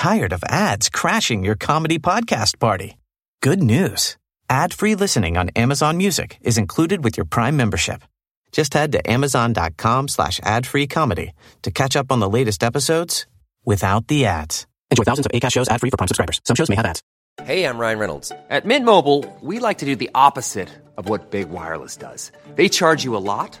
tired 0.00 0.32
of 0.32 0.42
ads 0.48 0.88
crashing 0.88 1.44
your 1.44 1.54
comedy 1.54 1.98
podcast 1.98 2.58
party? 2.58 2.96
Good 3.42 3.62
news. 3.62 4.16
Ad-free 4.48 4.94
listening 4.94 5.36
on 5.36 5.50
Amazon 5.50 5.98
Music 5.98 6.38
is 6.40 6.56
included 6.56 7.04
with 7.04 7.18
your 7.18 7.26
Prime 7.26 7.54
membership. 7.54 8.02
Just 8.50 8.72
head 8.72 8.92
to 8.92 9.10
amazon.com 9.10 10.08
slash 10.08 10.40
ad-free 10.42 10.86
comedy 10.86 11.32
to 11.60 11.70
catch 11.70 11.96
up 11.96 12.10
on 12.10 12.18
the 12.18 12.30
latest 12.30 12.62
episodes 12.62 13.26
without 13.66 14.06
the 14.06 14.24
ads. 14.24 14.66
Enjoy 14.90 15.04
thousands 15.04 15.26
of 15.26 15.32
ACAST 15.32 15.52
shows 15.52 15.68
ad-free 15.68 15.90
for 15.90 15.98
Prime 15.98 16.08
subscribers. 16.08 16.40
Some 16.46 16.56
shows 16.56 16.70
may 16.70 16.76
have 16.76 16.86
ads. 16.86 17.02
Hey, 17.42 17.64
I'm 17.64 17.76
Ryan 17.76 17.98
Reynolds. 17.98 18.32
At 18.48 18.64
Mint 18.64 18.86
Mobile, 18.86 19.26
we 19.42 19.58
like 19.58 19.78
to 19.78 19.84
do 19.84 19.96
the 19.96 20.10
opposite 20.14 20.70
of 20.96 21.10
what 21.10 21.30
Big 21.30 21.50
Wireless 21.50 21.98
does. 21.98 22.32
They 22.54 22.70
charge 22.70 23.04
you 23.04 23.14
a 23.16 23.18
lot, 23.18 23.60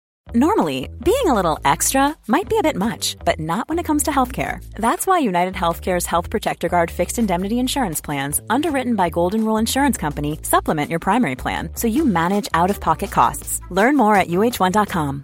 Normally, 0.29 0.87
being 1.03 1.27
a 1.27 1.33
little 1.33 1.59
extra 1.65 2.15
might 2.27 2.47
be 2.47 2.57
a 2.57 2.63
bit 2.63 2.77
much, 2.77 3.17
but 3.25 3.37
not 3.39 3.67
when 3.67 3.79
it 3.79 3.85
comes 3.85 4.03
to 4.03 4.11
healthcare. 4.11 4.63
That's 4.75 5.05
why 5.05 5.19
United 5.19 5.55
Healthcare's 5.55 6.05
Health 6.05 6.29
Protector 6.29 6.69
Guard 6.69 6.89
fixed 6.89 7.19
indemnity 7.19 7.59
insurance 7.59 7.99
plans, 7.99 8.39
underwritten 8.49 8.95
by 8.95 9.09
Golden 9.09 9.43
Rule 9.43 9.57
Insurance 9.57 9.97
Company, 9.97 10.39
supplement 10.43 10.89
your 10.89 10.99
primary 10.99 11.35
plan 11.35 11.69
so 11.75 11.87
you 11.87 12.05
manage 12.05 12.47
out 12.53 12.69
of 12.69 12.79
pocket 12.79 13.11
costs. 13.11 13.59
Learn 13.71 13.97
more 13.97 14.15
at 14.15 14.29
uh1.com. 14.29 15.23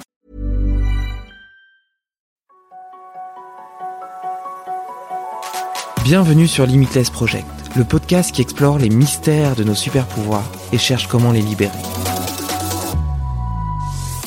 Bienvenue 6.03 6.47
sur 6.47 6.65
Limitless 6.65 7.09
Project, 7.09 7.47
le 7.75 7.83
podcast 7.83 8.33
qui 8.33 8.41
explore 8.41 8.77
les 8.77 8.89
mystères 8.89 9.55
de 9.55 9.63
nos 9.63 9.75
super 9.75 10.05
pouvoirs 10.05 10.49
et 10.73 10.77
cherche 10.77 11.07
comment 11.07 11.31
les 11.31 11.41
libérer. 11.41 11.77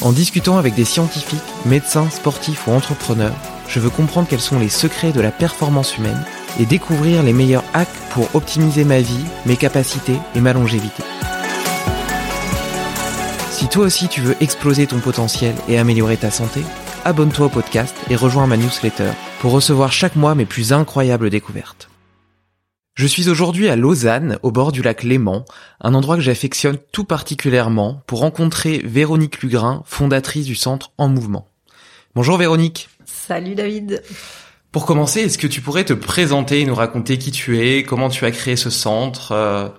En 0.02 0.12
discutant 0.12 0.56
avec 0.56 0.74
des 0.74 0.86
scientifiques, 0.86 1.38
médecins, 1.66 2.08
sportifs 2.08 2.66
ou 2.66 2.70
entrepreneurs, 2.70 3.36
je 3.68 3.80
veux 3.80 3.90
comprendre 3.90 4.28
quels 4.28 4.40
sont 4.40 4.58
les 4.58 4.70
secrets 4.70 5.12
de 5.12 5.20
la 5.20 5.30
performance 5.30 5.98
humaine 5.98 6.24
et 6.58 6.64
découvrir 6.64 7.22
les 7.22 7.34
meilleurs 7.34 7.64
hacks 7.74 7.88
pour 8.12 8.34
optimiser 8.34 8.84
ma 8.84 9.00
vie, 9.00 9.24
mes 9.44 9.56
capacités 9.56 10.16
et 10.34 10.40
ma 10.40 10.54
longévité. 10.54 11.02
Si 13.50 13.68
toi 13.68 13.84
aussi 13.84 14.08
tu 14.08 14.22
veux 14.22 14.36
exploser 14.40 14.86
ton 14.86 15.00
potentiel 15.00 15.54
et 15.68 15.78
améliorer 15.78 16.16
ta 16.16 16.30
santé, 16.30 16.62
abonne-toi 17.04 17.46
au 17.46 17.50
podcast 17.50 17.94
et 18.08 18.16
rejoins 18.16 18.46
ma 18.46 18.56
newsletter 18.56 19.10
pour 19.40 19.52
recevoir 19.52 19.92
chaque 19.92 20.16
mois 20.16 20.34
mes 20.34 20.46
plus 20.46 20.72
incroyables 20.72 21.28
découvertes. 21.28 21.89
Je 23.00 23.06
suis 23.06 23.30
aujourd'hui 23.30 23.70
à 23.70 23.76
Lausanne, 23.76 24.38
au 24.42 24.50
bord 24.50 24.72
du 24.72 24.82
lac 24.82 25.04
Léman, 25.04 25.46
un 25.80 25.94
endroit 25.94 26.16
que 26.16 26.20
j'affectionne 26.20 26.76
tout 26.92 27.04
particulièrement 27.04 28.02
pour 28.06 28.18
rencontrer 28.18 28.82
Véronique 28.84 29.40
Lugrin, 29.40 29.82
fondatrice 29.86 30.44
du 30.44 30.54
centre 30.54 30.92
En 30.98 31.08
Mouvement. 31.08 31.48
Bonjour 32.14 32.36
Véronique. 32.36 32.90
Salut 33.06 33.54
David. 33.54 34.02
Pour 34.70 34.84
commencer, 34.84 35.20
est-ce 35.20 35.38
que 35.38 35.46
tu 35.46 35.62
pourrais 35.62 35.84
te 35.84 35.94
présenter 35.94 36.60
et 36.60 36.66
nous 36.66 36.74
raconter 36.74 37.16
qui 37.16 37.30
tu 37.30 37.58
es, 37.66 37.84
comment 37.84 38.10
tu 38.10 38.26
as 38.26 38.32
créé 38.32 38.56
ce 38.56 38.68
centre 38.68 39.32
euh? 39.32 39.70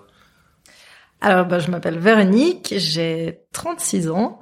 Alors, 1.22 1.46
bah, 1.46 1.60
je 1.60 1.70
m'appelle 1.70 2.00
Véronique, 2.00 2.74
j'ai 2.76 3.42
36 3.54 4.10
ans. 4.10 4.42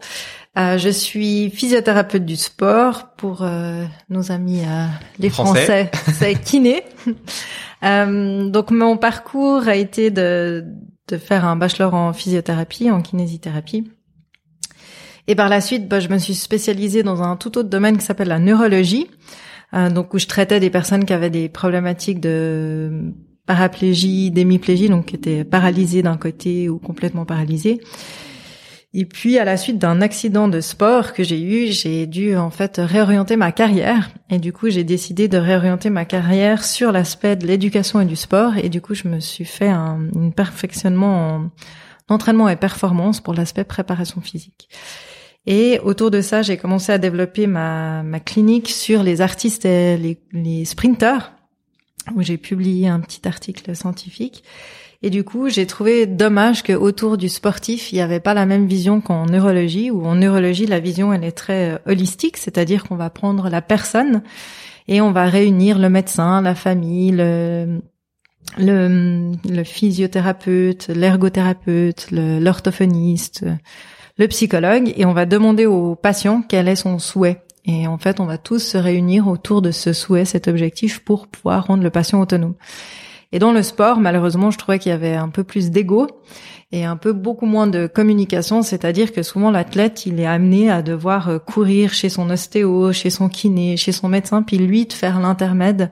Euh, 0.58 0.78
je 0.78 0.90
suis 0.90 1.52
physiothérapeute 1.52 2.26
du 2.26 2.36
sport 2.38 3.10
pour 3.18 3.44
euh, 3.44 3.84
nos 4.10 4.32
amis 4.32 4.62
euh, 4.62 4.86
les 5.20 5.30
Français, 5.30 5.92
c'est 6.14 6.42
kiné. 6.42 6.84
Euh, 7.84 8.50
donc 8.50 8.72
mon 8.72 8.98
parcours 8.98 9.68
a 9.68 9.76
été 9.76 10.12
de, 10.12 10.66
de 11.08 11.18
faire 11.18 11.46
un 11.46 11.56
bachelor 11.56 11.94
en 11.94 12.14
physiothérapie, 12.14 12.92
en 12.92 13.02
kinésithérapie. 13.02 13.90
Et 15.28 15.36
par 15.36 15.50
la 15.50 15.62
suite, 15.62 15.88
bah, 15.88 16.00
je 16.00 16.10
me 16.10 16.18
suis 16.18 16.34
spécialisée 16.34 17.04
dans 17.04 17.22
un 17.22 17.36
tout 17.36 17.58
autre 17.58 17.70
domaine 17.70 17.98
qui 17.98 18.04
s'appelle 18.04 18.30
la 18.30 18.40
neurologie, 18.40 19.08
euh, 19.74 19.90
donc 19.90 20.14
où 20.14 20.20
je 20.20 20.26
traitais 20.26 20.60
des 20.60 20.70
personnes 20.72 21.06
qui 21.06 21.14
avaient 21.14 21.30
des 21.30 21.50
problématiques 21.50 22.20
de 22.20 23.14
paraplégie, 23.46 24.32
d'hémiplégie, 24.32 24.90
donc 24.90 25.08
qui 25.08 25.16
étaient 25.16 25.44
paralysées 25.44 26.02
d'un 26.02 26.18
côté 26.18 26.70
ou 26.70 26.80
complètement 26.80 27.26
paralysées. 27.26 27.80
Et 28.94 29.06
puis 29.06 29.38
à 29.38 29.46
la 29.46 29.56
suite 29.56 29.78
d'un 29.78 30.02
accident 30.02 30.48
de 30.48 30.62
sport 30.62 31.14
que 31.14 31.24
j'ai 31.24 31.40
eu, 31.40 31.72
j'ai 31.72 32.08
dû 32.08 32.36
en 32.36 32.50
fait 32.50 32.78
réorienter 32.78 33.36
ma 33.36 33.52
carrière. 33.52 34.10
Et 34.32 34.40
du 34.40 34.52
coup, 34.52 34.70
j'ai 34.70 34.84
décidé 34.84 35.28
de 35.28 35.38
réorienter 35.38 35.92
ma 35.92 36.06
carrière 36.06 36.64
sur 36.64 36.92
l'aspect 36.92 37.36
de 37.36 37.46
l'éducation 37.46 38.02
et 38.02 38.06
du 38.06 38.16
sport. 38.16 38.58
Et 38.58 38.70
du 38.70 38.82
coup, 38.82 38.96
je 38.96 39.08
me 39.08 39.20
suis 39.20 39.46
fait 39.46 39.70
un, 39.70 40.10
perfectionnement 40.36 41.36
en 41.36 41.52
entraînement 42.10 42.50
et 42.50 42.56
performance 42.56 43.22
pour 43.22 43.36
l'aspect 43.36 43.64
préparation 43.64 44.22
physique. 44.22 44.70
Et 45.46 45.80
autour 45.84 46.10
de 46.10 46.22
ça, 46.22 46.42
j'ai 46.42 46.58
commencé 46.58 46.92
à 46.92 46.98
développer 46.98 47.46
ma, 47.46 48.02
ma 48.02 48.20
clinique 48.20 48.70
sur 48.70 49.04
les 49.04 49.22
artistes 49.22 49.66
et 49.66 49.98
les, 49.98 50.20
les 50.34 50.66
sprinters, 50.66 51.32
où 52.16 52.24
j'ai 52.24 52.38
publié 52.38 52.88
un 52.88 53.00
petit 53.00 53.28
article 53.28 53.76
scientifique. 53.76 54.44
Et 55.02 55.10
du 55.10 55.24
coup, 55.24 55.48
j'ai 55.48 55.66
trouvé 55.66 56.06
dommage 56.06 56.62
que 56.62 56.74
autour 56.74 57.18
du 57.18 57.30
sportif, 57.30 57.94
il 57.94 57.96
n'y 57.96 58.02
avait 58.02 58.20
pas 58.20 58.34
la 58.34 58.46
même 58.46 58.68
vision 58.68 59.00
qu'en 59.00 59.26
neurologie, 59.28 59.92
où 59.92 60.06
en 60.06 60.16
neurologie, 60.16 60.66
la 60.66 60.82
vision, 60.82 61.14
elle 61.14 61.24
est 61.24 61.32
très 61.32 61.72
euh, 61.72 61.78
holistique, 61.86 62.36
c'est-à-dire 62.36 62.84
qu'on 62.84 62.98
va 62.98 63.10
prendre 63.10 63.50
la 63.50 63.62
personne 63.62 64.24
et 64.90 65.00
on 65.00 65.12
va 65.12 65.26
réunir 65.26 65.80
le 65.80 65.90
médecin, 65.90 66.42
la 66.42 66.54
famille, 66.54 67.12
le, 67.12 67.80
le, 68.58 69.32
le 69.48 69.64
physiothérapeute, 69.64 70.90
l'ergothérapeute, 70.90 72.08
l'orthophoniste, 72.12 73.46
le 74.18 74.28
psychologue, 74.28 74.92
et 74.98 75.06
on 75.06 75.14
va 75.14 75.26
demander 75.26 75.66
au 75.66 75.96
patient 75.96 76.42
quel 76.42 76.68
est 76.68 76.76
son 76.76 77.00
souhait. 77.00 77.44
Et 77.66 77.88
en 77.88 77.98
fait, 77.98 78.20
on 78.20 78.26
va 78.26 78.38
tous 78.38 78.60
se 78.60 78.78
réunir 78.78 79.28
autour 79.28 79.62
de 79.62 79.72
ce 79.72 79.94
souhait, 79.94 80.26
cet 80.26 80.48
objectif, 80.48 81.00
pour 81.00 81.28
pouvoir 81.28 81.68
rendre 81.68 81.84
le 81.84 81.90
patient 81.90 82.20
autonome. 82.20 82.56
Et 83.32 83.40
dans 83.40 83.52
le 83.52 83.62
sport, 83.62 84.00
malheureusement, 84.00 84.50
je 84.50 84.58
trouvais 84.58 84.80
qu'il 84.80 84.92
y 84.92 84.96
avait 84.96 85.16
un 85.16 85.30
peu 85.30 85.44
plus 85.44 85.70
d'ego 85.70 86.08
et 86.72 86.84
un 86.84 86.98
peu 86.98 87.14
beaucoup 87.14 87.48
moins 87.48 87.68
de 87.68 87.88
communication, 87.88 88.62
c'est-à-dire 88.62 89.12
que 89.12 89.24
souvent 89.24 89.50
l'athlète, 89.50 90.06
il 90.06 90.20
est 90.20 90.26
amené 90.26 90.70
à 90.70 90.84
devoir 90.84 91.30
euh, 91.30 91.40
courir 91.40 91.94
chez 91.94 92.10
son 92.10 92.30
ostéo, 92.30 92.94
chez 92.94 93.10
son 93.10 93.28
kiné, 93.28 93.76
chez 93.76 93.92
son 93.92 94.08
médecin, 94.08 94.44
puis 94.44 94.58
lui 94.58 94.86
de 94.86 94.94
faire 94.94 95.20
l'intermède 95.20 95.92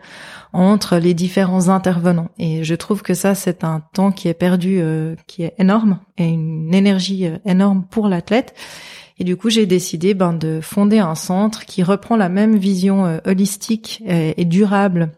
entre 0.53 0.97
les 0.97 1.15
différents 1.15 1.69
intervenants. 1.69 2.29
Et 2.37 2.63
je 2.63 2.75
trouve 2.75 3.01
que 3.01 3.15
ça, 3.15 3.33
c'est 3.33 3.63
un 3.63 3.81
temps 3.93 4.11
qui 4.11 4.27
est 4.27 4.35
perdu, 4.35 4.77
euh, 4.79 5.15
qui 5.25 5.43
est 5.43 5.55
énorme 5.57 5.99
et 6.17 6.25
une 6.25 6.73
énergie 6.73 7.25
euh, 7.25 7.37
énorme 7.45 7.83
pour 7.89 8.07
l'athlète. 8.07 8.53
Et 9.19 9.23
du 9.23 9.35
coup, 9.35 9.49
j'ai 9.49 9.65
décidé 9.65 10.13
ben, 10.13 10.33
de 10.33 10.59
fonder 10.61 10.99
un 10.99 11.15
centre 11.15 11.65
qui 11.65 11.81
reprend 11.81 12.17
la 12.17 12.29
même 12.29 12.55
vision 12.55 13.19
holistique 13.25 14.03
et 14.05 14.45
durable 14.45 15.16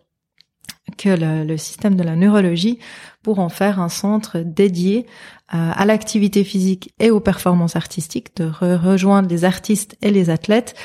que 1.00 1.46
le, 1.46 1.58
système 1.58 1.96
de 1.96 2.04
la 2.04 2.16
neurologie 2.16 2.78
pour 3.24 3.40
en 3.40 3.50
faire 3.50 3.80
un 3.80 3.90
centre 3.90 4.40
dédié 4.40 5.06
euh, 5.54 5.72
à 5.74 5.86
l'activité 5.86 6.44
physique 6.44 6.94
et 7.00 7.10
aux 7.10 7.22
performances 7.22 7.76
artistiques, 7.76 8.36
de 8.36 8.46
rejoindre 8.46 9.30
les 9.30 9.46
artistes 9.46 9.98
et 10.02 10.12
les 10.12 10.30
athlètes 10.30 10.76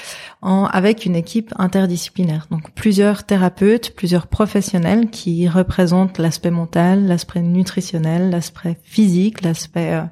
avec 0.43 1.05
une 1.05 1.17
équipe 1.17 1.53
interdisciplinaire. 1.59 2.47
Donc 2.51 2.71
plusieurs 2.75 3.25
thérapeutes, 3.25 3.95
plusieurs 3.95 4.29
professionnels 4.29 5.11
qui 5.11 5.49
représentent 5.49 6.19
l'aspect 6.19 6.51
mental, 6.51 7.07
l'aspect 7.07 7.43
nutritionnel, 7.43 8.31
l'aspect 8.31 8.79
physique, 8.83 9.43
l'aspect 9.43 9.95
euh, 9.95 10.03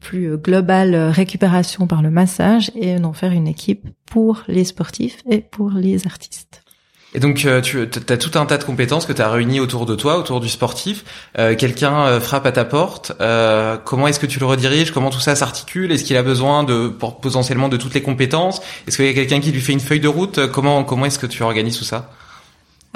plus 0.00 0.36
global 0.38 0.94
euh, 0.94 1.10
récupération 1.10 1.86
par 1.86 2.00
le 2.00 2.10
massage 2.10 2.70
et 2.76 2.96
d'en 3.00 3.12
faire 3.12 3.32
une 3.32 3.48
équipe 3.48 3.88
pour 4.06 4.44
les 4.46 4.64
sportifs 4.64 5.22
et 5.28 5.40
pour 5.40 5.70
les 5.70 6.06
artistes. 6.06 6.65
Et 7.16 7.18
donc 7.18 7.46
euh, 7.46 7.62
tu 7.62 7.80
as 7.80 8.18
tout 8.18 8.38
un 8.38 8.44
tas 8.44 8.58
de 8.58 8.64
compétences 8.64 9.06
que 9.06 9.12
tu 9.14 9.22
as 9.22 9.30
réunies 9.30 9.58
autour 9.58 9.86
de 9.86 9.94
toi, 9.94 10.18
autour 10.18 10.40
du 10.40 10.50
sportif. 10.50 11.02
Euh, 11.38 11.56
Quelqu'un 11.56 12.06
euh, 12.06 12.20
frappe 12.20 12.44
à 12.44 12.52
ta 12.52 12.66
porte. 12.66 13.12
Comment 13.84 14.06
est-ce 14.06 14.20
que 14.20 14.26
tu 14.26 14.38
le 14.38 14.44
rediriges? 14.44 14.90
Comment 14.90 15.08
tout 15.08 15.20
ça 15.20 15.34
s'articule? 15.34 15.90
Est-ce 15.90 16.04
qu'il 16.04 16.16
a 16.18 16.22
besoin 16.22 16.62
de 16.62 16.88
potentiellement 16.88 17.70
de 17.70 17.78
toutes 17.78 17.94
les 17.94 18.02
compétences? 18.02 18.60
Est-ce 18.86 18.98
qu'il 18.98 19.06
y 19.06 19.08
a 19.08 19.14
quelqu'un 19.14 19.40
qui 19.40 19.50
lui 19.50 19.62
fait 19.62 19.72
une 19.72 19.80
feuille 19.80 20.00
de 20.00 20.08
route? 20.08 20.46
Comment 20.52 20.84
comment 20.84 21.06
est-ce 21.06 21.18
que 21.18 21.26
tu 21.26 21.42
organises 21.42 21.78
tout 21.78 21.84
ça? 21.84 22.10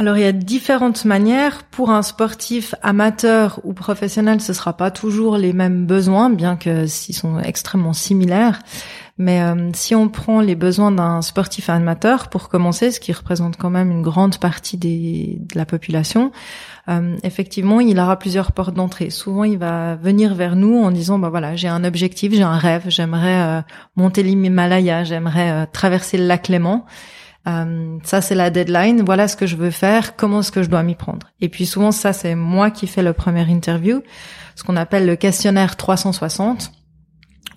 Alors 0.00 0.16
il 0.16 0.22
y 0.22 0.26
a 0.26 0.32
différentes 0.32 1.04
manières. 1.04 1.62
Pour 1.64 1.90
un 1.90 2.00
sportif 2.00 2.74
amateur 2.80 3.60
ou 3.64 3.74
professionnel, 3.74 4.40
ce 4.40 4.54
sera 4.54 4.74
pas 4.74 4.90
toujours 4.90 5.36
les 5.36 5.52
mêmes 5.52 5.84
besoins, 5.84 6.30
bien 6.30 6.56
que 6.56 6.86
s'ils 6.86 7.14
sont 7.14 7.38
extrêmement 7.38 7.92
similaires. 7.92 8.60
Mais 9.18 9.42
euh, 9.42 9.68
si 9.74 9.94
on 9.94 10.08
prend 10.08 10.40
les 10.40 10.54
besoins 10.54 10.90
d'un 10.90 11.20
sportif 11.20 11.68
amateur, 11.68 12.30
pour 12.30 12.48
commencer, 12.48 12.90
ce 12.92 12.98
qui 12.98 13.12
représente 13.12 13.58
quand 13.58 13.68
même 13.68 13.90
une 13.90 14.00
grande 14.00 14.38
partie 14.38 14.78
des, 14.78 15.36
de 15.38 15.58
la 15.58 15.66
population, 15.66 16.32
euh, 16.88 17.18
effectivement, 17.22 17.78
il 17.80 18.00
aura 18.00 18.18
plusieurs 18.18 18.52
portes 18.52 18.74
d'entrée. 18.74 19.10
Souvent, 19.10 19.44
il 19.44 19.58
va 19.58 19.96
venir 19.96 20.34
vers 20.34 20.56
nous 20.56 20.82
en 20.82 20.92
disant, 20.92 21.18
bah 21.18 21.28
voilà, 21.28 21.56
j'ai 21.56 21.68
un 21.68 21.84
objectif, 21.84 22.32
j'ai 22.32 22.42
un 22.42 22.56
rêve, 22.56 22.84
j'aimerais 22.88 23.42
euh, 23.42 23.60
monter 23.96 24.22
l'Himalaya, 24.22 25.04
j'aimerais 25.04 25.66
traverser 25.66 26.16
le 26.16 26.24
lac 26.24 26.48
Léman. 26.48 26.86
Euh, 27.46 27.96
ça 28.02 28.20
c'est 28.20 28.34
la 28.34 28.50
deadline, 28.50 29.02
voilà 29.02 29.26
ce 29.26 29.34
que 29.34 29.46
je 29.46 29.56
veux 29.56 29.70
faire, 29.70 30.14
comment 30.14 30.40
est-ce 30.40 30.52
que 30.52 30.62
je 30.62 30.68
dois 30.68 30.82
m'y 30.82 30.94
prendre? 30.94 31.26
Et 31.40 31.48
puis 31.48 31.64
souvent 31.64 31.90
ça 31.90 32.12
c'est 32.12 32.34
moi 32.34 32.70
qui 32.70 32.86
fais 32.86 33.02
le 33.02 33.14
premier 33.14 33.48
interview, 33.50 34.02
ce 34.56 34.62
qu'on 34.62 34.76
appelle 34.76 35.06
le 35.06 35.16
questionnaire 35.16 35.76
360 35.76 36.70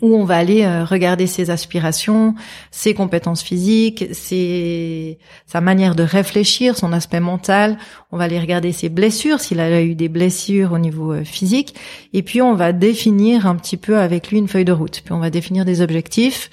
où 0.03 0.17
on 0.17 0.25
va 0.25 0.35
aller 0.35 0.63
euh, 0.63 0.83
regarder 0.83 1.27
ses 1.27 1.49
aspirations, 1.49 2.35
ses 2.71 2.93
compétences 2.93 3.41
physiques, 3.41 4.05
ses, 4.11 5.17
sa 5.47 5.61
manière 5.61 5.95
de 5.95 6.03
réfléchir, 6.03 6.77
son 6.77 6.91
aspect 6.91 7.21
mental. 7.21 7.77
On 8.11 8.17
va 8.17 8.25
aller 8.25 8.39
regarder 8.39 8.73
ses 8.73 8.89
blessures, 8.89 9.39
s'il 9.39 9.61
a 9.61 9.81
eu 9.81 9.95
des 9.95 10.09
blessures 10.09 10.73
au 10.73 10.77
niveau 10.77 11.13
euh, 11.13 11.23
physique. 11.23 11.73
Et 12.11 12.21
puis 12.21 12.41
on 12.41 12.53
va 12.53 12.73
définir 12.73 13.47
un 13.47 13.55
petit 13.55 13.77
peu 13.77 13.97
avec 13.97 14.29
lui 14.29 14.39
une 14.39 14.49
feuille 14.49 14.65
de 14.65 14.73
route. 14.73 15.01
Puis 15.05 15.13
on 15.13 15.19
va 15.19 15.29
définir 15.29 15.63
des 15.63 15.81
objectifs 15.81 16.49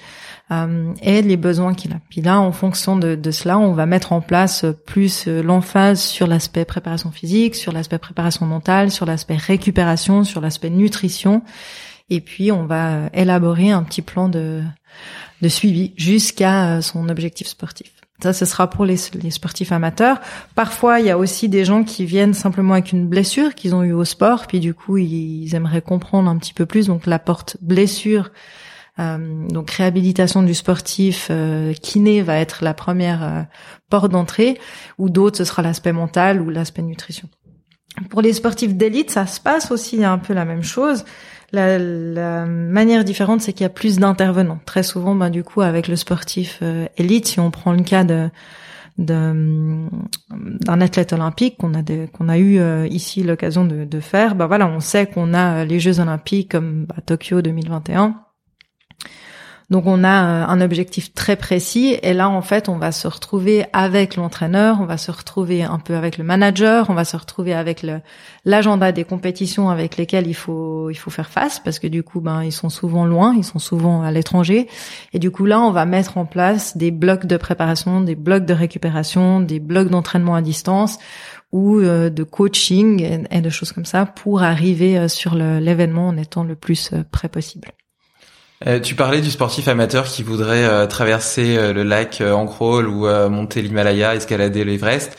euh, 0.51 0.93
et 1.01 1.21
les 1.21 1.37
besoins 1.37 1.73
qu'il 1.73 1.93
a. 1.93 1.99
Puis 2.09 2.21
là, 2.21 2.39
en 2.39 2.51
fonction 2.51 2.97
de, 2.97 3.15
de, 3.15 3.31
cela, 3.31 3.57
on 3.57 3.73
va 3.73 3.85
mettre 3.85 4.11
en 4.11 4.21
place 4.21 4.65
plus 4.85 5.27
euh, 5.27 5.41
l'emphase 5.41 6.01
sur 6.01 6.27
l'aspect 6.27 6.65
préparation 6.65 7.11
physique, 7.11 7.55
sur 7.55 7.71
l'aspect 7.71 7.99
préparation 7.99 8.45
mentale, 8.45 8.91
sur 8.91 9.05
l'aspect 9.05 9.37
récupération, 9.37 10.23
sur 10.23 10.41
l'aspect 10.41 10.69
nutrition. 10.69 11.41
Et 12.09 12.19
puis, 12.19 12.51
on 12.51 12.65
va 12.65 13.09
élaborer 13.13 13.71
un 13.71 13.83
petit 13.83 14.01
plan 14.01 14.27
de, 14.27 14.61
de 15.41 15.47
suivi 15.47 15.93
jusqu'à 15.95 16.75
euh, 16.75 16.81
son 16.81 17.07
objectif 17.07 17.47
sportif. 17.47 17.91
Ça, 18.21 18.33
ce 18.33 18.45
sera 18.45 18.69
pour 18.69 18.85
les, 18.85 18.97
sportifs 18.97 19.71
amateurs. 19.71 20.19
Parfois, 20.53 20.99
il 20.99 21.07
y 21.07 21.09
a 21.09 21.17
aussi 21.17 21.49
des 21.49 21.65
gens 21.65 21.83
qui 21.83 22.05
viennent 22.05 22.35
simplement 22.35 22.73
avec 22.73 22.91
une 22.91 23.07
blessure 23.07 23.55
qu'ils 23.55 23.73
ont 23.73 23.83
eue 23.83 23.93
au 23.93 24.05
sport, 24.05 24.45
puis 24.45 24.59
du 24.59 24.75
coup, 24.75 24.97
ils 24.97 25.55
aimeraient 25.55 25.81
comprendre 25.81 26.29
un 26.29 26.37
petit 26.37 26.53
peu 26.53 26.67
plus. 26.67 26.87
Donc, 26.87 27.07
la 27.07 27.17
porte 27.17 27.57
blessure 27.61 28.25
euh, 28.25 28.70
donc 28.97 29.71
réhabilitation 29.71 30.43
du 30.43 30.53
sportif, 30.53 31.27
euh, 31.31 31.73
kiné 31.73 32.21
va 32.21 32.37
être 32.37 32.63
la 32.63 32.73
première 32.73 33.23
euh, 33.23 33.41
porte 33.89 34.11
d'entrée, 34.11 34.59
ou 34.97 35.09
d'autres 35.09 35.37
ce 35.37 35.45
sera 35.45 35.61
l'aspect 35.61 35.93
mental 35.93 36.41
ou 36.41 36.49
l'aspect 36.49 36.81
nutrition. 36.81 37.29
Pour 38.09 38.21
les 38.21 38.33
sportifs 38.33 38.75
d'élite, 38.75 39.09
ça 39.11 39.25
se 39.25 39.39
passe 39.39 39.71
aussi 39.71 40.03
un 40.03 40.17
peu 40.17 40.33
la 40.33 40.45
même 40.45 40.63
chose. 40.63 41.03
La, 41.51 41.77
la 41.77 42.45
manière 42.45 43.03
différente, 43.03 43.41
c'est 43.41 43.51
qu'il 43.51 43.63
y 43.63 43.65
a 43.65 43.69
plus 43.69 43.97
d'intervenants. 43.99 44.59
Très 44.65 44.83
souvent, 44.83 45.15
bah, 45.15 45.29
du 45.29 45.43
coup, 45.43 45.61
avec 45.61 45.89
le 45.89 45.97
sportif 45.97 46.63
élite, 46.95 47.27
si 47.27 47.39
on 47.41 47.51
prend 47.51 47.73
le 47.73 47.83
cas 47.83 48.03
de 48.03 48.29
d'un 48.97 49.89
athlète 50.67 51.11
olympique 51.13 51.57
qu'on 51.57 51.73
a 51.73 51.81
qu'on 52.13 52.29
a 52.29 52.37
eu 52.37 52.59
ici 52.87 53.23
l'occasion 53.23 53.65
de, 53.65 53.83
de, 53.83 53.99
faire, 53.99 54.35
bah 54.35 54.47
voilà, 54.47 54.67
on 54.67 54.79
sait 54.79 55.07
qu'on 55.07 55.33
a 55.33 55.65
les 55.65 55.79
Jeux 55.79 55.99
olympiques 55.99 56.51
comme 56.51 56.85
bah, 56.85 56.97
Tokyo 57.03 57.41
2021 57.41 58.21
donc 59.71 59.87
on 59.87 60.03
a 60.03 60.25
euh, 60.25 60.45
un 60.47 60.59
objectif 60.59 61.13
très 61.13 61.37
précis 61.37 61.97
et 62.03 62.13
là 62.13 62.29
en 62.29 62.41
fait 62.41 62.67
on 62.67 62.77
va 62.77 62.91
se 62.91 63.07
retrouver 63.07 63.65
avec 63.71 64.17
l'entraîneur, 64.17 64.79
on 64.81 64.85
va 64.85 64.97
se 64.97 65.11
retrouver 65.11 65.63
un 65.63 65.79
peu 65.79 65.95
avec 65.95 66.17
le 66.17 66.25
manager, 66.25 66.89
on 66.89 66.93
va 66.93 67.05
se 67.05 67.15
retrouver 67.15 67.53
avec 67.53 67.85
l'agenda 68.43 68.91
des 68.91 69.05
compétitions 69.05 69.69
avec 69.69 69.95
lesquelles 69.95 70.27
il 70.27 70.35
faut 70.35 70.89
il 70.89 70.95
faut 70.95 71.09
faire 71.09 71.29
face 71.29 71.59
parce 71.59 71.79
que 71.79 71.87
du 71.87 72.03
coup 72.03 72.19
ben 72.19 72.43
ils 72.43 72.51
sont 72.51 72.69
souvent 72.69 73.05
loin, 73.05 73.33
ils 73.33 73.45
sont 73.45 73.59
souvent 73.59 74.03
à 74.03 74.11
l'étranger 74.11 74.67
et 75.13 75.19
du 75.19 75.31
coup 75.31 75.45
là 75.45 75.61
on 75.61 75.71
va 75.71 75.85
mettre 75.85 76.17
en 76.17 76.25
place 76.25 76.75
des 76.75 76.91
blocs 76.91 77.25
de 77.25 77.37
préparation, 77.37 78.01
des 78.01 78.15
blocs 78.15 78.45
de 78.45 78.53
récupération, 78.53 79.39
des 79.39 79.61
blocs 79.61 79.87
d'entraînement 79.87 80.35
à 80.35 80.41
distance 80.41 80.99
ou 81.53 81.79
euh, 81.79 82.09
de 82.09 82.23
coaching 82.23 83.25
et, 83.31 83.41
de 83.41 83.49
choses 83.49 83.71
comme 83.71 83.85
ça 83.85 84.05
pour 84.05 84.43
arriver 84.43 84.97
euh, 84.97 85.07
sur 85.07 85.35
l'événement 85.35 86.09
en 86.09 86.17
étant 86.17 86.43
le 86.43 86.55
plus 86.55 86.91
prêt 87.11 87.29
possible. 87.29 87.69
Euh, 88.67 88.79
tu 88.79 88.93
parlais 88.95 89.21
du 89.21 89.31
sportif 89.31 89.67
amateur 89.67 90.05
qui 90.05 90.21
voudrait 90.21 90.63
euh, 90.65 90.85
traverser 90.85 91.57
euh, 91.57 91.73
le 91.73 91.81
lac 91.83 92.21
en 92.21 92.45
crawl 92.45 92.87
ou 92.87 93.07
monter 93.29 93.61
l'Himalaya, 93.61 94.15
escalader 94.15 94.63
l'Everest. 94.63 95.17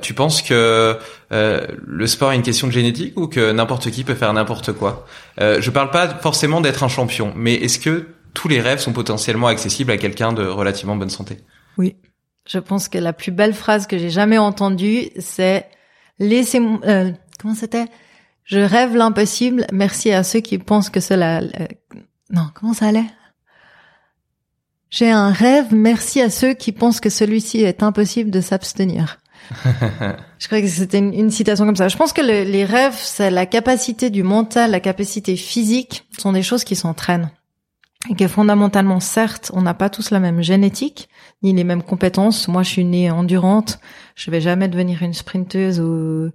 tu 0.00 0.14
penses 0.14 0.42
que 0.42 0.98
le 1.30 2.06
sport 2.06 2.32
est 2.32 2.36
une 2.36 2.42
question 2.42 2.66
de 2.66 2.72
génétique 2.72 3.18
ou 3.18 3.26
que 3.26 3.52
n'importe 3.52 3.90
qui 3.90 4.04
peut 4.04 4.14
faire 4.14 4.32
n'importe 4.32 4.72
quoi? 4.72 5.06
Je 5.38 5.70
parle 5.70 5.90
pas 5.90 6.08
forcément 6.08 6.60
d'être 6.60 6.82
un 6.82 6.88
champion, 6.88 7.32
mais 7.36 7.54
est-ce 7.54 7.78
que 7.78 8.08
tous 8.34 8.48
les 8.48 8.60
rêves 8.60 8.78
sont 8.78 8.92
potentiellement 8.92 9.46
accessibles 9.46 9.90
à 9.90 9.98
quelqu'un 9.98 10.32
de 10.32 10.44
relativement 10.44 10.96
bonne 10.96 11.10
santé? 11.10 11.38
Oui. 11.78 11.96
Je 12.48 12.58
pense 12.58 12.88
que 12.88 12.98
la 12.98 13.12
plus 13.12 13.30
belle 13.30 13.54
phrase 13.54 13.86
que 13.86 13.98
j'ai 13.98 14.10
jamais 14.10 14.38
entendue, 14.38 15.10
c'est 15.18 15.66
laissez-moi. 16.18 16.80
comment 17.40 17.54
c'était? 17.54 17.86
Je 18.44 18.58
rêve 18.58 18.96
l'impossible. 18.96 19.66
Merci 19.72 20.10
à 20.12 20.24
ceux 20.24 20.40
qui 20.40 20.58
pensent 20.58 20.90
que 20.90 21.00
cela 21.00 21.40
non, 22.32 22.48
comment 22.54 22.72
ça 22.72 22.86
allait? 22.88 23.06
J'ai 24.90 25.10
un 25.10 25.30
rêve, 25.30 25.74
merci 25.74 26.20
à 26.20 26.30
ceux 26.30 26.54
qui 26.54 26.72
pensent 26.72 27.00
que 27.00 27.10
celui-ci 27.10 27.60
est 27.60 27.82
impossible 27.82 28.30
de 28.30 28.40
s'abstenir. 28.40 29.18
je 30.38 30.46
crois 30.46 30.60
que 30.60 30.66
c'était 30.66 30.98
une, 30.98 31.30
citation 31.30 31.66
comme 31.66 31.76
ça. 31.76 31.88
Je 31.88 31.96
pense 31.96 32.12
que 32.12 32.22
les 32.22 32.64
rêves, 32.64 32.96
c'est 32.96 33.30
la 33.30 33.46
capacité 33.46 34.10
du 34.10 34.22
mental, 34.22 34.70
la 34.70 34.80
capacité 34.80 35.36
physique, 35.36 36.06
sont 36.18 36.32
des 36.32 36.42
choses 36.42 36.64
qui 36.64 36.76
s'entraînent. 36.76 37.30
Et 38.10 38.16
que 38.16 38.26
fondamentalement, 38.26 38.98
certes, 38.98 39.50
on 39.54 39.62
n'a 39.62 39.74
pas 39.74 39.88
tous 39.88 40.10
la 40.10 40.18
même 40.18 40.42
génétique, 40.42 41.08
ni 41.42 41.52
les 41.52 41.64
mêmes 41.64 41.82
compétences. 41.82 42.48
Moi, 42.48 42.62
je 42.62 42.70
suis 42.70 42.84
née 42.84 43.10
endurante. 43.10 43.78
Je 44.16 44.30
vais 44.30 44.40
jamais 44.40 44.68
devenir 44.68 45.02
une 45.02 45.14
sprinteuse 45.14 45.80
ou 45.80 46.30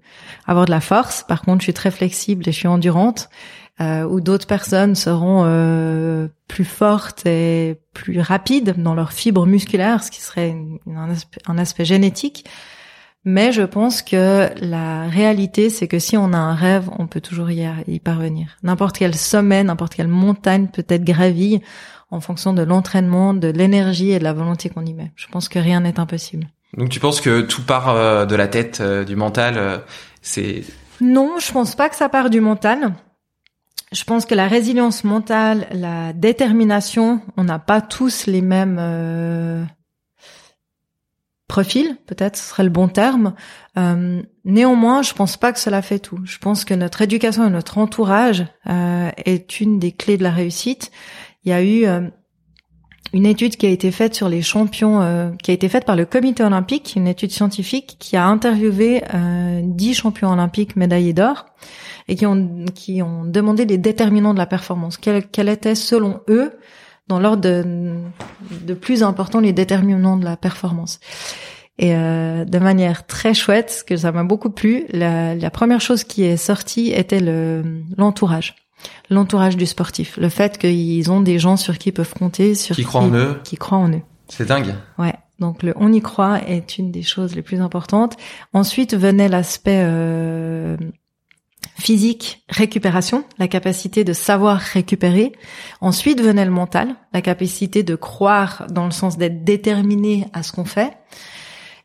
avoir 0.46 0.66
de 0.66 0.72
la 0.72 0.80
force. 0.80 1.26
Par 1.28 1.42
contre, 1.42 1.60
je 1.60 1.66
suis 1.66 1.74
très 1.74 1.92
flexible 1.92 2.48
et 2.48 2.52
je 2.52 2.58
suis 2.58 2.68
endurante 2.68 3.30
euh, 3.80 4.04
où 4.04 4.22
d'autres 4.22 4.48
personnes 4.48 4.96
seront 4.96 5.44
euh, 5.46 6.28
plus 6.48 6.66
fortes 6.66 7.26
et 7.26 7.80
plus 7.94 8.20
rapides 8.20 8.76
dans 8.78 8.96
leurs 8.96 9.12
fibres 9.12 9.46
musculaires, 9.46 10.04
ce 10.04 10.12
qui 10.12 10.22
serait 10.22 10.56
un, 10.88 11.10
aspect, 11.10 11.42
un, 11.48 11.58
aspect, 11.58 11.86
génétique. 11.86 12.46
Mais 13.24 13.52
je 13.52 13.64
pense 13.64 14.02
que 14.02 14.50
la 14.62 15.08
réalité, 15.08 15.70
c'est 15.70 15.88
que 15.88 16.00
si 16.00 16.16
on 16.16 16.34
a 16.34 16.38
un 16.38 16.56
rêve, 16.56 16.90
on 16.98 17.08
peut 17.08 17.20
toujours 17.20 17.52
y, 17.52 17.68
y 17.88 18.00
parvenir. 18.00 18.58
N'importe 18.64 18.98
quel 18.98 19.16
sommet, 19.16 19.64
n'importe 19.64 19.96
quelle 19.96 20.08
montagne 20.08 20.68
peut 20.68 20.86
être 20.88 21.04
gravie 21.04 21.62
en 22.10 22.22
fonction 22.22 22.54
de 22.54 22.64
l'entraînement, 22.64 23.34
de 23.34 23.50
l'énergie 23.50 24.12
et 24.12 24.20
de 24.20 24.24
la 24.24 24.34
volonté 24.34 24.70
qu'on 24.70 24.86
y 24.86 24.94
met. 24.94 25.12
Je 25.16 25.28
pense 25.28 25.50
que 25.50 25.60
rien 25.60 25.82
n'est 25.82 26.00
impossible. 26.00 26.48
Donc 26.76 26.90
tu 26.90 27.00
penses 27.00 27.22
que 27.22 27.42
tout 27.42 27.64
part 27.64 27.90
euh, 27.90 28.26
de 28.26 28.36
la 28.36 28.48
tête, 28.48 28.80
euh, 28.82 29.04
du 29.04 29.16
mental, 29.16 29.56
euh, 29.58 29.78
c'est... 30.22 30.64
Non, 31.00 31.38
je 31.40 31.52
pense 31.52 31.76
pas 31.76 31.90
que 31.90 31.96
ça 31.96 32.10
part 32.10 32.30
du 32.30 32.42
mental 32.42 32.94
je 33.92 34.04
pense 34.04 34.26
que 34.26 34.36
la 34.36 34.48
résilience 34.48 35.04
mentale, 35.04 35.68
la 35.72 36.14
détermination, 36.14 37.22
on 37.38 37.44
n'a 37.44 37.60
pas 37.60 37.82
tous 37.82 38.26
les 38.28 38.42
mêmes 38.42 38.78
euh, 38.80 39.64
profils, 41.48 41.98
peut-être 42.06 42.36
ce 42.36 42.50
serait 42.50 42.64
le 42.64 42.70
bon 42.70 42.90
terme. 42.90 43.34
Euh, 43.78 44.22
néanmoins, 44.44 45.02
je 45.04 45.14
pense 45.14 45.38
pas 45.38 45.54
que 45.54 45.60
cela 45.60 45.82
fait 45.82 46.00
tout. 46.00 46.20
Je 46.26 46.38
pense 46.38 46.66
que 46.66 46.74
notre 46.74 47.02
éducation 47.02 47.48
et 47.48 47.50
notre 47.50 47.78
entourage 47.78 48.46
euh, 48.70 49.10
est 49.26 49.62
une 49.62 49.80
des 49.80 49.94
clés 49.94 50.18
de 50.18 50.24
la 50.24 50.32
réussite. 50.32 50.92
Il 51.46 51.52
y 51.52 51.54
a 51.54 51.64
eu 51.64 51.86
une 53.14 53.26
étude 53.26 53.56
qui 53.58 53.66
a 53.66 53.70
été 53.70 53.92
faite 53.92 54.16
sur 54.16 54.30
les 54.30 54.42
champions, 54.42 55.02
euh, 55.02 55.30
qui 55.42 55.52
a 55.52 55.54
été 55.54 55.70
faite 55.70 55.86
par 55.86 55.96
le 55.96 56.06
Comité 56.06 56.44
olympique, 56.44 56.94
une 56.96 57.08
étude 57.08 57.32
scientifique 57.32 57.98
qui 58.00 58.18
a 58.18 58.26
interviewé 58.26 59.04
dix 59.64 59.94
champions 59.94 60.32
olympiques 60.32 60.76
médaillés 60.76 61.14
d'or 61.14 61.46
et 62.08 62.16
qui 62.16 62.26
ont, 62.26 62.66
qui 62.74 63.02
ont 63.02 63.26
demandé 63.26 63.66
les 63.66 63.78
déterminants 63.78 64.34
de 64.34 64.40
la 64.40 64.46
performance. 64.46 64.98
Quels 64.98 65.26
quel 65.28 65.50
étaient, 65.50 65.76
selon 65.76 66.22
eux, 66.30 66.52
dans 67.08 67.20
l'ordre 67.20 67.42
de, 67.42 67.96
de 68.66 68.74
plus 68.74 69.04
important, 69.04 69.40
les 69.40 69.54
déterminants 69.54 70.18
de 70.18 70.26
la 70.26 70.38
performance. 70.38 71.00
Et 71.80 71.96
euh, 71.96 72.44
de 72.44 72.60
manière 72.60 73.06
très 73.06 73.34
chouette, 73.34 73.84
que 73.88 73.96
ça 73.96 74.12
m'a 74.12 74.24
beaucoup 74.24 74.50
plu, 74.50 74.86
la, 74.90 75.36
la, 75.36 75.50
première 75.52 75.80
chose 75.80 76.04
qui 76.04 76.24
est 76.24 76.38
sortie 76.38 76.92
était 76.92 77.20
le 77.20 77.84
l'entourage. 77.98 78.56
L'entourage 79.10 79.58
du 79.58 79.66
sportif. 79.66 80.18
Le 80.18 80.30
fait 80.30 80.58
qu'ils 80.58 81.12
ont 81.12 81.22
des 81.22 81.40
gens 81.40 81.58
sur 81.58 81.78
qui 81.78 81.90
ils 81.90 81.94
peuvent 81.94 82.14
compter, 82.14 82.56
sur 82.56 82.76
qui, 82.76 82.84
croient 82.84 83.02
en 83.02 83.14
eux. 83.14 83.40
Qui 83.44 83.56
croient 83.56 83.78
en 83.78 83.92
eux. 83.92 84.02
C'est 84.28 84.48
dingue. 84.48 84.76
Ouais. 84.98 85.14
Donc 85.40 85.62
le 85.64 85.74
on 85.78 85.94
y 85.94 86.02
croit 86.02 86.42
est 86.48 86.78
une 86.78 86.92
des 86.92 87.04
choses 87.04 87.36
les 87.36 87.42
plus 87.42 87.62
importantes. 87.62 88.18
Ensuite 88.54 88.96
venait 88.96 89.30
l'aspect 89.30 89.84
euh, 89.84 90.78
physique, 91.78 92.44
récupération, 92.50 93.24
la 93.38 93.48
capacité 93.48 94.04
de 94.04 94.14
savoir 94.14 94.60
récupérer. 94.60 95.34
Ensuite 95.80 96.22
venait 96.22 96.46
le 96.46 96.52
mental, 96.52 96.96
la 97.14 97.22
capacité 97.22 97.84
de 97.84 97.96
croire 97.96 98.66
dans 98.72 98.86
le 98.86 98.92
sens 98.92 99.18
d'être 99.18 99.44
déterminé 99.44 100.28
à 100.34 100.44
ce 100.44 100.52
qu'on 100.52 100.66
fait. 100.66 100.98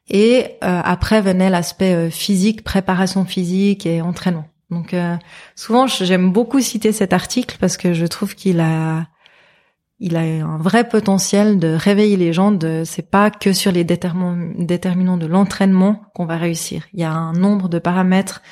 Et 0.09 0.57
euh, 0.65 0.81
après 0.85 1.21
venait 1.21 1.51
l'aspect 1.51 1.95
euh, 1.95 2.11
physique, 2.11 2.65
préparation 2.65 3.25
physique 3.25 3.87
et 3.87 4.01
entraînement. 4.01 4.47
Donc 4.73 4.97
souvent 5.55 5.87
j'aime 5.87 6.33
beaucoup 6.33 6.61
citer 6.61 6.93
cet 6.93 7.13
article 7.13 7.57
parce 7.61 7.77
que 7.77 7.93
je 7.93 8.07
trouve 8.07 8.35
qu'il 8.35 8.61
a 8.61 9.07
il 10.05 10.17
a 10.17 10.21
un 10.21 10.59
vrai 10.59 10.89
potentiel 10.89 11.61
de 11.61 11.69
réveiller 11.69 12.17
les 12.17 12.33
gens. 12.33 12.51
De 12.51 12.83
c'est 12.85 13.09
pas 13.09 13.31
que 13.31 13.53
sur 13.53 13.71
les 13.71 13.85
déterminants 13.85 15.17
de 15.17 15.27
l'entraînement 15.27 16.03
qu'on 16.15 16.27
va 16.27 16.37
réussir. 16.37 16.89
Il 16.93 16.99
y 16.99 17.05
a 17.05 17.13
un 17.13 17.33
nombre 17.33 17.69
de 17.69 17.79
paramètres 17.79 18.43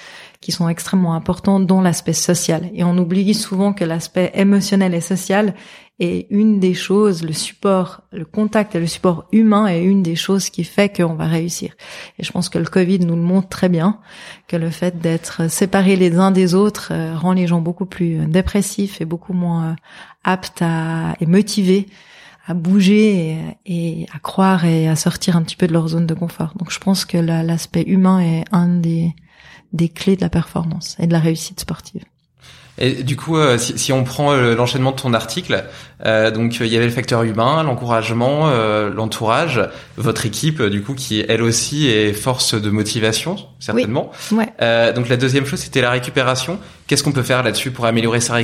qui 0.41 0.53
sont 0.53 0.69
extrêmement 0.69 1.15
importants, 1.15 1.61
dont 1.61 1.81
l'aspect 1.81 2.15
social. 2.15 2.71
Et 2.75 2.83
on 2.83 2.97
oublie 2.97 3.35
souvent 3.35 3.73
que 3.73 3.85
l'aspect 3.85 4.31
émotionnel 4.35 4.95
et 4.95 5.01
social 5.01 5.55
est 5.99 6.27
une 6.31 6.61
des 6.61 6.73
choses, 6.73 7.23
le 7.23 7.35
support, 7.35 8.01
le 8.11 8.25
contact 8.25 8.75
et 8.75 8.81
le 8.81 8.87
support 8.87 9.27
humain 9.33 9.67
est 9.67 9.85
une 9.85 10.03
des 10.03 10.17
choses 10.17 10.49
qui 10.49 10.65
fait 10.65 10.89
qu'on 10.89 11.15
va 11.15 11.27
réussir. 11.27 11.75
Et 12.19 12.25
je 12.25 12.33
pense 12.33 12.49
que 12.49 12.59
le 12.59 12.65
Covid 12.65 13.01
nous 13.01 13.17
le 13.17 13.21
montre 13.21 13.51
très 13.51 13.69
bien, 13.69 13.99
que 14.49 14.57
le 14.57 14.71
fait 14.71 14.99
d'être 14.99 15.51
séparés 15.51 15.97
les 15.97 16.17
uns 16.17 16.31
des 16.31 16.55
autres 16.55 16.89
euh, 16.91 17.15
rend 17.15 17.35
les 17.35 17.47
gens 17.47 17.61
beaucoup 17.61 17.85
plus 17.85 18.27
dépressifs 18.27 19.03
et 19.03 19.05
beaucoup 19.05 19.35
moins 19.35 19.73
euh, 19.73 19.75
aptes 20.25 20.63
à, 20.63 21.17
et 21.21 21.27
motivés 21.27 21.87
à 22.47 22.55
bouger 22.55 23.39
et, 23.67 24.07
à 24.13 24.19
croire 24.19 24.65
et 24.65 24.89
à 24.89 24.97
sortir 24.97 25.37
un 25.37 25.43
petit 25.43 25.57
peu 25.57 25.67
de 25.67 25.73
leur 25.73 25.89
zone 25.89 26.07
de 26.07 26.15
confort. 26.15 26.55
Donc 26.57 26.73
je 26.73 26.81
pense 26.81 27.05
que 27.05 27.19
l'aspect 27.19 27.83
humain 27.83 28.21
est 28.21 28.45
un 28.51 28.67
des 28.67 29.15
des 29.73 29.89
clés 29.89 30.17
de 30.17 30.21
la 30.21 30.31
performance 30.31 30.97
et 30.99 31.07
de 31.07 31.13
la 31.13 31.21
réussite 31.21 31.61
sportive. 31.61 32.05
Et 32.81 33.03
du 33.03 33.15
coup, 33.15 33.37
euh, 33.37 33.59
si, 33.59 33.79
si, 33.79 33.93
on 33.93 34.05
prend 34.05 34.33
euh, 34.33 34.55
l'enchaînement 34.55 34.93
de 34.93 34.97
ton 34.97 35.13
article, 35.13 35.65
euh, 36.07 36.31
donc 36.31 36.61
il 36.61 36.69
y 36.69 36.77
avait 36.77 36.87
le 36.87 36.93
facteur 36.93 37.23
humain, 37.25 37.63
l'encouragement, 37.63 38.51
l'entourage, 38.95 39.61
votre 39.97 40.25
équipe, 40.25 40.63
du 40.63 40.83
coup, 40.83 40.95
qui 40.95 41.23
elle 41.29 41.43
aussi 41.43 41.89
est 41.89 42.15
force 42.15 42.55
de 42.55 42.71
motivation, 42.71 43.37
certainement. 43.59 44.11
Oui. 44.33 44.39
Ouais. 44.39 44.93
donc 44.95 45.09
la 45.09 45.19
deuxième 45.19 45.45
chose, 45.45 45.61
c'était 45.61 45.83
la 45.83 45.91
récupération. 45.91 46.59
Qu'est-ce 46.87 47.05
qu'on 47.05 47.13
peut 47.13 47.23
faire 47.23 47.43
là-dessus 47.43 47.71
pour 47.71 47.85
améliorer 47.85 48.21
sa, 48.21 48.39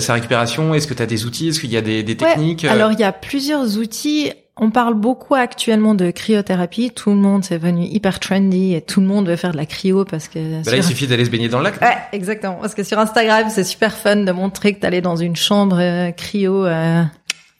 sa 0.00 0.14
récupération? 0.14 0.74
Est-ce 0.74 0.88
que 0.88 0.94
tu 0.94 1.02
as 1.02 1.06
des 1.06 1.24
outils? 1.24 1.48
Est-ce 1.48 1.60
qu'il 1.60 1.70
y 1.70 1.76
a 1.76 1.82
des, 1.82 2.02
des 2.02 2.16
techniques 2.16 2.64
Alors 2.64 2.90
il 2.90 2.98
y 2.98 3.04
a 3.04 3.12
plusieurs 3.12 3.78
outils. 3.78 4.32
On 4.58 4.70
parle 4.70 4.94
beaucoup 4.94 5.34
actuellement 5.34 5.94
de 5.94 6.10
cryothérapie. 6.10 6.90
Tout 6.90 7.10
le 7.10 7.16
monde 7.16 7.42
c'est 7.42 7.56
venu 7.56 7.84
hyper 7.84 8.20
trendy 8.20 8.74
et 8.74 8.82
tout 8.82 9.00
le 9.00 9.06
monde 9.06 9.26
veut 9.26 9.36
faire 9.36 9.52
de 9.52 9.56
la 9.56 9.64
cryo 9.64 10.04
parce 10.04 10.28
que. 10.28 10.62
Bah 10.62 10.70
là, 10.70 10.76
il 10.76 10.84
suffit 10.84 11.06
d'aller 11.06 11.24
se 11.24 11.30
baigner 11.30 11.48
dans 11.48 11.58
le 11.58 11.64
lac. 11.64 11.80
Ouais, 11.80 11.96
exactement. 12.12 12.58
Parce 12.60 12.74
que 12.74 12.82
sur 12.82 12.98
Instagram, 12.98 13.48
c'est 13.48 13.64
super 13.64 13.96
fun 13.96 14.16
de 14.16 14.32
montrer 14.32 14.74
que 14.74 14.80
t'allais 14.80 15.00
dans 15.00 15.16
une 15.16 15.36
chambre 15.36 15.78
euh, 15.80 16.10
cryo. 16.10 16.66
Euh, 16.66 17.02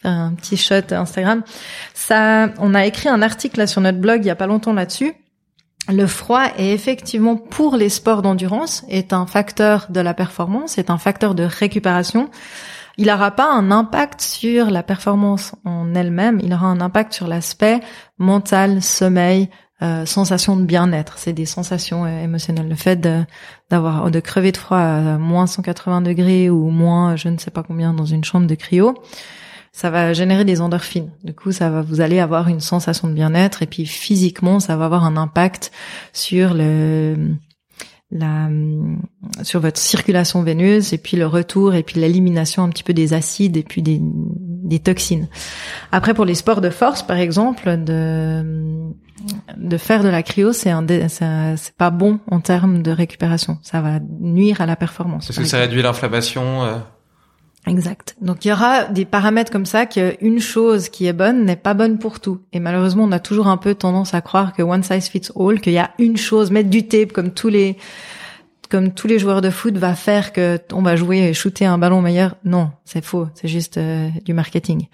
un 0.05 0.35
petit 0.35 0.57
shot 0.57 0.93
Instagram. 0.93 1.43
Ça, 1.95 2.49
on 2.59 2.75
a 2.75 2.87
écrit 2.87 3.09
un 3.09 3.23
article 3.23 3.61
là 3.61 3.67
sur 3.67 3.81
notre 3.81 3.99
blog 3.99 4.25
il 4.25 4.27
y 4.27 4.31
a 4.31 4.35
pas 4.35 4.47
longtemps 4.47 4.73
là-dessus. 4.73 5.15
Le 5.89 6.07
froid 6.07 6.45
est 6.59 6.73
effectivement 6.73 7.37
pour 7.37 7.77
les 7.77 7.89
sports 7.89 8.23
d'endurance 8.23 8.85
est 8.89 9.13
un 9.13 9.27
facteur 9.27 9.87
de 9.91 10.01
la 10.01 10.15
performance, 10.15 10.79
est 10.79 10.91
un 10.91 10.99
facteur 10.99 11.35
de 11.35 11.43
récupération 11.43 12.31
il 12.99 13.07
n'aura 13.07 13.31
pas 13.31 13.51
un 13.51 13.71
impact 13.71 14.21
sur 14.21 14.71
la 14.71 14.83
performance 14.83 15.55
en 15.65 15.95
elle-même, 15.95 16.41
il 16.43 16.53
aura 16.53 16.67
un 16.67 16.81
impact 16.81 17.13
sur 17.13 17.27
l'aspect 17.27 17.81
mental, 18.19 18.83
sommeil, 18.83 19.49
euh, 19.83 20.07
sensation 20.07 20.57
de 20.57 20.65
bien-être. 20.65 21.19
C'est 21.19 21.33
des 21.33 21.47
sensations 21.47 22.05
euh, 22.05 22.23
émotionnelles. 22.23 22.69
Le 22.69 22.77
fait 22.77 23.01
d'avoir 23.69 24.13
de, 24.13 24.21
crever 24.21 24.53
de 24.53 24.57
froid 24.57 24.79
à 24.79 25.19
moins 25.19 25.49
180 25.49 26.03
degrés 26.03 26.51
ou 26.51 26.69
moins 26.71 27.17
je 27.17 27.29
ne 27.29 27.39
sais 27.39 27.51
pas 27.51 27.65
combien 27.65 27.93
dans 27.93 28.05
une 28.05 28.23
chambre 28.23 28.47
de 28.47 28.55
cryo, 28.55 28.95
ça 29.73 29.91
va 29.91 30.13
générer 30.13 30.45
des 30.45 30.61
endorphines. 30.61 31.11
Du 31.25 31.35
coup, 31.35 31.51
ça 31.51 31.69
va 31.69 31.83
vous 31.83 32.01
allez 32.01 32.21
avoir 32.21 32.47
une 32.47 32.61
sensation 32.61 33.09
de 33.09 33.15
bien-être 33.15 33.63
et 33.63 33.67
puis 33.67 33.87
physiquement, 33.87 34.61
ça 34.61 34.77
va 34.77 34.85
avoir 34.85 35.05
un 35.05 35.17
impact 35.17 35.73
sur 36.13 36.55
le 36.55 37.17
la, 38.13 38.49
sur 39.43 39.61
votre 39.61 39.79
circulation 39.79 40.43
veineuse 40.43 40.93
et 40.93 40.99
puis 40.99 41.17
le 41.17 41.27
retour 41.27 41.75
et 41.75 41.83
puis 41.83 41.99
l'élimination 41.99 42.63
un 42.63 42.69
petit 42.69 42.85
peu 42.85 42.93
des 42.93 43.15
acides 43.15 43.57
et 43.57 43.63
puis 43.63 43.83
des, 43.83 43.99
des 44.03 44.79
toxines. 44.79 45.29
Après 45.91 46.15
pour 46.15 46.25
les 46.25 46.35
sports 46.35 46.61
de 46.61 46.71
force 46.71 47.03
par 47.03 47.17
exemple 47.17 47.83
de 47.85 48.93
de 49.57 49.77
faire 49.77 50.03
de 50.03 50.09
la 50.09 50.23
cryo 50.23 50.53
c'est 50.53 50.71
un 50.71 50.85
c'est 51.57 51.77
pas 51.77 51.91
bon 51.91 52.19
en 52.31 52.41
termes 52.41 52.83
de 52.83 52.91
récupération, 52.91 53.59
ça 53.63 53.81
va 53.81 53.99
nuire 54.21 54.61
à 54.61 54.67
la 54.67 54.77
performance. 54.77 55.27
Parce 55.27 55.39
que 55.39 55.45
ça 55.45 55.59
réduit 55.59 55.83
l'inflammation 55.83 56.65
euh... 56.65 56.79
Exact. 57.67 58.17
Donc 58.21 58.45
il 58.45 58.49
y 58.49 58.53
aura 58.53 58.87
des 58.87 59.05
paramètres 59.05 59.53
comme 59.53 59.67
ça 59.67 59.87
qu'une 59.87 60.41
chose 60.41 60.89
qui 60.89 61.07
est 61.07 61.13
bonne 61.13 61.45
n'est 61.45 61.57
pas 61.57 61.75
bonne 61.75 61.99
pour 61.99 62.19
tout. 62.19 62.41
Et 62.53 62.59
malheureusement, 62.59 63.05
on 63.05 63.13
a 63.13 63.21
toujours 63.21 63.47
un 63.47 63.57
peu 63.57 63.75
tendance 63.75 64.15
à 64.15 64.21
croire 64.21 64.53
que 64.53 64.63
one 64.63 64.83
size 64.83 65.09
fits 65.09 65.31
all, 65.39 65.61
qu'il 65.61 65.73
y 65.73 65.79
a 65.79 65.91
une 65.99 66.17
chose, 66.17 66.51
mettre 66.51 66.71
du 66.71 66.89
tape 66.89 67.13
comme 67.13 67.31
tous 67.31 67.49
les 67.49 67.77
comme 68.69 68.93
tous 68.93 69.07
les 69.07 69.19
joueurs 69.19 69.43
de 69.43 69.51
foot 69.51 69.77
va 69.77 69.95
faire 69.95 70.33
que 70.33 70.59
on 70.73 70.81
va 70.81 70.97
jouer 70.97 71.19
et 71.19 71.35
shooter 71.35 71.67
un 71.67 71.77
ballon 71.77 72.01
meilleur. 72.01 72.37
Non, 72.43 72.71
c'est 72.87 73.05
faux. 73.05 73.29
C'est 73.35 73.47
juste 73.47 73.77
euh, 73.77 74.09
du 74.25 74.33
marketing. 74.33 74.87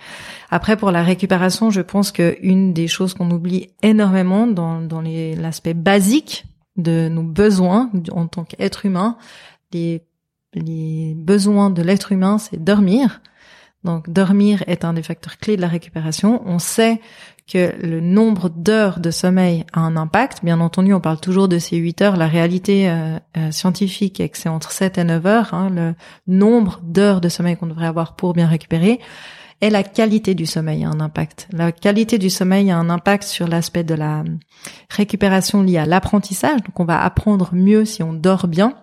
Après, 0.50 0.76
pour 0.76 0.90
la 0.90 1.04
récupération, 1.04 1.70
je 1.70 1.80
pense 1.80 2.10
que 2.10 2.36
une 2.42 2.74
des 2.74 2.88
choses 2.88 3.14
qu'on 3.14 3.30
oublie 3.30 3.68
énormément 3.82 4.48
dans, 4.48 4.80
dans 4.80 5.00
l'aspect 5.00 5.74
basique 5.74 6.44
de 6.76 7.08
nos 7.08 7.22
besoins 7.22 7.90
en 8.10 8.26
tant 8.26 8.42
qu'être 8.42 8.84
humain, 8.84 9.16
les 9.72 10.02
les 10.58 11.14
besoins 11.16 11.70
de 11.70 11.82
l'être 11.82 12.12
humain, 12.12 12.38
c'est 12.38 12.62
dormir. 12.62 13.20
Donc 13.84 14.10
dormir 14.10 14.64
est 14.66 14.84
un 14.84 14.92
des 14.92 15.02
facteurs 15.02 15.38
clés 15.38 15.56
de 15.56 15.60
la 15.60 15.68
récupération. 15.68 16.42
On 16.46 16.58
sait 16.58 17.00
que 17.50 17.74
le 17.80 18.00
nombre 18.00 18.50
d'heures 18.50 19.00
de 19.00 19.10
sommeil 19.10 19.64
a 19.72 19.80
un 19.80 19.96
impact. 19.96 20.44
Bien 20.44 20.60
entendu, 20.60 20.92
on 20.92 21.00
parle 21.00 21.20
toujours 21.20 21.48
de 21.48 21.58
ces 21.58 21.76
8 21.76 22.02
heures. 22.02 22.16
La 22.16 22.26
réalité 22.26 22.90
euh, 22.90 23.18
euh, 23.36 23.50
scientifique 23.50 24.20
est 24.20 24.28
que 24.28 24.36
c'est 24.36 24.50
entre 24.50 24.70
7 24.72 24.98
et 24.98 25.04
9 25.04 25.26
heures, 25.26 25.54
hein, 25.54 25.70
le 25.70 25.94
nombre 26.26 26.80
d'heures 26.82 27.20
de 27.20 27.28
sommeil 27.28 27.56
qu'on 27.56 27.66
devrait 27.66 27.86
avoir 27.86 28.16
pour 28.16 28.34
bien 28.34 28.46
récupérer. 28.46 29.00
Et 29.60 29.70
la 29.70 29.82
qualité 29.82 30.34
du 30.34 30.46
sommeil 30.46 30.84
a 30.84 30.88
un 30.88 31.00
impact. 31.00 31.48
La 31.52 31.72
qualité 31.72 32.18
du 32.18 32.30
sommeil 32.30 32.70
a 32.70 32.78
un 32.78 32.90
impact 32.90 33.24
sur 33.24 33.48
l'aspect 33.48 33.82
de 33.82 33.94
la 33.94 34.22
récupération 34.90 35.62
liée 35.62 35.78
à 35.78 35.86
l'apprentissage. 35.86 36.62
Donc 36.62 36.78
on 36.78 36.84
va 36.84 37.02
apprendre 37.02 37.50
mieux 37.52 37.84
si 37.84 38.02
on 38.02 38.12
dort 38.12 38.46
bien. 38.46 38.74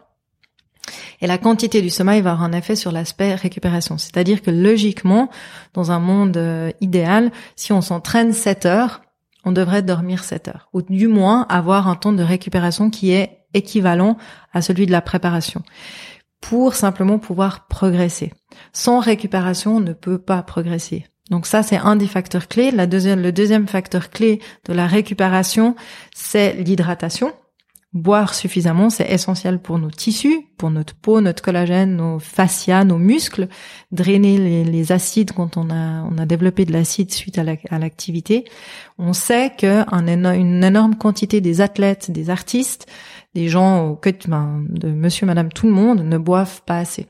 Et 1.22 1.28
la 1.28 1.38
quantité 1.38 1.82
du 1.82 1.90
sommeil 1.90 2.22
va 2.22 2.32
avoir 2.32 2.44
un 2.44 2.54
effet 2.54 2.76
sur 2.76 2.92
l'aspect 2.92 3.36
récupération. 3.36 3.98
C'est-à-dire 3.98 4.42
que 4.42 4.52
logiquement, 4.52 5.30
dans 5.74 5.92
un 5.92 6.00
monde 6.00 6.38
euh, 6.38 6.72
idéal, 6.82 7.32
si 7.56 7.74
on 7.74 7.82
s'entraîne 7.82 8.34
7 8.34 8.66
heures, 8.66 9.02
on 9.46 9.52
devrait 9.52 9.82
dormir 9.82 10.24
7 10.24 10.50
heures. 10.50 10.70
Ou 10.74 10.82
du 10.82 11.08
moins 11.08 11.46
avoir 11.50 11.88
un 11.88 11.96
temps 11.96 12.14
de 12.14 12.24
récupération 12.24 12.90
qui 12.90 13.12
est 13.12 13.46
équivalent 13.54 14.18
à 14.54 14.62
celui 14.62 14.86
de 14.86 14.92
la 14.92 15.02
préparation. 15.02 15.64
Pour 16.42 16.76
simplement 16.76 17.18
pouvoir 17.18 17.68
progresser. 17.68 18.34
Sans 18.74 19.00
récupération, 19.00 19.78
on 19.78 19.80
ne 19.80 19.94
peut 19.94 20.20
pas 20.20 20.44
progresser. 20.44 21.06
Donc 21.32 21.48
ça, 21.48 21.64
c'est 21.64 21.78
un 21.78 21.96
des 21.96 22.08
facteurs 22.08 22.48
clés. 22.48 22.72
Le 22.72 23.32
deuxième 23.32 23.68
facteur 23.68 24.10
clé 24.10 24.40
de 24.66 24.74
la 24.74 24.86
récupération, 24.86 25.76
c'est 26.14 26.54
l'hydratation. 26.54 27.34
Boire 27.96 28.34
suffisamment, 28.34 28.90
c'est 28.90 29.10
essentiel 29.10 29.58
pour 29.58 29.80
nos 29.80 29.90
tissus, 29.90 30.50
pour 30.58 30.70
notre 30.70 30.94
peau, 30.94 31.22
notre 31.22 31.42
collagène, 31.42 31.96
nos 31.96 32.20
fascias, 32.20 32.84
nos 32.84 32.98
muscles. 32.98 33.48
Drainer 33.94 34.66
les, 34.66 34.92
acides 34.92 35.32
quand 35.32 35.56
on 35.56 35.70
a, 35.70 36.04
on 36.04 36.18
a 36.18 36.26
développé 36.26 36.66
de 36.66 36.74
l'acide 36.74 37.14
suite 37.14 37.40
à 37.40 37.80
l'activité. 37.80 38.44
on 38.98 39.14
sait 39.14 39.54
que 39.58 39.86
une 39.94 40.62
énorme 40.62 40.96
quantité 40.96 41.40
des 41.40 41.62
athlètes, 41.62 42.12
des 42.12 42.30
artistes, 42.30 42.86
des 43.34 43.48
gens 43.48 43.96
que, 43.96 44.10
ben, 44.28 44.66
de 44.68 44.90
monsieur, 44.90 45.26
madame, 45.26 45.54
tout 45.54 45.68
le 45.68 45.74
monde 45.74 46.02
ne 46.02 46.18
boivent 46.18 46.64
pas 46.64 46.80
assez. 46.80 47.08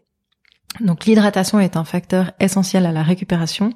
Donc 0.81 1.05
l'hydratation 1.05 1.59
est 1.59 1.77
un 1.77 1.83
facteur 1.83 2.31
essentiel 2.39 2.85
à 2.85 2.91
la 2.91 3.01
récupération 3.01 3.71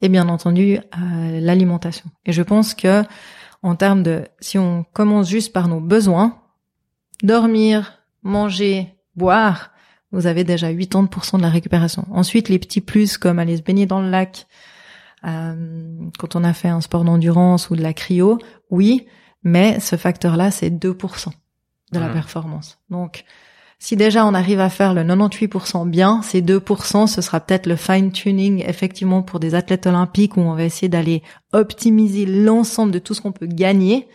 et 0.00 0.08
bien 0.08 0.28
entendu 0.28 0.78
à 0.92 1.40
l'alimentation. 1.40 2.08
Et 2.24 2.32
je 2.32 2.42
pense 2.42 2.74
que 2.74 3.02
en 3.64 3.74
termes 3.74 4.04
de, 4.04 4.28
si 4.38 4.58
on 4.58 4.84
commence 4.92 5.28
juste 5.28 5.52
par 5.52 5.66
nos 5.66 5.80
besoins, 5.80 6.41
dormir, 7.22 8.02
manger, 8.22 8.94
boire, 9.16 9.70
vous 10.12 10.26
avez 10.26 10.44
déjà 10.44 10.70
80% 10.72 11.38
de 11.38 11.42
la 11.42 11.48
récupération. 11.48 12.06
Ensuite, 12.10 12.48
les 12.48 12.58
petits 12.58 12.80
plus 12.80 13.16
comme 13.16 13.38
aller 13.38 13.56
se 13.56 13.62
baigner 13.62 13.86
dans 13.86 14.00
le 14.00 14.10
lac, 14.10 14.46
euh, 15.24 16.08
quand 16.18 16.36
on 16.36 16.44
a 16.44 16.52
fait 16.52 16.68
un 16.68 16.80
sport 16.80 17.04
d'endurance 17.04 17.70
ou 17.70 17.76
de 17.76 17.82
la 17.82 17.94
cryo, 17.94 18.38
oui, 18.70 19.06
mais 19.42 19.80
ce 19.80 19.96
facteur-là, 19.96 20.50
c'est 20.50 20.70
2% 20.70 21.28
de 21.92 21.98
la 21.98 22.08
performance. 22.08 22.78
Donc, 22.90 23.24
si 23.78 23.96
déjà 23.96 24.24
on 24.24 24.32
arrive 24.32 24.60
à 24.60 24.70
faire 24.70 24.94
le 24.94 25.02
98% 25.02 25.88
bien, 25.88 26.22
ces 26.22 26.40
2%, 26.40 27.06
ce 27.06 27.20
sera 27.20 27.40
peut-être 27.40 27.66
le 27.66 27.76
fine-tuning 27.76 28.64
effectivement 28.66 29.22
pour 29.22 29.40
des 29.40 29.54
athlètes 29.54 29.86
olympiques 29.86 30.36
où 30.36 30.40
on 30.40 30.54
va 30.54 30.64
essayer 30.64 30.88
d'aller 30.88 31.22
optimiser 31.52 32.24
l'ensemble 32.24 32.92
de 32.92 32.98
tout 32.98 33.12
ce 33.12 33.20
qu'on 33.20 33.32
peut 33.32 33.46
gagner 33.46 34.06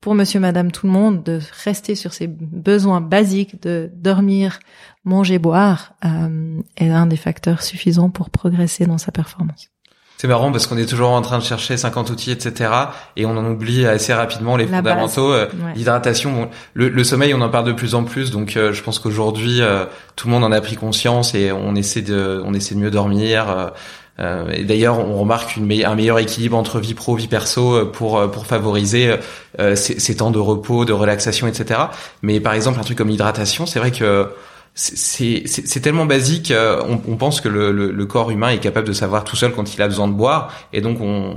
pour 0.00 0.14
monsieur, 0.14 0.38
madame, 0.40 0.70
tout 0.70 0.86
le 0.86 0.92
monde 0.92 1.24
de 1.24 1.40
rester 1.64 1.94
sur 1.94 2.12
ses 2.12 2.28
besoins 2.28 3.00
basiques 3.00 3.60
de 3.62 3.90
dormir, 3.94 4.60
manger, 5.04 5.38
boire 5.38 5.94
euh, 6.04 6.60
est 6.76 6.90
un 6.90 7.06
des 7.06 7.16
facteurs 7.16 7.62
suffisants 7.62 8.10
pour 8.10 8.30
progresser 8.30 8.86
dans 8.86 8.98
sa 8.98 9.10
performance. 9.10 9.70
C'est 10.18 10.26
marrant 10.26 10.50
parce 10.50 10.66
qu'on 10.66 10.76
est 10.76 10.88
toujours 10.88 11.10
en 11.10 11.22
train 11.22 11.38
de 11.38 11.44
chercher 11.44 11.76
50 11.76 12.10
outils, 12.10 12.32
etc. 12.32 12.72
Et 13.14 13.24
on 13.24 13.36
en 13.36 13.48
oublie 13.48 13.86
assez 13.86 14.12
rapidement 14.12 14.56
les 14.56 14.66
fondamentaux. 14.66 15.32
Euh, 15.32 15.46
l'hydratation, 15.76 16.32
bon, 16.32 16.48
le, 16.74 17.04
sommeil, 17.04 17.32
on 17.34 17.40
en 17.40 17.48
parle 17.50 17.66
de 17.66 17.72
plus 17.72 17.94
en 17.94 18.02
plus. 18.02 18.32
Donc, 18.32 18.56
euh, 18.56 18.72
je 18.72 18.82
pense 18.82 18.98
qu'aujourd'hui, 18.98 19.62
euh, 19.62 19.84
tout 20.16 20.26
le 20.26 20.32
monde 20.34 20.42
en 20.42 20.50
a 20.50 20.60
pris 20.60 20.74
conscience 20.74 21.36
et 21.36 21.52
on 21.52 21.76
essaie 21.76 22.02
de, 22.02 22.42
on 22.44 22.52
essaie 22.52 22.74
de 22.74 22.80
mieux 22.80 22.90
dormir. 22.90 23.72
Et 24.18 24.64
d'ailleurs, 24.64 24.98
on 24.98 25.18
remarque 25.18 25.56
une 25.56 25.70
un 25.84 25.94
meilleur 25.94 26.18
équilibre 26.18 26.56
entre 26.56 26.80
vie 26.80 26.94
pro, 26.94 27.14
vie 27.14 27.28
perso 27.28 27.86
pour 27.86 28.30
pour 28.30 28.46
favoriser 28.46 29.14
ces, 29.58 29.74
ces, 29.74 30.16
temps 30.16 30.32
de 30.32 30.40
repos, 30.40 30.84
de 30.84 30.92
relaxation, 30.92 31.46
etc. 31.46 31.80
Mais 32.22 32.40
par 32.40 32.54
exemple, 32.54 32.80
un 32.80 32.82
truc 32.82 32.98
comme 32.98 33.08
l'hydratation, 33.08 33.64
c'est 33.64 33.78
vrai 33.78 33.92
que 33.92 34.28
c'est 34.78 35.80
tellement 35.80 36.06
basique, 36.06 36.52
euh, 36.52 36.80
on, 36.88 37.00
on 37.12 37.16
pense 37.16 37.40
que 37.40 37.48
le, 37.48 37.72
le, 37.72 37.90
le, 37.90 38.06
corps 38.06 38.30
humain 38.30 38.50
est 38.50 38.58
capable 38.58 38.86
de 38.86 38.92
savoir 38.92 39.24
tout 39.24 39.34
seul 39.34 39.52
quand 39.52 39.74
il 39.74 39.82
a 39.82 39.88
besoin 39.88 40.06
de 40.06 40.12
boire, 40.12 40.52
et 40.72 40.80
donc 40.80 41.00
on, 41.00 41.34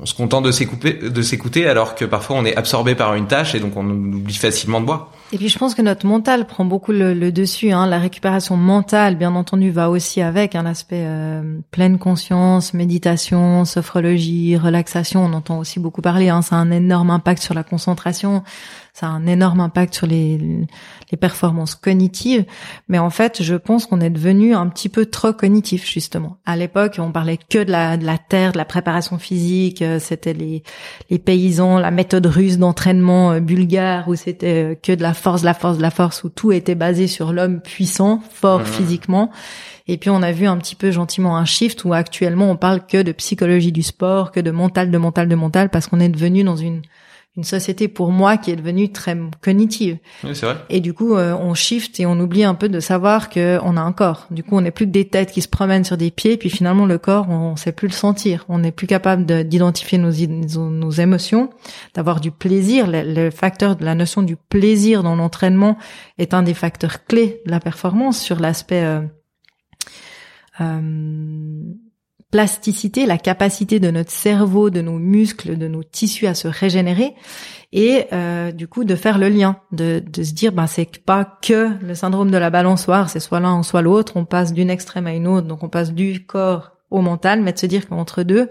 on 0.00 0.06
se 0.06 0.14
contente 0.14 0.44
de 0.44 1.22
s'écouter, 1.22 1.68
alors 1.68 1.94
que 1.94 2.04
parfois 2.04 2.36
on 2.36 2.44
est 2.44 2.56
absorbé 2.56 2.96
par 2.96 3.14
une 3.14 3.28
tâche 3.28 3.54
et 3.54 3.60
donc 3.60 3.76
on 3.76 3.88
oublie 3.88 4.34
facilement 4.34 4.80
de 4.80 4.86
boire. 4.86 5.12
Et 5.32 5.38
puis 5.38 5.48
je 5.48 5.58
pense 5.58 5.76
que 5.76 5.82
notre 5.82 6.06
mental 6.06 6.44
prend 6.46 6.64
beaucoup 6.64 6.90
le, 6.90 7.30
dessus. 7.30 7.70
Hein. 7.70 7.86
La 7.86 7.98
récupération 7.98 8.56
mentale, 8.56 9.14
bien 9.14 9.34
entendu, 9.36 9.70
va 9.70 9.88
aussi 9.88 10.20
avec 10.20 10.56
un 10.56 10.66
aspect 10.66 11.04
euh, 11.06 11.60
pleine 11.70 11.98
conscience, 11.98 12.74
méditation, 12.74 13.64
sophrologie, 13.64 14.56
relaxation. 14.56 15.24
On 15.24 15.32
entend 15.32 15.58
aussi 15.58 15.78
beaucoup 15.78 16.02
parler. 16.02 16.30
Hein. 16.30 16.42
Ça 16.42 16.56
a 16.56 16.58
un 16.58 16.72
énorme 16.72 17.10
impact 17.10 17.42
sur 17.42 17.54
la 17.54 17.62
concentration 17.62 18.42
ça 19.00 19.06
a 19.06 19.10
un 19.10 19.26
énorme 19.26 19.60
impact 19.60 19.94
sur 19.94 20.06
les, 20.06 20.38
les 21.10 21.16
performances 21.16 21.74
cognitives. 21.74 22.44
Mais 22.88 22.98
en 22.98 23.08
fait, 23.08 23.42
je 23.42 23.54
pense 23.54 23.86
qu'on 23.86 24.00
est 24.00 24.10
devenu 24.10 24.54
un 24.54 24.68
petit 24.68 24.90
peu 24.90 25.06
trop 25.06 25.32
cognitif, 25.32 25.90
justement. 25.90 26.36
À 26.44 26.54
l'époque, 26.56 26.96
on 26.98 27.10
parlait 27.10 27.38
que 27.38 27.64
de 27.64 27.70
la, 27.70 27.96
de 27.96 28.04
la 28.04 28.18
terre, 28.18 28.52
de 28.52 28.58
la 28.58 28.66
préparation 28.66 29.18
physique. 29.18 29.80
Euh, 29.80 29.98
c'était 29.98 30.34
les, 30.34 30.62
les 31.08 31.18
paysans, 31.18 31.78
la 31.78 31.90
méthode 31.90 32.26
russe 32.26 32.58
d'entraînement 32.58 33.32
euh, 33.32 33.40
bulgare, 33.40 34.06
où 34.08 34.16
c'était 34.16 34.72
euh, 34.72 34.74
que 34.74 34.92
de 34.92 35.02
la 35.02 35.14
force, 35.14 35.40
de 35.40 35.46
la 35.46 35.54
force, 35.54 35.78
de 35.78 35.82
la 35.82 35.90
force, 35.90 36.22
où 36.22 36.28
tout 36.28 36.52
était 36.52 36.74
basé 36.74 37.06
sur 37.06 37.32
l'homme 37.32 37.60
puissant, 37.60 38.20
fort 38.30 38.60
mmh. 38.60 38.66
physiquement. 38.66 39.30
Et 39.88 39.96
puis 39.96 40.10
on 40.10 40.22
a 40.22 40.30
vu 40.30 40.46
un 40.46 40.58
petit 40.58 40.76
peu 40.76 40.90
gentiment 40.90 41.38
un 41.38 41.46
shift 41.46 41.84
où 41.84 41.94
actuellement 41.94 42.50
on 42.50 42.56
parle 42.56 42.86
que 42.86 43.02
de 43.02 43.12
psychologie 43.12 43.72
du 43.72 43.82
sport, 43.82 44.30
que 44.30 44.40
de 44.40 44.50
mental, 44.50 44.90
de 44.90 44.98
mental, 44.98 45.26
de 45.26 45.34
mental, 45.34 45.70
parce 45.70 45.86
qu'on 45.86 46.00
est 46.00 46.08
devenu 46.10 46.44
dans 46.44 46.56
une 46.56 46.82
une 47.36 47.44
société 47.44 47.86
pour 47.86 48.10
moi 48.10 48.36
qui 48.36 48.50
est 48.50 48.56
devenue 48.56 48.90
très 48.90 49.16
cognitive. 49.40 49.98
Oui, 50.24 50.34
c'est 50.34 50.46
vrai. 50.46 50.56
Et 50.68 50.80
du 50.80 50.92
coup, 50.92 51.14
euh, 51.14 51.32
on 51.34 51.54
shift 51.54 52.00
et 52.00 52.06
on 52.06 52.18
oublie 52.18 52.42
un 52.42 52.54
peu 52.54 52.68
de 52.68 52.80
savoir 52.80 53.30
que 53.30 53.58
on 53.62 53.76
a 53.76 53.80
un 53.80 53.92
corps. 53.92 54.26
Du 54.30 54.42
coup, 54.42 54.56
on 54.56 54.60
n'est 54.60 54.72
plus 54.72 54.86
que 54.86 54.90
des 54.90 55.08
têtes 55.08 55.30
qui 55.30 55.40
se 55.40 55.48
promènent 55.48 55.84
sur 55.84 55.96
des 55.96 56.10
pieds, 56.10 56.36
puis 56.36 56.50
finalement 56.50 56.86
le 56.86 56.98
corps, 56.98 57.28
on, 57.30 57.54
sait 57.54 57.72
plus 57.72 57.86
le 57.86 57.92
sentir. 57.92 58.44
On 58.48 58.58
n'est 58.58 58.72
plus 58.72 58.88
capable 58.88 59.24
d'identifier 59.46 59.98
nos, 59.98 60.10
nos, 60.10 60.90
émotions, 60.90 61.50
d'avoir 61.94 62.20
du 62.20 62.32
plaisir. 62.32 62.86
Le, 62.88 63.30
facteur 63.30 63.76
de 63.76 63.84
la 63.84 63.94
notion 63.94 64.22
du 64.22 64.36
plaisir 64.36 65.02
dans 65.04 65.14
l'entraînement 65.14 65.78
est 66.18 66.34
un 66.34 66.42
des 66.42 66.54
facteurs 66.54 67.04
clés 67.04 67.42
de 67.46 67.50
la 67.50 67.60
performance 67.60 68.20
sur 68.20 68.40
l'aspect 68.40 68.82
euh, 68.82 69.02
euh, 70.60 71.62
plasticité, 72.30 73.06
la 73.06 73.18
capacité 73.18 73.80
de 73.80 73.90
notre 73.90 74.10
cerveau, 74.10 74.70
de 74.70 74.80
nos 74.80 74.98
muscles, 74.98 75.56
de 75.56 75.68
nos 75.68 75.82
tissus 75.82 76.26
à 76.26 76.34
se 76.34 76.48
régénérer, 76.48 77.14
et 77.72 78.06
euh, 78.12 78.52
du 78.52 78.66
coup 78.68 78.84
de 78.84 78.94
faire 78.94 79.18
le 79.18 79.28
lien, 79.28 79.56
de, 79.72 80.02
de 80.04 80.22
se 80.22 80.32
dire, 80.32 80.52
ben 80.52 80.66
c'est 80.66 81.02
pas 81.02 81.38
que 81.42 81.70
le 81.82 81.94
syndrome 81.94 82.30
de 82.30 82.38
la 82.38 82.50
balançoire, 82.50 83.10
c'est 83.10 83.20
soit 83.20 83.40
l'un 83.40 83.62
soit 83.62 83.82
l'autre, 83.82 84.12
on 84.16 84.24
passe 84.24 84.52
d'une 84.52 84.70
extrême 84.70 85.06
à 85.06 85.12
une 85.14 85.26
autre, 85.26 85.46
donc 85.46 85.62
on 85.62 85.68
passe 85.68 85.92
du 85.92 86.24
corps 86.26 86.72
au 86.90 87.00
mental, 87.00 87.40
mais 87.40 87.52
de 87.52 87.58
se 87.58 87.66
dire 87.66 87.88
qu'entre 87.88 88.22
deux, 88.22 88.48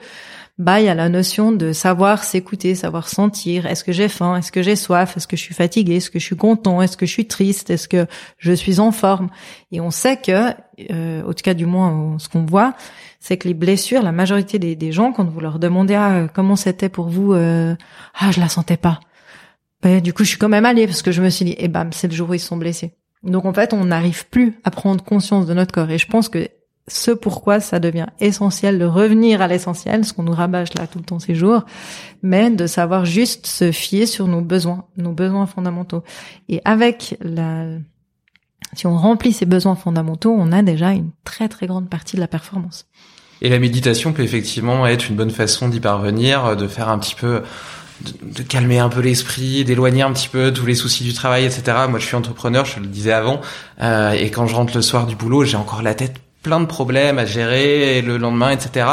bah 0.59 0.81
il 0.81 0.85
y 0.85 0.89
a 0.89 0.93
la 0.93 1.07
notion 1.07 1.53
de 1.53 1.71
savoir 1.71 2.23
s'écouter, 2.23 2.75
savoir 2.75 3.07
sentir. 3.07 3.65
Est-ce 3.65 3.85
que 3.85 3.93
j'ai 3.93 4.09
faim? 4.09 4.35
Est-ce 4.35 4.51
que 4.51 4.61
j'ai 4.61 4.75
soif? 4.75 5.15
Est-ce 5.15 5.25
que 5.25 5.37
je 5.37 5.41
suis 5.41 5.55
fatigué 5.55 5.95
Est-ce 5.95 6.09
que 6.09 6.19
je 6.19 6.25
suis 6.25 6.35
content? 6.35 6.81
Est-ce 6.81 6.97
que 6.97 7.05
je 7.05 7.11
suis 7.11 7.27
triste? 7.27 7.69
Est-ce 7.69 7.87
que 7.87 8.07
je 8.37 8.51
suis 8.51 8.81
en 8.81 8.91
forme? 8.91 9.29
Et 9.71 9.79
on 9.79 9.89
sait 9.89 10.17
que, 10.17 10.51
euh, 10.91 11.23
au 11.23 11.33
cas 11.33 11.53
du 11.53 11.65
moins 11.65 12.17
ce 12.19 12.27
qu'on 12.27 12.45
voit, 12.45 12.73
c'est 13.21 13.37
que 13.37 13.47
les 13.47 13.53
blessures, 13.53 14.03
la 14.03 14.11
majorité 14.11 14.59
des, 14.59 14.91
gens, 14.91 15.13
quand 15.13 15.23
vous 15.23 15.39
leur 15.39 15.59
demandez 15.59 15.93
ah, 15.93 16.27
comment 16.33 16.57
c'était 16.57 16.89
pour 16.89 17.07
vous, 17.07 17.33
euh, 17.33 17.75
ah 18.19 18.31
je 18.31 18.41
la 18.41 18.49
sentais 18.49 18.77
pas. 18.77 18.99
Ben, 19.81 20.01
du 20.01 20.11
coup, 20.11 20.25
je 20.25 20.29
suis 20.29 20.37
quand 20.37 20.49
même 20.49 20.65
allée 20.65 20.87
parce 20.87 21.01
que 21.01 21.13
je 21.13 21.21
me 21.21 21.29
suis 21.29 21.45
dit, 21.45 21.55
eh 21.57 21.69
bam, 21.69 21.93
c'est 21.93 22.09
le 22.09 22.13
jour 22.13 22.29
où 22.29 22.33
ils 22.33 22.39
sont 22.39 22.57
blessés. 22.57 22.91
Donc 23.23 23.45
en 23.45 23.53
fait, 23.53 23.73
on 23.73 23.85
n'arrive 23.85 24.27
plus 24.27 24.59
à 24.65 24.71
prendre 24.71 25.03
conscience 25.03 25.45
de 25.45 25.53
notre 25.53 25.73
corps. 25.73 25.89
Et 25.89 25.97
je 25.97 26.07
pense 26.07 26.27
que 26.27 26.49
ce 26.89 27.11
pourquoi 27.11 27.59
ça 27.59 27.79
devient 27.79 28.07
essentiel 28.19 28.79
de 28.79 28.85
revenir 28.85 29.41
à 29.41 29.47
l'essentiel, 29.47 30.03
ce 30.03 30.13
qu'on 30.13 30.23
nous 30.23 30.33
rabâche 30.33 30.73
là 30.77 30.87
tout 30.87 30.99
le 30.99 31.05
temps 31.05 31.19
ces 31.19 31.35
jours, 31.35 31.63
mais 32.21 32.49
de 32.49 32.67
savoir 32.67 33.05
juste 33.05 33.47
se 33.47 33.71
fier 33.71 34.05
sur 34.05 34.27
nos 34.27 34.41
besoins, 34.41 34.85
nos 34.97 35.13
besoins 35.13 35.45
fondamentaux. 35.45 36.03
Et 36.49 36.61
avec 36.65 37.17
la, 37.21 37.65
si 38.73 38.87
on 38.87 38.97
remplit 38.97 39.33
ces 39.33 39.45
besoins 39.45 39.75
fondamentaux, 39.75 40.35
on 40.37 40.51
a 40.51 40.61
déjà 40.61 40.91
une 40.91 41.11
très 41.23 41.47
très 41.47 41.67
grande 41.67 41.89
partie 41.89 42.15
de 42.15 42.21
la 42.21 42.27
performance. 42.27 42.85
Et 43.41 43.49
la 43.49 43.59
méditation 43.59 44.11
peut 44.11 44.23
effectivement 44.23 44.85
être 44.85 45.09
une 45.09 45.15
bonne 45.15 45.31
façon 45.31 45.69
d'y 45.69 45.79
parvenir, 45.79 46.57
de 46.57 46.67
faire 46.67 46.89
un 46.89 46.99
petit 46.99 47.15
peu 47.15 47.41
de, 48.21 48.43
calmer 48.43 48.79
un 48.79 48.89
peu 48.89 49.01
l'esprit, 49.01 49.63
d'éloigner 49.63 50.01
un 50.01 50.11
petit 50.11 50.27
peu 50.27 50.51
tous 50.51 50.65
les 50.65 50.75
soucis 50.75 51.03
du 51.03 51.13
travail, 51.13 51.45
etc. 51.45 51.77
Moi, 51.89 51.99
je 51.99 52.05
suis 52.05 52.15
entrepreneur, 52.15 52.65
je 52.65 52.79
le 52.79 52.87
disais 52.87 53.13
avant, 53.13 53.41
euh, 53.81 54.11
et 54.11 54.29
quand 54.29 54.47
je 54.47 54.55
rentre 54.55 54.75
le 54.75 54.81
soir 54.81 55.05
du 55.05 55.15
boulot, 55.15 55.43
j'ai 55.43 55.57
encore 55.57 55.81
la 55.81 55.93
tête 55.93 56.19
plein 56.41 56.59
de 56.59 56.65
problèmes 56.65 57.19
à 57.19 57.25
gérer 57.25 58.01
le 58.01 58.17
lendemain, 58.17 58.51
etc. 58.51 58.87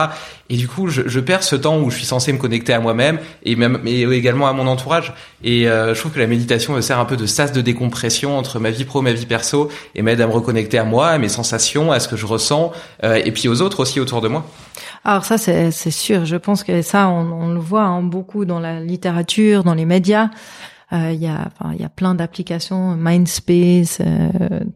Et 0.50 0.56
du 0.56 0.68
coup, 0.68 0.88
je, 0.88 1.02
je, 1.06 1.20
perds 1.20 1.42
ce 1.42 1.56
temps 1.56 1.78
où 1.78 1.90
je 1.90 1.96
suis 1.96 2.06
censé 2.06 2.32
me 2.32 2.38
connecter 2.38 2.72
à 2.72 2.80
moi-même 2.80 3.18
et 3.44 3.56
même 3.56 3.78
mais 3.82 4.00
également 4.00 4.48
à 4.48 4.52
mon 4.52 4.66
entourage. 4.66 5.12
Et 5.42 5.68
euh, 5.68 5.94
je 5.94 6.00
trouve 6.00 6.12
que 6.12 6.18
la 6.18 6.26
méditation 6.26 6.74
me 6.74 6.80
sert 6.80 6.98
un 6.98 7.04
peu 7.04 7.16
de 7.16 7.26
sas 7.26 7.52
de 7.52 7.60
décompression 7.60 8.36
entre 8.36 8.58
ma 8.58 8.70
vie 8.70 8.84
pro, 8.84 9.00
ma 9.00 9.12
vie 9.12 9.26
perso, 9.26 9.70
et 9.94 10.02
m'aide 10.02 10.20
à 10.20 10.26
me 10.26 10.32
reconnecter 10.32 10.78
à 10.78 10.84
moi, 10.84 11.08
à 11.08 11.18
mes 11.18 11.28
sensations, 11.28 11.92
à 11.92 12.00
ce 12.00 12.08
que 12.08 12.16
je 12.16 12.26
ressens, 12.26 12.72
euh, 13.04 13.20
et 13.24 13.32
puis 13.32 13.48
aux 13.48 13.62
autres 13.62 13.80
aussi 13.80 14.00
autour 14.00 14.20
de 14.20 14.28
moi. 14.28 14.44
Alors 15.04 15.24
ça, 15.24 15.38
c'est 15.38 15.70
sûr. 15.90 16.24
Je 16.24 16.36
pense 16.36 16.64
que 16.64 16.82
ça, 16.82 17.08
on, 17.08 17.30
on 17.30 17.54
le 17.54 17.60
voit 17.60 17.84
hein, 17.84 18.02
beaucoup 18.02 18.44
dans 18.44 18.58
la 18.58 18.80
littérature, 18.80 19.62
dans 19.62 19.74
les 19.74 19.84
médias. 19.84 20.30
Euh, 20.92 21.10
il 21.12 21.20
y 21.20 21.26
a, 21.26 21.48
il 21.72 21.80
y 21.80 21.84
a 21.84 21.88
plein 21.88 22.14
d'applications, 22.14 22.96
Mindspace, 22.96 24.00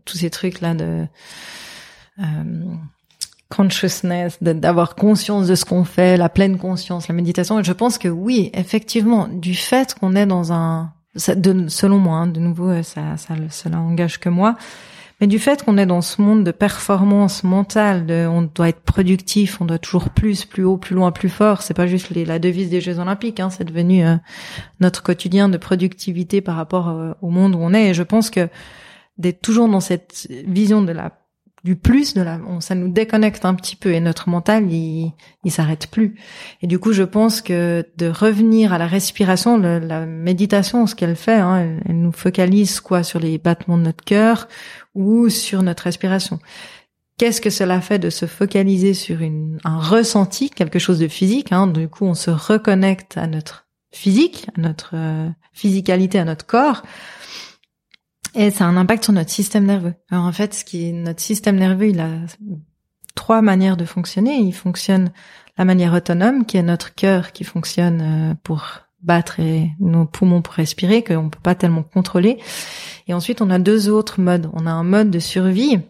tous 0.04 0.18
ces 0.18 0.30
trucs 0.30 0.60
là 0.60 0.74
de 0.74 0.84
euh, 0.84 1.04
consciousness, 3.50 4.38
d'avoir 4.42 4.94
conscience 4.94 5.48
de 5.48 5.54
ce 5.54 5.64
qu'on 5.64 5.84
fait, 5.84 6.16
la 6.16 6.28
pleine 6.28 6.56
conscience, 6.56 7.08
la 7.08 7.14
méditation. 7.14 7.58
Et 7.60 7.64
je 7.64 7.72
pense 7.72 7.98
que 7.98 8.08
oui, 8.08 8.50
effectivement, 8.54 9.28
du 9.28 9.54
fait 9.54 9.94
qu'on 9.94 10.14
est 10.14 10.26
dans 10.26 10.52
un, 10.52 10.92
selon 11.16 11.98
moi, 11.98 12.18
hein, 12.18 12.26
de 12.28 12.40
nouveau, 12.40 12.68
euh, 12.68 12.82
ça, 12.82 13.16
ça, 13.16 13.34
cela 13.50 13.80
engage 13.80 14.18
que 14.18 14.28
moi, 14.28 14.56
mais 15.20 15.26
du 15.26 15.38
fait 15.38 15.62
qu'on 15.62 15.76
est 15.76 15.84
dans 15.84 16.00
ce 16.00 16.22
monde 16.22 16.44
de 16.44 16.50
performance 16.52 17.44
mentale, 17.44 18.06
de, 18.06 18.26
on 18.26 18.42
doit 18.42 18.70
être 18.70 18.80
productif, 18.80 19.60
on 19.60 19.66
doit 19.66 19.78
toujours 19.78 20.08
plus, 20.10 20.46
plus 20.46 20.64
haut, 20.64 20.78
plus 20.78 20.94
loin, 20.94 21.12
plus 21.12 21.28
fort. 21.28 21.60
C'est 21.60 21.74
pas 21.74 21.86
juste 21.86 22.10
la 22.10 22.38
devise 22.38 22.70
des 22.70 22.80
Jeux 22.80 23.00
Olympiques, 23.00 23.38
hein, 23.38 23.50
c'est 23.50 23.64
devenu 23.64 24.06
euh, 24.06 24.16
notre 24.78 25.02
quotidien 25.02 25.50
de 25.50 25.58
productivité 25.58 26.40
par 26.40 26.56
rapport 26.56 27.16
au 27.20 27.28
monde 27.28 27.54
où 27.54 27.58
on 27.58 27.74
est. 27.74 27.90
Et 27.90 27.94
je 27.94 28.02
pense 28.02 28.30
que 28.30 28.48
d'être 29.18 29.42
toujours 29.42 29.68
dans 29.68 29.80
cette 29.80 30.26
vision 30.46 30.80
de 30.80 30.92
la 30.92 31.19
du 31.64 31.76
plus 31.76 32.14
de 32.14 32.22
la, 32.22 32.40
ça 32.60 32.74
nous 32.74 32.88
déconnecte 32.88 33.44
un 33.44 33.54
petit 33.54 33.76
peu 33.76 33.92
et 33.92 34.00
notre 34.00 34.28
mental 34.28 34.70
il, 34.70 35.12
il 35.44 35.50
s'arrête 35.50 35.88
plus. 35.88 36.16
Et 36.62 36.66
du 36.66 36.78
coup, 36.78 36.92
je 36.92 37.02
pense 37.02 37.42
que 37.42 37.86
de 37.96 38.06
revenir 38.06 38.72
à 38.72 38.78
la 38.78 38.86
respiration, 38.86 39.58
la 39.58 40.06
méditation, 40.06 40.86
ce 40.86 40.94
qu'elle 40.94 41.16
fait, 41.16 41.36
hein, 41.36 41.78
elle, 41.84 42.00
nous 42.00 42.12
focalise 42.12 42.80
quoi 42.80 43.02
sur 43.02 43.18
les 43.18 43.38
battements 43.38 43.78
de 43.78 43.84
notre 43.84 44.04
cœur 44.04 44.48
ou 44.94 45.28
sur 45.28 45.62
notre 45.62 45.84
respiration. 45.84 46.38
Qu'est-ce 47.18 47.42
que 47.42 47.50
cela 47.50 47.82
fait 47.82 47.98
de 47.98 48.08
se 48.08 48.24
focaliser 48.24 48.94
sur 48.94 49.20
une, 49.20 49.58
un 49.64 49.78
ressenti, 49.78 50.48
quelque 50.48 50.78
chose 50.78 50.98
de 50.98 51.08
physique 51.08 51.52
hein, 51.52 51.66
Du 51.66 51.88
coup, 51.88 52.06
on 52.06 52.14
se 52.14 52.30
reconnecte 52.30 53.18
à 53.18 53.26
notre 53.26 53.66
physique, 53.92 54.46
à 54.56 54.60
notre 54.60 54.92
euh, 54.94 55.28
physicalité, 55.52 56.18
à 56.18 56.24
notre 56.24 56.46
corps 56.46 56.82
et 58.34 58.50
ça 58.50 58.64
a 58.64 58.68
un 58.68 58.76
impact 58.76 59.04
sur 59.04 59.12
notre 59.12 59.30
système 59.30 59.64
nerveux. 59.64 59.94
Alors 60.10 60.24
en 60.24 60.32
fait, 60.32 60.54
ce 60.54 60.64
qui 60.64 60.92
notre 60.92 61.20
système 61.20 61.56
nerveux, 61.56 61.88
il 61.88 62.00
a 62.00 62.08
trois 63.14 63.42
manières 63.42 63.76
de 63.76 63.84
fonctionner. 63.84 64.36
Il 64.36 64.52
fonctionne 64.52 65.10
la 65.58 65.64
manière 65.64 65.92
autonome, 65.92 66.46
qui 66.46 66.56
est 66.56 66.62
notre 66.62 66.94
cœur 66.94 67.32
qui 67.32 67.44
fonctionne 67.44 68.00
euh, 68.02 68.34
pour 68.42 68.64
battre 69.02 69.40
et 69.40 69.70
nos 69.80 70.04
poumons 70.04 70.42
pour 70.42 70.54
respirer, 70.54 71.02
qu'on 71.02 71.30
peut 71.30 71.40
pas 71.42 71.54
tellement 71.54 71.82
contrôler. 71.82 72.38
Et 73.08 73.14
ensuite, 73.14 73.40
on 73.40 73.50
a 73.50 73.58
deux 73.58 73.88
autres 73.88 74.20
modes. 74.20 74.50
On 74.52 74.66
a 74.66 74.70
un 74.70 74.84
mode 74.84 75.10
de 75.10 75.18
survie, 75.18 75.80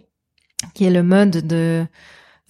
qui 0.74 0.84
est 0.84 0.90
le 0.90 1.02
mode 1.02 1.46
de 1.46 1.84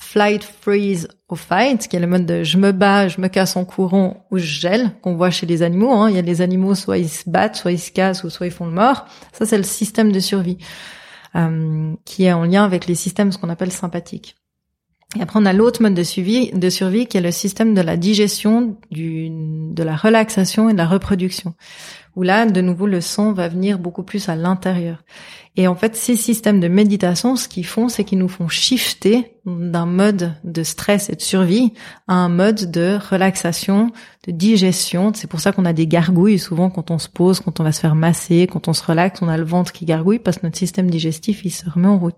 flight, 0.00 0.42
freeze 0.42 1.08
ou 1.28 1.36
fight, 1.36 1.86
qui 1.86 1.94
est 1.94 2.00
le 2.00 2.06
mode 2.06 2.26
de 2.26 2.42
je 2.42 2.56
me 2.56 2.72
bats, 2.72 3.06
je 3.06 3.20
me 3.20 3.28
casse 3.28 3.54
en 3.56 3.64
courant 3.64 4.26
ou 4.30 4.38
je 4.38 4.44
gèle, 4.44 4.90
qu'on 5.02 5.14
voit 5.14 5.30
chez 5.30 5.46
les 5.46 5.62
animaux. 5.62 5.92
Hein. 5.92 6.10
Il 6.10 6.16
y 6.16 6.18
a 6.18 6.22
les 6.22 6.40
animaux, 6.40 6.74
soit 6.74 6.98
ils 6.98 7.08
se 7.08 7.28
battent, 7.28 7.56
soit 7.56 7.72
ils 7.72 7.78
se 7.78 7.92
cassent, 7.92 8.24
ou 8.24 8.30
soit 8.30 8.46
ils 8.46 8.52
font 8.52 8.66
le 8.66 8.72
mort. 8.72 9.04
Ça, 9.32 9.46
c'est 9.46 9.58
le 9.58 9.62
système 9.62 10.10
de 10.10 10.18
survie, 10.18 10.58
euh, 11.36 11.92
qui 12.04 12.24
est 12.24 12.32
en 12.32 12.44
lien 12.44 12.64
avec 12.64 12.86
les 12.86 12.94
systèmes, 12.94 13.30
ce 13.30 13.38
qu'on 13.38 13.50
appelle 13.50 13.70
sympathiques. 13.70 14.39
Et 15.18 15.22
après, 15.22 15.40
on 15.40 15.44
a 15.44 15.52
l'autre 15.52 15.82
mode 15.82 15.94
de 15.94 16.04
survie, 16.04 16.52
de 16.52 16.70
survie 16.70 17.06
qui 17.06 17.16
est 17.16 17.20
le 17.20 17.32
système 17.32 17.74
de 17.74 17.80
la 17.80 17.96
digestion, 17.96 18.76
du, 18.92 19.28
de 19.30 19.82
la 19.82 19.96
relaxation 19.96 20.68
et 20.68 20.72
de 20.72 20.78
la 20.78 20.86
reproduction. 20.86 21.54
Où 22.14 22.22
là, 22.22 22.46
de 22.46 22.60
nouveau, 22.60 22.86
le 22.86 23.00
son 23.00 23.32
va 23.32 23.48
venir 23.48 23.78
beaucoup 23.78 24.04
plus 24.04 24.28
à 24.28 24.36
l'intérieur. 24.36 25.02
Et 25.56 25.66
en 25.66 25.74
fait, 25.74 25.96
ces 25.96 26.14
systèmes 26.14 26.60
de 26.60 26.68
méditation, 26.68 27.34
ce 27.34 27.48
qu'ils 27.48 27.66
font, 27.66 27.88
c'est 27.88 28.04
qu'ils 28.04 28.18
nous 28.18 28.28
font 28.28 28.48
shifter 28.48 29.36
d'un 29.46 29.86
mode 29.86 30.32
de 30.44 30.62
stress 30.62 31.10
et 31.10 31.16
de 31.16 31.20
survie 31.20 31.72
à 32.06 32.14
un 32.14 32.28
mode 32.28 32.70
de 32.70 32.96
relaxation, 33.10 33.90
de 34.28 34.32
digestion. 34.32 35.12
C'est 35.14 35.28
pour 35.28 35.40
ça 35.40 35.50
qu'on 35.50 35.64
a 35.64 35.72
des 35.72 35.88
gargouilles 35.88 36.38
souvent 36.38 36.70
quand 36.70 36.92
on 36.92 36.98
se 36.98 37.08
pose, 37.08 37.40
quand 37.40 37.58
on 37.58 37.64
va 37.64 37.72
se 37.72 37.80
faire 37.80 37.96
masser, 37.96 38.48
quand 38.50 38.68
on 38.68 38.72
se 38.72 38.84
relaxe, 38.84 39.22
on 39.22 39.28
a 39.28 39.36
le 39.36 39.44
ventre 39.44 39.72
qui 39.72 39.84
gargouille 39.86 40.20
parce 40.20 40.38
que 40.38 40.46
notre 40.46 40.58
système 40.58 40.88
digestif, 40.88 41.44
il 41.44 41.50
se 41.50 41.68
remet 41.68 41.88
en 41.88 41.98
route. 41.98 42.16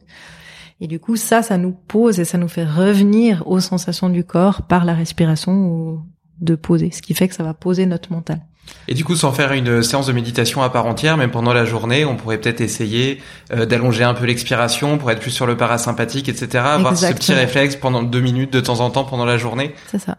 Et 0.82 0.88
du 0.88 0.98
coup, 0.98 1.14
ça, 1.14 1.44
ça 1.44 1.58
nous 1.58 1.70
pose 1.70 2.18
et 2.18 2.24
ça 2.24 2.38
nous 2.38 2.48
fait 2.48 2.64
revenir 2.64 3.44
aux 3.46 3.60
sensations 3.60 4.08
du 4.08 4.24
corps 4.24 4.62
par 4.62 4.84
la 4.84 4.94
respiration 4.94 5.52
ou 5.52 6.00
de 6.40 6.56
poser, 6.56 6.90
ce 6.90 7.00
qui 7.00 7.14
fait 7.14 7.28
que 7.28 7.36
ça 7.36 7.44
va 7.44 7.54
poser 7.54 7.86
notre 7.86 8.10
mental. 8.10 8.40
Et 8.88 8.94
du 8.94 9.04
coup, 9.04 9.14
sans 9.14 9.30
faire 9.30 9.52
une 9.52 9.84
séance 9.84 10.08
de 10.08 10.12
méditation 10.12 10.60
à 10.60 10.70
part 10.70 10.86
entière, 10.86 11.16
même 11.16 11.30
pendant 11.30 11.52
la 11.52 11.64
journée, 11.64 12.04
on 12.04 12.16
pourrait 12.16 12.38
peut-être 12.38 12.60
essayer 12.60 13.22
euh, 13.52 13.64
d'allonger 13.64 14.02
un 14.02 14.12
peu 14.12 14.24
l'expiration 14.26 14.98
pour 14.98 15.08
être 15.12 15.20
plus 15.20 15.30
sur 15.30 15.46
le 15.46 15.56
parasympathique, 15.56 16.28
etc. 16.28 16.64
Avoir 16.66 16.96
ce 16.96 17.12
petit 17.12 17.32
réflexe 17.32 17.76
pendant 17.76 18.02
deux 18.02 18.20
minutes 18.20 18.52
de 18.52 18.60
temps 18.60 18.80
en 18.80 18.90
temps 18.90 19.04
pendant 19.04 19.24
la 19.24 19.38
journée. 19.38 19.76
C'est 19.86 20.00
ça. 20.00 20.18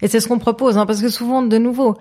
Et 0.00 0.08
c'est 0.08 0.20
ce 0.20 0.28
qu'on 0.28 0.38
propose, 0.38 0.78
hein, 0.78 0.86
parce 0.86 1.02
que 1.02 1.10
souvent, 1.10 1.42
de 1.42 1.58
nouveau, 1.58 1.98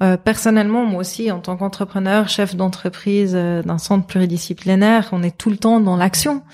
euh, 0.00 0.16
personnellement, 0.16 0.84
moi 0.84 1.00
aussi, 1.00 1.32
en 1.32 1.40
tant 1.40 1.56
qu'entrepreneur, 1.56 2.28
chef 2.28 2.54
d'entreprise 2.54 3.32
euh, 3.34 3.64
d'un 3.64 3.78
centre 3.78 4.06
pluridisciplinaire, 4.06 5.08
on 5.10 5.24
est 5.24 5.36
tout 5.36 5.50
le 5.50 5.56
temps 5.56 5.80
dans 5.80 5.96
l'action 5.96 6.44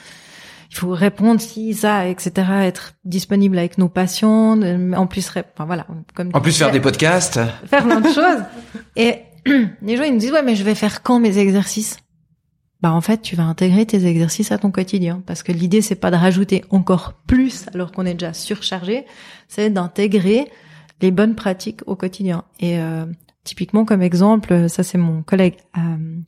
il 0.75 0.79
faut 0.79 0.91
répondre 0.91 1.41
si 1.41 1.73
ça, 1.73 2.09
etc. 2.09 2.33
Être 2.63 2.95
disponible 3.05 3.57
avec 3.59 3.79
nos 3.79 3.89
patients, 3.89 4.61
en 4.61 5.07
plus, 5.07 5.31
enfin 5.31 5.67
voilà, 5.67 5.87
comme 6.15 6.31
en 6.35 6.41
plus 6.41 6.59
faire 6.59 6.73
des 6.73 6.81
podcasts, 6.81 7.39
faire 7.67 7.85
plein 7.85 8.01
de 8.01 8.09
choses. 8.09 8.43
Et 8.97 9.21
les 9.83 9.97
gens 9.97 10.03
ils 10.03 10.13
nous 10.13 10.19
disent 10.19 10.33
ouais 10.33 10.43
mais 10.43 10.57
je 10.57 10.65
vais 10.65 10.75
faire 10.75 11.05
quand 11.05 11.21
mes 11.21 11.39
exercices? 11.39 11.99
Bah 12.83 12.93
en 12.93 13.01
fait 13.01 13.23
tu 13.23 13.37
vas 13.37 13.45
intégrer 13.45 13.87
tes 13.87 14.05
exercices 14.05 14.51
à 14.51 14.59
ton 14.59 14.73
quotidien 14.73 15.23
parce 15.27 15.45
que 15.45 15.53
l'idée 15.53 15.81
c'est 15.81 15.95
pas 15.95 16.11
de 16.11 16.17
rajouter 16.17 16.65
encore 16.71 17.13
plus 17.27 17.67
alors 17.73 17.93
qu'on 17.93 18.05
est 18.05 18.15
déjà 18.15 18.33
surchargé, 18.33 19.07
c'est 19.47 19.71
d'intégrer 19.71 20.51
les 21.01 21.13
bonnes 21.13 21.37
pratiques 21.37 21.83
au 21.87 21.95
quotidien. 21.95 22.43
Et 22.59 22.81
euh, 22.81 23.07
typiquement 23.45 23.85
comme 23.85 24.03
exemple, 24.03 24.69
ça 24.69 24.83
c'est 24.83 24.99
mon 24.99 25.23
collègue. 25.23 25.55
Euh, 25.79 26.19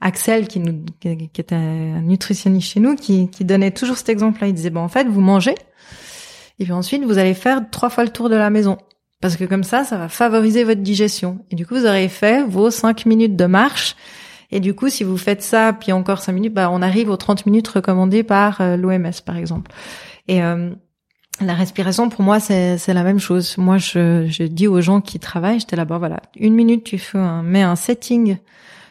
Axel, 0.00 0.48
qui, 0.48 0.60
nous, 0.60 0.84
qui 1.00 1.08
était 1.08 1.54
un 1.54 2.00
nutritionniste 2.00 2.72
chez 2.72 2.80
nous, 2.80 2.96
qui, 2.96 3.28
qui 3.28 3.44
donnait 3.44 3.70
toujours 3.70 3.96
cet 3.96 4.08
exemple-là. 4.08 4.48
Il 4.48 4.54
disait, 4.54 4.70
bon, 4.70 4.80
en 4.80 4.88
fait, 4.88 5.06
vous 5.06 5.20
mangez, 5.20 5.54
et 6.60 6.64
puis 6.64 6.72
ensuite, 6.72 7.04
vous 7.04 7.18
allez 7.18 7.34
faire 7.34 7.62
trois 7.70 7.88
fois 7.88 8.04
le 8.04 8.10
tour 8.10 8.28
de 8.28 8.36
la 8.36 8.50
maison. 8.50 8.76
Parce 9.20 9.36
que 9.36 9.44
comme 9.44 9.64
ça, 9.64 9.84
ça 9.84 9.96
va 9.96 10.08
favoriser 10.08 10.62
votre 10.62 10.82
digestion. 10.82 11.44
Et 11.50 11.56
du 11.56 11.66
coup, 11.66 11.74
vous 11.74 11.86
aurez 11.86 12.08
fait 12.08 12.44
vos 12.44 12.70
cinq 12.70 13.06
minutes 13.06 13.34
de 13.34 13.46
marche. 13.46 13.96
Et 14.50 14.60
du 14.60 14.74
coup, 14.74 14.88
si 14.88 15.02
vous 15.02 15.16
faites 15.16 15.42
ça, 15.42 15.72
puis 15.72 15.92
encore 15.92 16.20
cinq 16.20 16.32
minutes, 16.32 16.54
bah, 16.54 16.70
on 16.70 16.82
arrive 16.82 17.08
aux 17.08 17.16
30 17.16 17.46
minutes 17.46 17.68
recommandées 17.68 18.22
par 18.22 18.60
euh, 18.60 18.76
l'OMS, 18.76 19.10
par 19.24 19.36
exemple. 19.36 19.70
Et 20.28 20.42
euh, 20.42 20.70
la 21.40 21.54
respiration, 21.54 22.08
pour 22.08 22.22
moi, 22.22 22.40
c'est 22.40 22.76
la 22.88 23.02
même 23.04 23.20
chose. 23.20 23.56
Moi, 23.56 23.78
je, 23.78 24.26
je 24.28 24.42
dis 24.42 24.66
aux 24.66 24.80
gens 24.80 25.00
qui 25.00 25.18
travaillent, 25.18 25.60
j'étais 25.60 25.76
là-bas, 25.76 25.98
voilà, 25.98 26.20
une 26.36 26.54
minute, 26.54 26.84
tu 26.84 26.98
fais 26.98 27.18
un, 27.18 27.42
mets 27.42 27.62
un 27.62 27.76
setting 27.76 28.36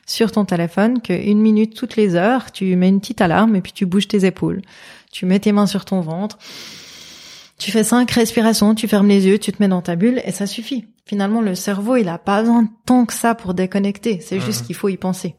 sur 0.10 0.32
ton 0.32 0.44
téléphone 0.44 1.02
qu'une 1.02 1.40
minute 1.40 1.76
toutes 1.76 1.96
les 1.96 2.16
heures, 2.16 2.52
tu 2.52 2.76
mets 2.76 2.90
une 2.90 3.00
petite 3.00 3.22
alarme 3.22 3.56
et 3.56 3.62
puis 3.62 3.72
tu 3.72 3.86
bouges 3.86 4.08
tes 4.08 4.26
épaules. 4.26 4.62
Tu 5.12 5.28
mets 5.28 5.40
tes 5.40 5.52
mains 5.52 5.68
sur 5.68 5.86
ton 5.86 6.02
ventre. 6.02 6.40
Tu 7.60 7.72
fais 7.72 7.84
cinq 7.84 8.10
respirations, 8.12 8.74
tu 8.74 8.88
fermes 8.88 9.08
les 9.08 9.28
yeux, 9.28 9.38
tu 9.38 9.52
te 9.52 9.62
mets 9.62 9.68
dans 9.68 9.82
ta 9.82 9.96
bulle 9.96 10.22
et 10.26 10.32
ça 10.32 10.48
suffit. 10.48 10.86
Finalement, 11.06 11.42
le 11.42 11.54
cerveau, 11.54 11.96
il 11.96 12.10
a 12.10 12.18
pas 12.18 12.42
besoin 12.42 12.68
tant 12.86 13.06
que 13.06 13.14
ça 13.14 13.36
pour 13.36 13.54
déconnecter. 13.54 14.20
C'est 14.22 14.40
juste 14.40 14.64
mmh. 14.64 14.66
qu'il 14.66 14.76
faut 14.76 14.90
y 14.90 14.98
penser 14.98 15.36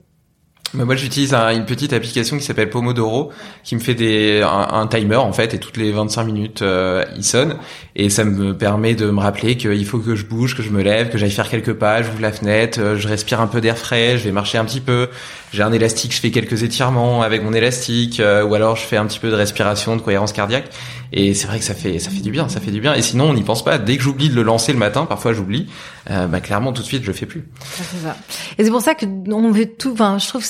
moi, 0.75 0.95
j'utilise 0.95 1.35
une 1.35 1.65
petite 1.65 1.93
application 1.93 2.39
qui 2.39 2.45
s'appelle 2.45 2.71
Pomodoro, 2.71 3.33
qui 3.65 3.75
me 3.75 3.81
fait 3.81 3.95
des 3.95 4.43
un, 4.43 4.87
timer 4.87 5.17
en 5.17 5.33
fait, 5.33 5.55
et 5.55 5.59
toutes 5.59 5.77
les 5.77 5.91
25 5.91 6.25
minutes, 6.25 6.63
euh, 6.63 7.05
il 7.17 7.25
sonne, 7.25 7.57
et 7.97 8.09
ça 8.09 8.25
me 8.25 8.57
permet 8.57 8.95
de 8.95 9.11
me 9.11 9.21
rappeler 9.21 9.57
qu'il 9.57 9.85
faut 9.87 9.99
que 9.99 10.15
je 10.15 10.25
bouge, 10.25 10.57
que 10.57 10.63
je 10.63 10.71
me 10.71 10.83
lève, 10.83 11.11
que 11.11 11.19
j'aille 11.19 11.31
faire 11.31 11.49
quelques 11.49 11.75
pas, 11.75 12.03
j'ouvre 12.03 12.21
la 12.21 12.33
fenêtre, 12.33 12.79
euh, 12.81 12.97
je 12.97 13.09
respire 13.09 13.41
un 13.41 13.47
peu 13.47 13.61
d'air 13.61 13.79
frais, 13.79 14.17
je 14.17 14.25
vais 14.25 14.33
marcher 14.33 14.59
un 14.59 14.65
petit 14.65 14.81
peu, 14.81 15.09
j'ai 15.53 15.63
un 15.63 15.73
élastique, 15.73 16.15
je 16.15 16.21
fais 16.21 16.31
quelques 16.31 16.63
étirements 16.63 17.23
avec 17.23 17.43
mon 17.43 17.53
élastique, 17.53 18.21
euh, 18.21 18.45
ou 18.45 18.55
alors 18.55 18.77
je 18.77 18.83
fais 18.83 18.97
un 18.97 19.07
petit 19.07 19.19
peu 19.19 19.31
de 19.31 19.35
respiration, 19.35 19.97
de 19.97 20.03
cohérence 20.03 20.33
cardiaque, 20.33 20.71
et 21.13 21.35
c'est 21.35 21.47
vrai 21.47 21.59
que 21.59 21.65
ça 21.65 21.75
fait 21.75 21.99
ça 21.99 22.11
fait 22.11 22.21
du 22.21 22.31
bien, 22.31 22.49
ça 22.49 22.61
fait 22.61 22.71
du 22.71 22.81
bien. 22.81 22.95
Et 22.95 23.03
sinon, 23.03 23.31
on 23.31 23.35
n'y 23.35 23.43
pense 23.43 23.65
pas. 23.65 23.79
Dès 23.79 23.97
que 23.97 24.03
j'oublie 24.03 24.29
de 24.29 24.35
le 24.35 24.43
lancer 24.43 24.73
le 24.73 24.79
matin, 24.79 25.07
parfois 25.07 25.33
j'oublie, 25.33 25.67
euh, 26.09 26.27
bah 26.27 26.41
clairement 26.41 26.73
tout 26.73 26.83
de 26.83 26.87
suite 26.87 27.03
je 27.03 27.09
le 27.09 27.13
fais 27.13 27.27
plus. 27.27 27.45
c'est 27.73 28.03
ça. 28.03 28.17
Et 28.59 28.65
c'est 28.65 28.71
pour 28.71 28.81
ça 28.81 28.95
que 28.95 29.07
on 29.07 29.51
veut 29.51 29.67
tout. 29.67 29.93
Enfin, 29.93 30.19
je 30.19 30.29
trouve 30.29 30.45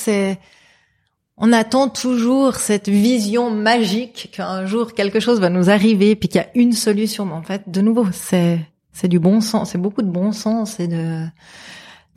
on 1.37 1.51
attend 1.51 1.89
toujours 1.89 2.55
cette 2.55 2.89
vision 2.89 3.49
magique 3.49 4.29
qu'un 4.31 4.65
jour 4.65 4.93
quelque 4.93 5.19
chose 5.19 5.39
va 5.39 5.49
nous 5.49 5.69
arriver 5.69 6.15
puis 6.15 6.29
qu'il 6.29 6.41
y 6.41 6.43
a 6.43 6.49
une 6.55 6.73
solution. 6.73 7.25
Mais 7.25 7.33
en 7.33 7.43
fait, 7.43 7.63
de 7.67 7.81
nouveau, 7.81 8.05
c'est 8.11 8.59
c'est 8.93 9.07
du 9.07 9.19
bon 9.19 9.41
sens, 9.41 9.71
c'est 9.71 9.77
beaucoup 9.77 10.01
de 10.01 10.11
bon 10.11 10.31
sens 10.31 10.79
et 10.79 10.87
de 10.87 11.25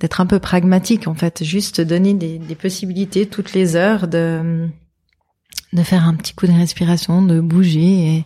d'être 0.01 0.21
un 0.21 0.27
peu 0.27 0.41
pragmatique 0.41 1.07
en 1.07 1.15
fait, 1.15 1.45
juste 1.45 1.81
donner 1.81 2.15
des 2.15 2.55
possibilités 2.57 3.27
toutes 3.27 3.53
les 3.55 3.77
heures 3.77 4.09
de 4.09 4.69
de 5.75 5.83
faire 5.83 6.07
un 6.07 6.15
petit 6.15 6.35
coup 6.35 6.47
de 6.47 6.53
respiration, 6.53 7.21
de 7.21 7.41
bouger 7.41 7.81
et, 7.81 8.25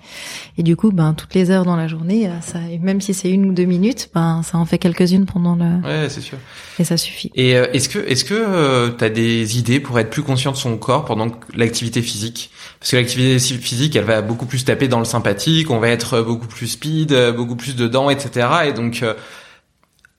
et 0.59 0.63
du 0.63 0.77
coup, 0.77 0.93
ben 0.93 1.15
toutes 1.15 1.35
les 1.35 1.51
heures 1.51 1.65
dans 1.65 1.77
la 1.77 1.89
journée, 1.89 2.29
euh, 2.29 2.41
ça, 2.43 2.59
même 2.81 3.01
si 3.01 3.15
c'est 3.15 3.31
une 3.31 3.47
ou 3.47 3.53
deux 3.53 3.65
minutes, 3.65 4.11
ben 4.15 4.43
ça 4.43 4.59
en 4.59 4.67
fait 4.67 4.77
quelques-unes 4.77 5.25
pendant 5.25 5.57
le. 5.57 5.81
Ouais, 5.83 6.09
c'est 6.11 6.21
sûr. 6.21 6.37
Et 6.79 6.85
ça 6.85 6.99
suffit. 6.99 7.33
Et 7.35 7.57
euh, 7.57 7.67
est-ce 7.73 7.89
que 7.89 7.99
est-ce 7.99 8.25
que 8.25 8.35
euh, 8.35 8.91
t'as 8.91 9.09
des 9.09 9.59
idées 9.59 9.81
pour 9.81 9.99
être 9.99 10.11
plus 10.11 10.23
conscient 10.23 10.53
de 10.53 10.59
son 10.59 10.77
corps 10.77 11.07
pendant 11.07 11.29
l'activité 11.55 12.03
physique? 12.03 12.51
Parce 12.81 12.91
que 12.91 12.97
l'activité 12.97 13.39
physique, 13.39 13.97
elle 13.97 14.05
va 14.05 14.21
beaucoup 14.21 14.47
plus 14.47 14.65
taper 14.65 14.87
dans 14.87 14.99
le 14.99 15.07
sympathique, 15.07 15.71
on 15.71 15.79
va 15.79 15.89
être 15.89 16.21
beaucoup 16.21 16.49
plus 16.49 16.69
speed, 16.69 17.17
beaucoup 17.35 17.57
plus 17.57 17.77
dedans, 17.77 18.11
etc. 18.11 18.47
Et 18.67 18.73
donc 18.75 19.03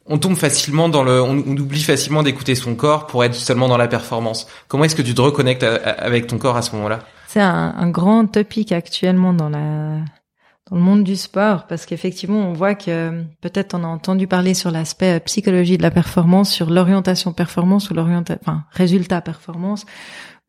on 0.08 0.18
tombe 0.18 0.36
facilement 0.36 0.90
dans 0.90 1.04
le, 1.04 1.22
on, 1.22 1.38
oublie 1.38 1.84
facilement 1.84 2.24
d'écouter 2.24 2.56
son 2.56 2.74
corps 2.74 3.06
pour 3.06 3.24
être 3.24 3.36
seulement 3.36 3.68
dans 3.68 3.78
la 3.78 3.88
performance. 3.88 4.48
Comment 4.68 4.86
est-ce 4.86 4.96
que 4.96 5.04
tu 5.04 5.14
te 5.14 5.22
reconnectes 5.22 5.64
avec 5.64 6.26
ton 6.26 6.40
corps 6.40 6.58
à 6.58 6.64
ce 6.64 6.76
moment-là? 6.76 7.00
C'est 7.32 7.42
un, 7.42 7.92
grand 7.92 8.26
topic 8.26 8.72
actuellement 8.72 9.34
dans 9.34 9.50
la 9.50 10.00
dans 10.68 10.76
le 10.76 10.82
monde 10.82 11.04
du 11.04 11.16
sport 11.16 11.68
parce 11.68 11.86
qu'effectivement 11.86 12.40
on 12.40 12.54
voit 12.54 12.74
que 12.74 13.24
peut-être 13.42 13.76
on 13.76 13.84
a 13.84 13.88
entendu 13.88 14.26
parler 14.26 14.56
sur 14.56 14.72
l'aspect 14.72 15.20
psychologie 15.20 15.78
de 15.78 15.84
la 15.84 15.92
performance, 15.92 16.52
sur 16.52 16.72
l'orientation 16.72 17.32
performance 17.32 17.92
ou 17.92 17.94
l'orientation, 17.94 18.42
enfin 18.42 18.64
résultat 18.72 19.22
performance 19.22 19.86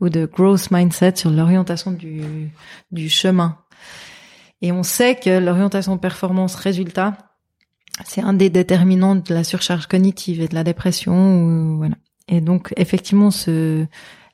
ou 0.01 0.09
de 0.09 0.25
growth 0.25 0.71
mindset 0.71 1.17
sur 1.17 1.29
l'orientation 1.29 1.91
du 1.91 2.51
du 2.91 3.11
chemin. 3.11 3.59
Et 4.63 4.73
on 4.73 4.83
sait 4.83 5.17
que 5.17 5.39
l'orientation 5.39 5.99
performance 5.99 6.55
résultat 6.55 7.19
c'est 8.07 8.23
un 8.23 8.33
des 8.33 8.49
déterminants 8.49 9.17
de 9.17 9.35
la 9.35 9.45
surcharge 9.45 9.87
cognitive 9.87 10.41
et 10.41 10.49
de 10.49 10.55
la 10.55 10.65
dépression. 10.65 11.77
voilà. 11.77 11.97
Et 12.27 12.41
donc 12.41 12.73
effectivement, 12.79 13.31
se 13.31 13.85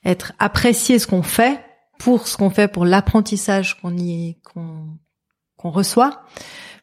être 0.04 0.32
apprécier 0.38 1.00
ce 1.00 1.08
qu'on 1.08 1.24
fait 1.24 1.60
pour 1.98 2.28
ce 2.28 2.36
qu'on 2.36 2.50
fait 2.50 2.68
pour 2.68 2.84
l'apprentissage 2.84 3.80
qu'on 3.80 3.96
y 3.96 4.38
qu'on 4.42 4.98
qu'on 5.56 5.70
reçoit, 5.70 6.22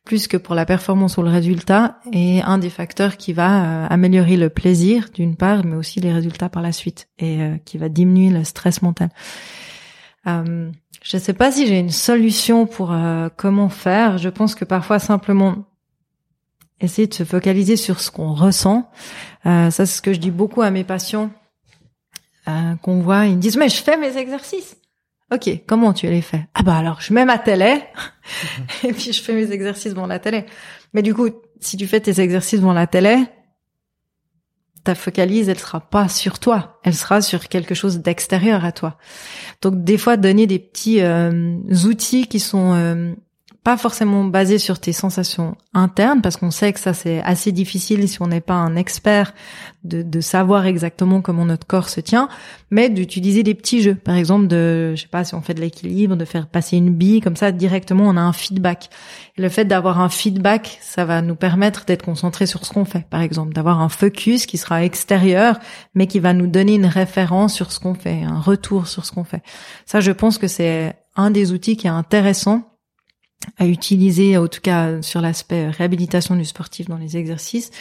plus 0.04 0.28
que 0.28 0.38
pour 0.38 0.56
la 0.56 0.66
performance 0.66 1.18
ou 1.18 1.22
le 1.22 1.30
résultat, 1.30 2.00
est 2.12 2.42
un 2.42 2.58
des 2.58 2.70
facteurs 2.70 3.18
qui 3.18 3.34
va 3.34 3.64
euh, 3.64 3.88
améliorer 3.90 4.36
le 4.36 4.50
plaisir 4.50 5.10
d'une 5.14 5.36
part, 5.36 5.64
mais 5.64 5.76
aussi 5.76 6.00
les 6.00 6.12
résultats 6.12 6.50
par 6.50 6.62
la 6.62 6.72
suite 6.72 7.08
et 7.20 7.42
euh, 7.42 7.58
qui 7.64 7.78
va 7.78 7.90
diminuer 7.90 8.30
le 8.30 8.44
stress 8.44 8.82
mental. 8.82 9.10
Euh, 10.28 10.72
je 11.02 11.18
ne 11.18 11.22
sais 11.22 11.34
pas 11.34 11.52
si 11.52 11.68
j'ai 11.68 11.80
une 11.80 11.90
solution 11.90 12.66
pour 12.66 12.96
comment 13.36 13.68
faire. 13.68 14.18
Je 14.18 14.30
pense 14.30 14.56
que 14.56 14.64
parfois 14.64 14.98
simplement 14.98 15.66
essayer 16.80 17.08
de 17.08 17.14
se 17.14 17.26
focaliser 17.26 17.76
sur 17.76 18.00
ce 18.00 18.10
qu'on 18.10 18.34
ressent. 18.34 18.90
Ça, 19.44 19.70
c'est 19.70 19.86
ce 19.86 20.02
que 20.02 20.14
je 20.14 20.20
dis 20.20 20.32
beaucoup 20.32 20.62
à 20.62 20.72
mes 20.72 20.86
patients 20.86 21.30
qu'on 22.46 23.02
voit. 23.02 23.26
Ils 23.26 23.36
me 23.36 23.42
disent, 23.42 23.58
mais 23.58 23.68
je 23.68 23.84
fais 23.84 23.98
mes 23.98 24.16
exercices. 24.16 24.78
Ok, 25.34 25.50
comment 25.66 25.94
tu 25.94 26.08
les 26.08 26.22
fais? 26.22 26.46
Ah 26.54 26.62
bah 26.62 26.78
alors, 26.78 27.02
je 27.02 27.12
mets 27.12 27.26
ma 27.26 27.40
télé 27.40 27.82
et 28.84 28.94
puis 28.94 29.12
je 29.12 29.22
fais 29.22 29.34
mes 29.34 29.52
exercices 29.52 29.94
devant 29.94 30.06
la 30.06 30.20
télé. 30.20 30.46
Mais 30.94 31.02
du 31.02 31.16
coup, 31.16 31.30
si 31.60 31.76
tu 31.76 31.88
fais 31.88 32.00
tes 32.00 32.22
exercices 32.22 32.60
devant 32.60 32.74
la 32.74 32.86
télé, 32.86 33.18
ta 34.84 34.94
focalise, 34.94 35.50
elle 35.50 35.58
sera 35.58 35.80
pas 35.80 36.08
sur 36.08 36.38
toi, 36.38 36.80
elle 36.84 36.94
sera 36.94 37.22
sur 37.22 37.48
quelque 37.48 37.74
chose 37.74 38.00
d'extérieur 38.00 38.64
à 38.64 38.72
toi. 38.72 38.98
Donc 39.62 39.84
des 39.84 39.98
fois, 39.98 40.18
donner 40.18 40.46
des 40.46 40.60
petits 40.60 41.02
euh, 41.02 41.58
outils 41.86 42.28
qui 42.28 42.40
sont 42.40 43.16
pas 43.64 43.78
forcément 43.78 44.26
basé 44.26 44.58
sur 44.58 44.80
tes 44.80 44.92
sensations 44.92 45.56
internes, 45.74 46.22
parce 46.22 46.36
qu'on 46.36 46.52
sait 46.52 46.74
que 46.74 46.80
ça 46.80 46.94
c'est 46.94 47.22
assez 47.24 47.54
difficile 47.54 48.08
si 48.10 48.22
on 48.22 48.28
n'est 48.28 48.42
pas 48.42 48.56
un 48.56 48.76
expert 48.76 49.34
de, 49.86 50.02
de, 50.02 50.22
savoir 50.22 50.66
exactement 50.66 51.22
comment 51.22 51.46
notre 51.46 51.66
corps 51.66 51.90
se 51.90 52.02
tient, 52.02 52.28
mais 52.72 52.90
d'utiliser 52.90 53.44
des 53.44 53.54
petits 53.54 53.82
jeux. 53.82 53.96
Par 53.96 54.16
exemple, 54.16 54.48
de, 54.48 54.94
je 54.96 55.02
sais 55.02 55.08
pas, 55.08 55.24
si 55.24 55.36
on 55.36 55.42
fait 55.42 55.54
de 55.54 55.62
l'équilibre, 55.62 56.16
de 56.16 56.26
faire 56.26 56.48
passer 56.48 56.78
une 56.78 56.94
bille, 56.94 57.22
comme 57.22 57.36
ça 57.36 57.52
directement 57.52 58.04
on 58.06 58.18
a 58.18 58.22
un 58.22 58.34
feedback. 58.34 58.90
Et 59.38 59.42
le 59.42 59.50
fait 59.50 59.66
d'avoir 59.66 60.00
un 60.00 60.10
feedback, 60.10 60.78
ça 60.82 61.06
va 61.06 61.22
nous 61.22 61.36
permettre 61.36 61.86
d'être 61.86 62.04
concentré 62.04 62.46
sur 62.46 62.66
ce 62.66 62.74
qu'on 62.74 62.86
fait. 62.86 63.08
Par 63.10 63.22
exemple, 63.22 63.54
d'avoir 63.54 63.82
un 63.82 63.90
focus 63.90 64.46
qui 64.46 64.58
sera 64.58 64.84
extérieur, 64.84 65.60
mais 65.96 66.08
qui 66.08 66.20
va 66.20 66.34
nous 66.34 66.48
donner 66.48 66.76
une 66.76 66.86
référence 66.86 67.54
sur 67.54 67.72
ce 67.72 67.80
qu'on 67.80 67.94
fait, 67.94 68.24
un 68.24 68.40
retour 68.40 68.88
sur 68.88 69.06
ce 69.06 69.12
qu'on 69.12 69.24
fait. 69.24 69.42
Ça, 69.86 70.02
je 70.02 70.12
pense 70.12 70.38
que 70.38 70.48
c'est 70.48 70.96
un 71.16 71.32
des 71.32 71.52
outils 71.52 71.78
qui 71.78 71.88
est 71.88 71.92
intéressant 71.92 72.73
à 73.58 73.68
utiliser, 73.68 74.38
en 74.38 74.48
tout 74.48 74.62
cas 74.62 75.02
sur 75.02 75.22
l'aspect 75.22 75.70
réhabilitation 75.70 76.36
du 76.36 76.46
sportif 76.46 76.88
dans 76.88 76.98
les 76.98 77.18
exercices. 77.18 77.72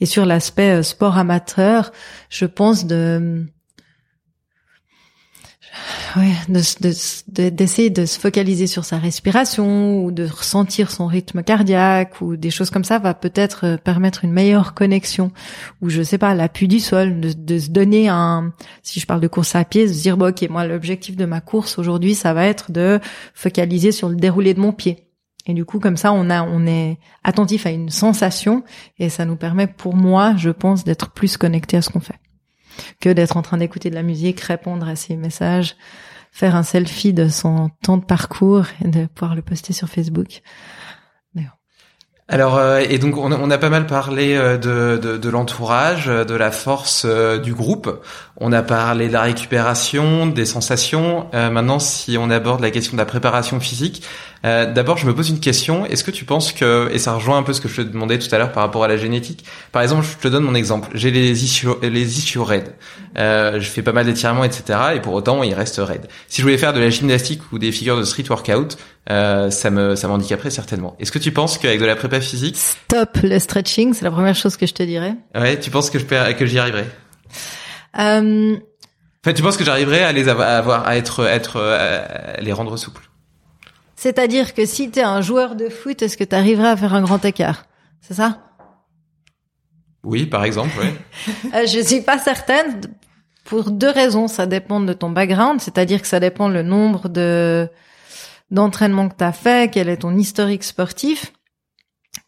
Et 0.00 0.06
sur 0.06 0.26
l'aspect 0.26 0.78
euh, 0.78 0.82
sport 0.82 1.18
amateur, 1.18 1.92
je 2.28 2.46
pense 2.46 2.86
de 2.86 3.46
ouais, 6.16 6.32
d'essayer 6.48 7.90
de, 7.90 8.02
de, 8.02 8.06
se 8.06 8.18
focaliser 8.18 8.66
sur 8.66 8.84
sa 8.84 8.98
respiration 8.98 10.04
ou 10.04 10.12
de 10.12 10.26
ressentir 10.26 10.90
son 10.90 11.06
rythme 11.06 11.42
cardiaque 11.42 12.20
ou 12.20 12.36
des 12.36 12.50
choses 12.50 12.70
comme 12.70 12.84
ça 12.84 12.98
va 12.98 13.14
peut-être 13.14 13.66
euh, 13.66 13.76
permettre 13.76 14.24
une 14.24 14.32
meilleure 14.32 14.74
connexion 14.74 15.32
ou 15.80 15.88
je 15.88 16.02
sais 16.02 16.18
pas 16.18 16.34
l'appui 16.34 16.68
du 16.68 16.80
sol 16.80 17.20
de, 17.20 17.32
de, 17.32 17.58
se 17.58 17.70
donner 17.70 18.08
un 18.08 18.52
si 18.82 19.00
je 19.00 19.06
parle 19.06 19.20
de 19.20 19.28
course 19.28 19.54
à 19.54 19.64
pied 19.64 19.88
se 19.88 20.00
dire 20.00 20.16
bon 20.16 20.30
ok 20.30 20.48
moi 20.50 20.66
l'objectif 20.66 21.16
de 21.16 21.24
ma 21.24 21.40
course 21.40 21.78
aujourd'hui 21.78 22.14
ça 22.14 22.34
va 22.34 22.46
être 22.46 22.70
de 22.70 23.00
focaliser 23.34 23.92
sur 23.92 24.08
le 24.08 24.16
déroulé 24.16 24.54
de 24.54 24.60
mon 24.60 24.72
pied. 24.72 25.08
Et 25.46 25.54
du 25.54 25.64
coup, 25.64 25.80
comme 25.80 25.96
ça, 25.96 26.12
on 26.12 26.30
a, 26.30 26.44
on 26.44 26.66
est 26.66 26.98
attentif 27.24 27.66
à 27.66 27.70
une 27.70 27.90
sensation 27.90 28.62
et 28.98 29.08
ça 29.08 29.24
nous 29.24 29.34
permet, 29.34 29.66
pour 29.66 29.96
moi, 29.96 30.34
je 30.36 30.50
pense, 30.50 30.84
d'être 30.84 31.10
plus 31.10 31.36
connecté 31.36 31.76
à 31.76 31.82
ce 31.82 31.90
qu'on 31.90 32.00
fait 32.00 32.20
que 33.00 33.08
d'être 33.08 33.36
en 33.36 33.42
train 33.42 33.58
d'écouter 33.58 33.90
de 33.90 33.94
la 33.94 34.02
musique, 34.02 34.40
répondre 34.40 34.88
à 34.88 34.96
ses 34.96 35.16
messages, 35.16 35.76
faire 36.30 36.56
un 36.56 36.62
selfie 36.62 37.12
de 37.12 37.28
son 37.28 37.70
temps 37.82 37.98
de 37.98 38.04
parcours 38.04 38.66
et 38.84 38.88
de 38.88 39.06
pouvoir 39.06 39.34
le 39.34 39.42
poster 39.42 39.72
sur 39.72 39.88
Facebook. 39.88 40.42
Alors 42.32 42.56
euh, 42.56 42.78
et 42.78 42.98
donc 42.98 43.18
on 43.18 43.50
a, 43.50 43.58
pas 43.58 43.68
mal 43.68 43.86
parlé 43.86 44.34
euh, 44.34 44.56
de, 44.56 44.96
de, 44.96 45.18
de 45.18 45.28
l'entourage, 45.28 46.08
euh, 46.08 46.24
de 46.24 46.34
la 46.34 46.50
force 46.50 47.04
du 47.42 47.52
groupe. 47.52 48.02
On 48.38 48.52
a 48.52 48.62
parlé 48.62 49.08
de 49.08 49.12
la 49.12 49.20
récupération, 49.20 50.26
des 50.26 50.46
sensations. 50.46 51.28
maintenant, 51.32 51.78
si 51.78 52.16
on 52.18 52.30
aborde 52.30 52.60
la 52.60 52.70
question 52.70 52.94
de 52.94 52.98
la 52.98 53.04
préparation 53.04 53.60
physique, 53.60 54.02
euh, 54.44 54.72
d'abord, 54.72 54.98
je 54.98 55.06
me 55.06 55.14
pose 55.14 55.30
une 55.30 55.40
question. 55.40 55.86
Est-ce 55.86 56.02
que 56.02 56.10
tu 56.10 56.24
penses 56.24 56.52
que, 56.52 56.90
et 56.92 56.98
ça 56.98 57.14
rejoint 57.14 57.38
un 57.38 57.42
peu 57.42 57.52
ce 57.52 57.60
que 57.60 57.68
je 57.68 57.82
te 57.82 57.86
demandais 57.86 58.18
tout 58.18 58.32
à 58.34 58.38
l'heure 58.38 58.52
par 58.52 58.62
rapport 58.62 58.84
à 58.84 58.88
la 58.88 58.96
génétique. 58.96 59.44
Par 59.70 59.82
exemple, 59.82 60.04
je 60.04 60.16
te 60.16 60.28
donne 60.28 60.42
mon 60.42 60.54
exemple. 60.54 60.88
J'ai 60.94 61.10
les 61.10 61.44
ischios, 61.44 61.78
les 61.82 62.18
ischios 62.18 62.44
raides. 62.44 62.74
Euh, 63.18 63.60
je 63.60 63.68
fais 63.68 63.82
pas 63.82 63.92
mal 63.92 64.06
d'étirements, 64.06 64.44
etc. 64.44 64.78
Et 64.96 65.00
pour 65.00 65.14
autant, 65.14 65.42
ils 65.42 65.54
restent 65.54 65.80
raides. 65.82 66.08
Si 66.28 66.40
je 66.40 66.46
voulais 66.46 66.58
faire 66.58 66.72
de 66.72 66.80
la 66.80 66.90
gymnastique 66.90 67.40
ou 67.52 67.58
des 67.58 67.70
figures 67.70 67.96
de 67.96 68.04
street 68.04 68.24
workout, 68.28 68.76
euh, 69.10 69.50
ça 69.50 69.70
me, 69.70 69.94
ça 69.94 70.08
m'handicaperait 70.08 70.50
certainement. 70.50 70.96
Est-ce 70.98 71.12
que 71.12 71.18
tu 71.18 71.30
penses 71.30 71.58
qu'avec 71.58 71.80
de 71.80 71.86
la 71.86 71.96
prépa 71.96 72.20
physique, 72.20 72.56
stop 72.56 73.18
le 73.22 73.38
stretching, 73.38 73.94
c'est 73.94 74.04
la 74.04 74.10
première 74.10 74.34
chose 74.34 74.56
que 74.56 74.66
je 74.66 74.74
te 74.74 74.82
dirais. 74.82 75.14
Ouais, 75.34 75.58
tu 75.58 75.70
penses 75.70 75.90
que 75.90 75.98
je 75.98 76.04
peux, 76.04 76.16
que 76.32 76.46
j'y 76.46 76.58
arriverai. 76.58 76.86
Euh... 77.98 78.56
Enfin, 79.24 79.34
tu 79.34 79.42
penses 79.42 79.56
que 79.56 79.64
j'arriverai 79.64 80.02
à 80.02 80.10
les 80.10 80.28
avoir, 80.28 80.84
à 80.84 80.96
être, 80.96 81.24
être, 81.26 81.60
à 81.60 82.40
les 82.40 82.52
rendre 82.52 82.76
souples? 82.76 83.11
C'est-à-dire 84.02 84.52
que 84.52 84.66
si 84.66 84.90
tu 84.90 84.98
es 84.98 85.02
un 85.04 85.20
joueur 85.20 85.54
de 85.54 85.68
foot, 85.68 86.02
est-ce 86.02 86.16
que 86.16 86.24
tu 86.24 86.34
arriverais 86.34 86.70
à 86.70 86.76
faire 86.76 86.92
un 86.92 87.02
grand 87.02 87.24
écart? 87.24 87.66
C'est 88.00 88.14
ça? 88.14 88.40
Oui, 90.02 90.26
par 90.26 90.42
exemple, 90.42 90.72
oui. 90.80 90.88
euh, 91.54 91.66
je 91.68 91.78
suis 91.78 92.00
pas 92.00 92.18
certaine 92.18 92.80
pour 93.44 93.70
deux 93.70 93.90
raisons, 93.90 94.26
ça 94.26 94.46
dépend 94.46 94.80
de 94.80 94.92
ton 94.92 95.10
background, 95.10 95.60
c'est-à-dire 95.60 96.02
que 96.02 96.08
ça 96.08 96.18
dépend 96.18 96.48
le 96.48 96.64
nombre 96.64 97.08
de 97.08 97.68
d'entraînements 98.50 99.08
que 99.08 99.14
tu 99.16 99.22
as 99.22 99.32
fait, 99.32 99.70
quel 99.70 99.88
est 99.88 99.98
ton 99.98 100.16
historique 100.16 100.64
sportif. 100.64 101.32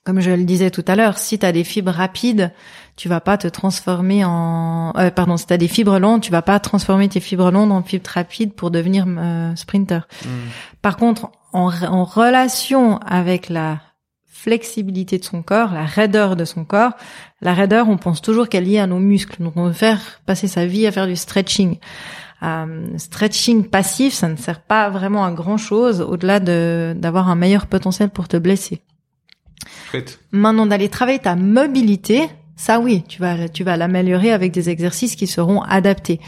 Comme 0.04 0.20
je 0.20 0.30
le 0.30 0.44
disais 0.44 0.70
tout 0.70 0.84
à 0.86 0.94
l'heure, 0.94 1.18
si 1.18 1.40
tu 1.40 1.44
as 1.44 1.50
des 1.50 1.64
fibres 1.64 1.90
rapides, 1.90 2.52
tu 2.94 3.08
vas 3.08 3.20
pas 3.20 3.36
te 3.36 3.48
transformer 3.48 4.24
en 4.24 4.92
euh, 4.96 5.10
pardon 5.10 5.36
si 5.36 5.46
t'as 5.46 5.56
des 5.56 5.68
fibres 5.68 5.98
longues 5.98 6.20
tu 6.20 6.30
vas 6.30 6.42
pas 6.42 6.60
transformer 6.60 7.08
tes 7.08 7.20
fibres 7.20 7.50
longues 7.50 7.72
en 7.72 7.82
fibres 7.82 8.08
rapides 8.08 8.52
pour 8.52 8.70
devenir 8.70 9.04
euh, 9.08 9.54
sprinter 9.56 10.06
hmm. 10.24 10.28
par 10.80 10.96
contre 10.96 11.30
en, 11.54 11.70
en 11.84 12.04
relation 12.04 12.98
avec 12.98 13.48
la 13.48 13.80
flexibilité 14.44 15.16
de 15.18 15.24
son 15.24 15.42
corps, 15.42 15.72
la 15.72 15.86
raideur 15.86 16.36
de 16.36 16.44
son 16.44 16.66
corps. 16.66 16.92
La 17.40 17.54
raideur, 17.54 17.88
on 17.88 17.96
pense 17.96 18.20
toujours 18.20 18.50
qu'elle 18.50 18.64
est 18.64 18.72
liée 18.72 18.78
à 18.78 18.86
nos 18.86 18.98
muscles. 18.98 19.42
Donc 19.42 19.54
on 19.56 19.68
veut 19.68 19.72
faire 19.72 20.20
passer 20.26 20.48
sa 20.48 20.66
vie 20.66 20.86
à 20.86 20.92
faire 20.92 21.06
du 21.06 21.16
stretching. 21.16 21.78
Euh, 22.42 22.98
stretching 22.98 23.64
passif, 23.64 24.12
ça 24.12 24.28
ne 24.28 24.36
sert 24.36 24.60
pas 24.60 24.90
vraiment 24.90 25.24
à 25.24 25.32
grand 25.32 25.56
chose 25.56 26.02
au-delà 26.02 26.40
de 26.40 26.94
d'avoir 26.94 27.30
un 27.30 27.36
meilleur 27.36 27.66
potentiel 27.66 28.10
pour 28.10 28.28
te 28.28 28.36
blesser. 28.36 28.82
Maintenant 30.30 30.66
d'aller 30.66 30.90
travailler 30.90 31.20
ta 31.20 31.36
mobilité, 31.36 32.28
ça 32.54 32.80
oui, 32.80 33.02
tu 33.08 33.20
vas 33.20 33.48
tu 33.48 33.64
vas 33.64 33.78
l'améliorer 33.78 34.30
avec 34.30 34.52
des 34.52 34.68
exercices 34.68 35.16
qui 35.16 35.26
seront 35.26 35.62
adaptés. 35.62 36.20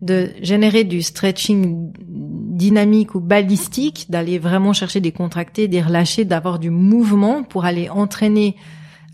De 0.00 0.30
générer 0.42 0.84
du 0.84 1.02
stretching 1.02 1.92
dynamique 1.98 3.14
ou 3.14 3.20
balistique, 3.20 4.06
d'aller 4.10 4.38
vraiment 4.38 4.72
chercher 4.72 5.00
des 5.00 5.12
contractés, 5.12 5.68
des 5.68 5.80
relâchés, 5.80 6.24
d'avoir 6.24 6.58
du 6.58 6.70
mouvement 6.70 7.42
pour 7.42 7.64
aller 7.64 7.88
entraîner 7.88 8.56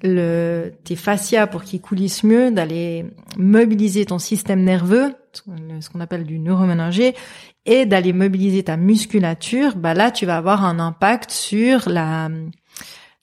le, 0.03 0.73
tes 0.85 0.97
fascias 0.97 1.47
pour 1.47 1.63
qu'ils 1.63 1.81
coulissent 1.81 2.25
mieux, 2.25 2.51
d'aller 2.51 3.07
mobiliser 3.37 4.07
ton 4.07 4.19
système 4.19 4.63
nerveux, 4.63 5.15
ce 5.33 5.91
qu'on 5.91 6.01
appelle 6.01 6.25
du 6.25 6.39
neuroménager, 6.39 7.15
et 7.67 7.87
d'aller 7.87 8.13
mobiliser 8.13 8.63
ta 8.63 8.77
musculature, 8.77 9.77
bah 9.77 9.95
là 9.95 10.11
tu 10.11 10.27
vas 10.27 10.39
avoir 10.39 10.65
un 10.65 10.79
impact 10.79 11.31
sur 11.31 11.89
la 11.89 12.31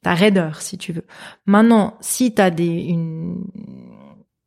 ta 0.04 0.14
raideur, 0.14 0.62
si 0.62 0.78
tu 0.78 0.94
veux. 0.94 1.06
Maintenant, 1.48 1.98
si 2.02 2.34
tu 2.34 2.52
des, 2.52 2.96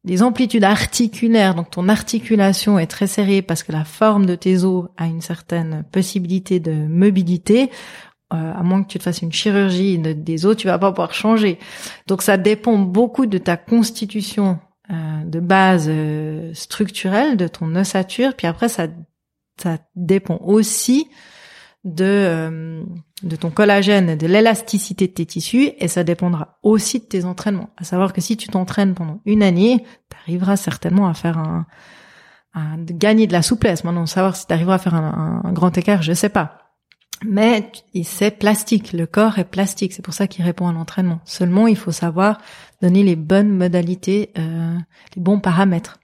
des 0.04 0.22
amplitudes 0.22 0.64
articulaires, 0.64 1.54
donc 1.54 1.70
ton 1.70 1.88
articulation 1.88 2.78
est 2.78 2.86
très 2.86 3.06
serrée 3.06 3.42
parce 3.42 3.62
que 3.62 3.72
la 3.72 3.84
forme 3.84 4.24
de 4.24 4.34
tes 4.34 4.64
os 4.64 4.86
a 4.96 5.06
une 5.06 5.20
certaine 5.20 5.84
possibilité 5.92 6.58
de 6.58 6.72
mobilité, 6.72 7.70
euh, 8.32 8.52
à 8.54 8.62
moins 8.62 8.82
que 8.82 8.88
tu 8.88 8.98
te 8.98 9.02
fasses 9.02 9.22
une 9.22 9.32
chirurgie 9.32 9.98
des 9.98 10.46
os, 10.46 10.56
tu 10.56 10.68
vas 10.68 10.78
pas 10.78 10.90
pouvoir 10.90 11.12
changer. 11.12 11.58
Donc 12.06 12.22
ça 12.22 12.38
dépend 12.38 12.78
beaucoup 12.78 13.26
de 13.26 13.36
ta 13.36 13.58
constitution 13.58 14.58
euh, 14.90 15.24
de 15.24 15.40
base 15.40 15.86
euh, 15.88 16.54
structurelle, 16.54 17.36
de 17.36 17.46
ton 17.46 17.74
ossature, 17.76 18.34
puis 18.34 18.46
après 18.46 18.68
ça, 18.68 18.86
ça 19.60 19.78
dépend 19.96 20.40
aussi 20.42 21.08
de 21.84 22.04
euh, 22.04 22.84
de 23.22 23.36
ton 23.36 23.50
collagène, 23.50 24.16
de 24.16 24.26
l'élasticité 24.26 25.06
de 25.06 25.12
tes 25.12 25.26
tissus, 25.26 25.72
et 25.78 25.88
ça 25.88 26.04
dépendra 26.04 26.58
aussi 26.62 27.00
de 27.00 27.04
tes 27.04 27.24
entraînements. 27.24 27.70
À 27.76 27.84
savoir 27.84 28.12
que 28.12 28.20
si 28.20 28.36
tu 28.36 28.48
t'entraînes 28.48 28.94
pendant 28.94 29.20
une 29.26 29.42
année, 29.42 29.84
tu 30.10 30.16
arriveras 30.22 30.56
certainement 30.56 31.06
à 31.06 31.14
faire 31.14 31.38
un, 31.38 31.66
à 32.54 32.76
gagner 32.78 33.26
de 33.26 33.32
la 33.32 33.42
souplesse. 33.42 33.84
Maintenant, 33.84 34.06
savoir 34.06 34.36
si 34.36 34.46
tu 34.46 34.52
arriveras 34.52 34.76
à 34.76 34.78
faire 34.78 34.94
un, 34.94 35.52
grand 35.52 35.76
écart, 35.76 36.02
je 36.02 36.12
sais 36.12 36.28
pas. 36.28 36.56
Mais 37.26 37.70
c'est 38.02 38.30
plastique, 38.30 38.94
le 38.94 39.06
corps 39.06 39.38
est 39.38 39.44
plastique, 39.44 39.92
c'est 39.92 40.02
pour 40.02 40.14
ça 40.14 40.26
qu'il 40.26 40.42
répond 40.42 40.68
à 40.68 40.72
l'entraînement. 40.72 41.20
Seulement, 41.26 41.66
il 41.66 41.76
faut 41.76 41.92
savoir 41.92 42.38
donner 42.80 43.02
les 43.02 43.16
bonnes 43.16 43.50
modalités, 43.50 44.32
euh, 44.38 44.74
les 45.14 45.20
bons 45.20 45.38
paramètres. 45.38 45.99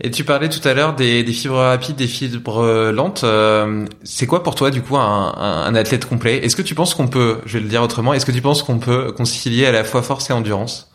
Et 0.00 0.10
tu 0.10 0.24
parlais 0.24 0.48
tout 0.48 0.66
à 0.66 0.74
l'heure 0.74 0.94
des, 0.94 1.24
fibres 1.24 1.58
rapides, 1.58 1.96
des 1.96 2.06
fibres 2.06 2.90
lentes. 2.90 3.22
Euh, 3.24 3.86
c'est 4.02 4.26
quoi 4.26 4.42
pour 4.42 4.54
toi 4.54 4.70
du 4.70 4.82
coup 4.82 4.96
un, 4.96 5.74
athlète 5.74 6.06
complet? 6.06 6.44
Est-ce 6.44 6.56
que 6.56 6.62
tu 6.62 6.74
penses 6.74 6.94
qu'on 6.94 7.08
peut, 7.08 7.40
je 7.46 7.58
vais 7.58 7.62
le 7.62 7.68
dire 7.68 7.82
autrement, 7.82 8.12
est-ce 8.12 8.26
que 8.26 8.32
tu 8.32 8.42
penses 8.42 8.62
qu'on 8.62 8.78
peut 8.78 9.12
concilier 9.12 9.66
à 9.66 9.72
la 9.72 9.84
fois 9.84 10.02
force 10.02 10.30
et 10.30 10.32
endurance? 10.32 10.92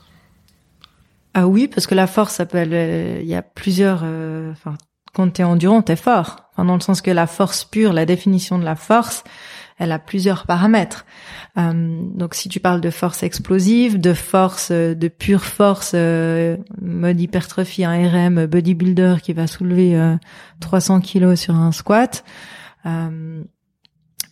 Ah 1.34 1.48
oui, 1.48 1.68
parce 1.68 1.86
que 1.86 1.96
la 1.96 2.08
force, 2.08 2.42
il 2.54 3.26
y 3.26 3.36
a 3.36 3.42
plusieurs. 3.44 4.02
Euh, 4.04 4.52
enfin, 4.52 4.76
quand 5.14 5.30
t'es 5.30 5.44
endurant, 5.44 5.84
t'es 5.84 5.96
fort. 5.96 6.38
Enfin, 6.52 6.66
dans 6.66 6.74
le 6.74 6.82
sens 6.82 7.02
que 7.02 7.12
la 7.12 7.28
force 7.28 7.64
pure, 7.64 7.94
la 7.94 8.08
définition 8.08 8.58
de 8.58 8.66
la 8.66 8.76
force, 8.76 9.24
elle 9.78 9.92
a 9.92 10.00
plusieurs 10.00 10.46
paramètres. 10.46 11.06
Euh, 11.58 12.02
donc 12.14 12.34
si 12.34 12.50
tu 12.50 12.60
parles 12.60 12.82
de 12.82 12.90
force 12.90 13.24
explosive, 13.24 14.00
de 14.00 14.14
force, 14.14 14.70
euh, 14.72 14.96
de 14.96 15.08
pure 15.08 15.44
force, 15.44 15.92
euh, 15.94 16.58
mode 16.82 17.20
hypertrophie, 17.20 17.86
un 17.86 18.08
RM 18.08 18.46
bodybuilder 18.48 19.16
qui 19.22 19.34
va 19.34 19.48
soulever 19.48 20.18
300 20.60 21.02
kilos 21.02 21.40
sur 21.40 21.56
un 21.56 21.72
squat, 21.72 22.24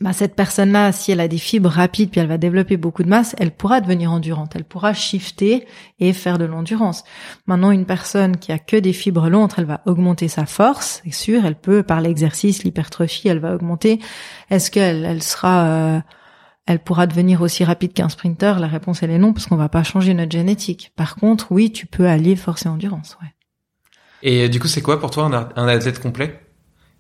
bah 0.02 0.14
cette 0.14 0.36
personne-là, 0.36 0.92
si 0.92 1.12
elle 1.12 1.20
a 1.20 1.28
des 1.28 1.38
fibres 1.38 1.70
rapides 1.70 2.10
puis 2.10 2.20
elle 2.20 2.28
va 2.28 2.38
développer 2.38 2.78
beaucoup 2.78 3.04
de 3.04 3.10
masse, 3.10 3.36
elle 3.40 3.52
pourra 3.52 3.82
devenir 3.82 4.12
endurante, 4.12 4.54
elle 4.56 4.66
pourra 4.66 4.94
shifter 4.94 5.66
et 6.00 6.14
faire 6.14 6.38
de 6.38 6.46
l'endurance. 6.46 7.04
Maintenant, 7.48 7.72
une 7.72 7.86
personne 7.86 8.38
qui 8.38 8.52
a 8.52 8.60
que 8.60 8.78
des 8.78 8.94
fibres 8.94 9.30
longues, 9.30 9.52
elle 9.58 9.66
va 9.66 9.82
augmenter 9.86 10.28
sa 10.28 10.46
force, 10.46 11.02
c'est 11.06 11.14
sûr, 11.14 11.46
elle 11.46 11.56
peut 11.56 11.84
par 11.84 12.02
l'exercice, 12.02 12.64
l'hypertrophie, 12.64 13.28
elle 13.28 13.40
va 13.40 13.56
augmenter. 13.56 14.00
Est-ce 14.50 14.72
qu'elle 14.72 15.06
elle 15.06 15.24
sera 15.24 16.04
elle 16.68 16.80
pourra 16.80 17.06
devenir 17.06 17.42
aussi 17.42 17.64
rapide 17.64 17.94
qu'un 17.94 18.10
sprinter? 18.10 18.56
La 18.60 18.68
réponse 18.68 19.04
elle 19.04 19.12
est 19.12 19.20
non 19.20 19.34
parce 19.34 19.46
qu'on 19.46 19.56
va 19.56 19.70
pas 19.70 19.84
changer 19.84 20.14
notre 20.14 20.32
génétique. 20.32 20.92
Par 20.96 21.16
contre, 21.16 21.52
oui, 21.52 21.72
tu 21.72 21.86
peux 21.86 22.08
allier 22.08 22.36
force 22.36 22.66
et 22.66 22.70
endurance. 22.70 23.18
Ouais. 23.22 23.30
Et 24.28 24.50
du 24.50 24.60
coup, 24.60 24.68
c'est 24.68 24.82
quoi 24.82 25.00
pour 25.00 25.12
toi 25.12 25.26
un, 25.56 25.68
athlète 25.68 26.00
complet? 26.00 26.42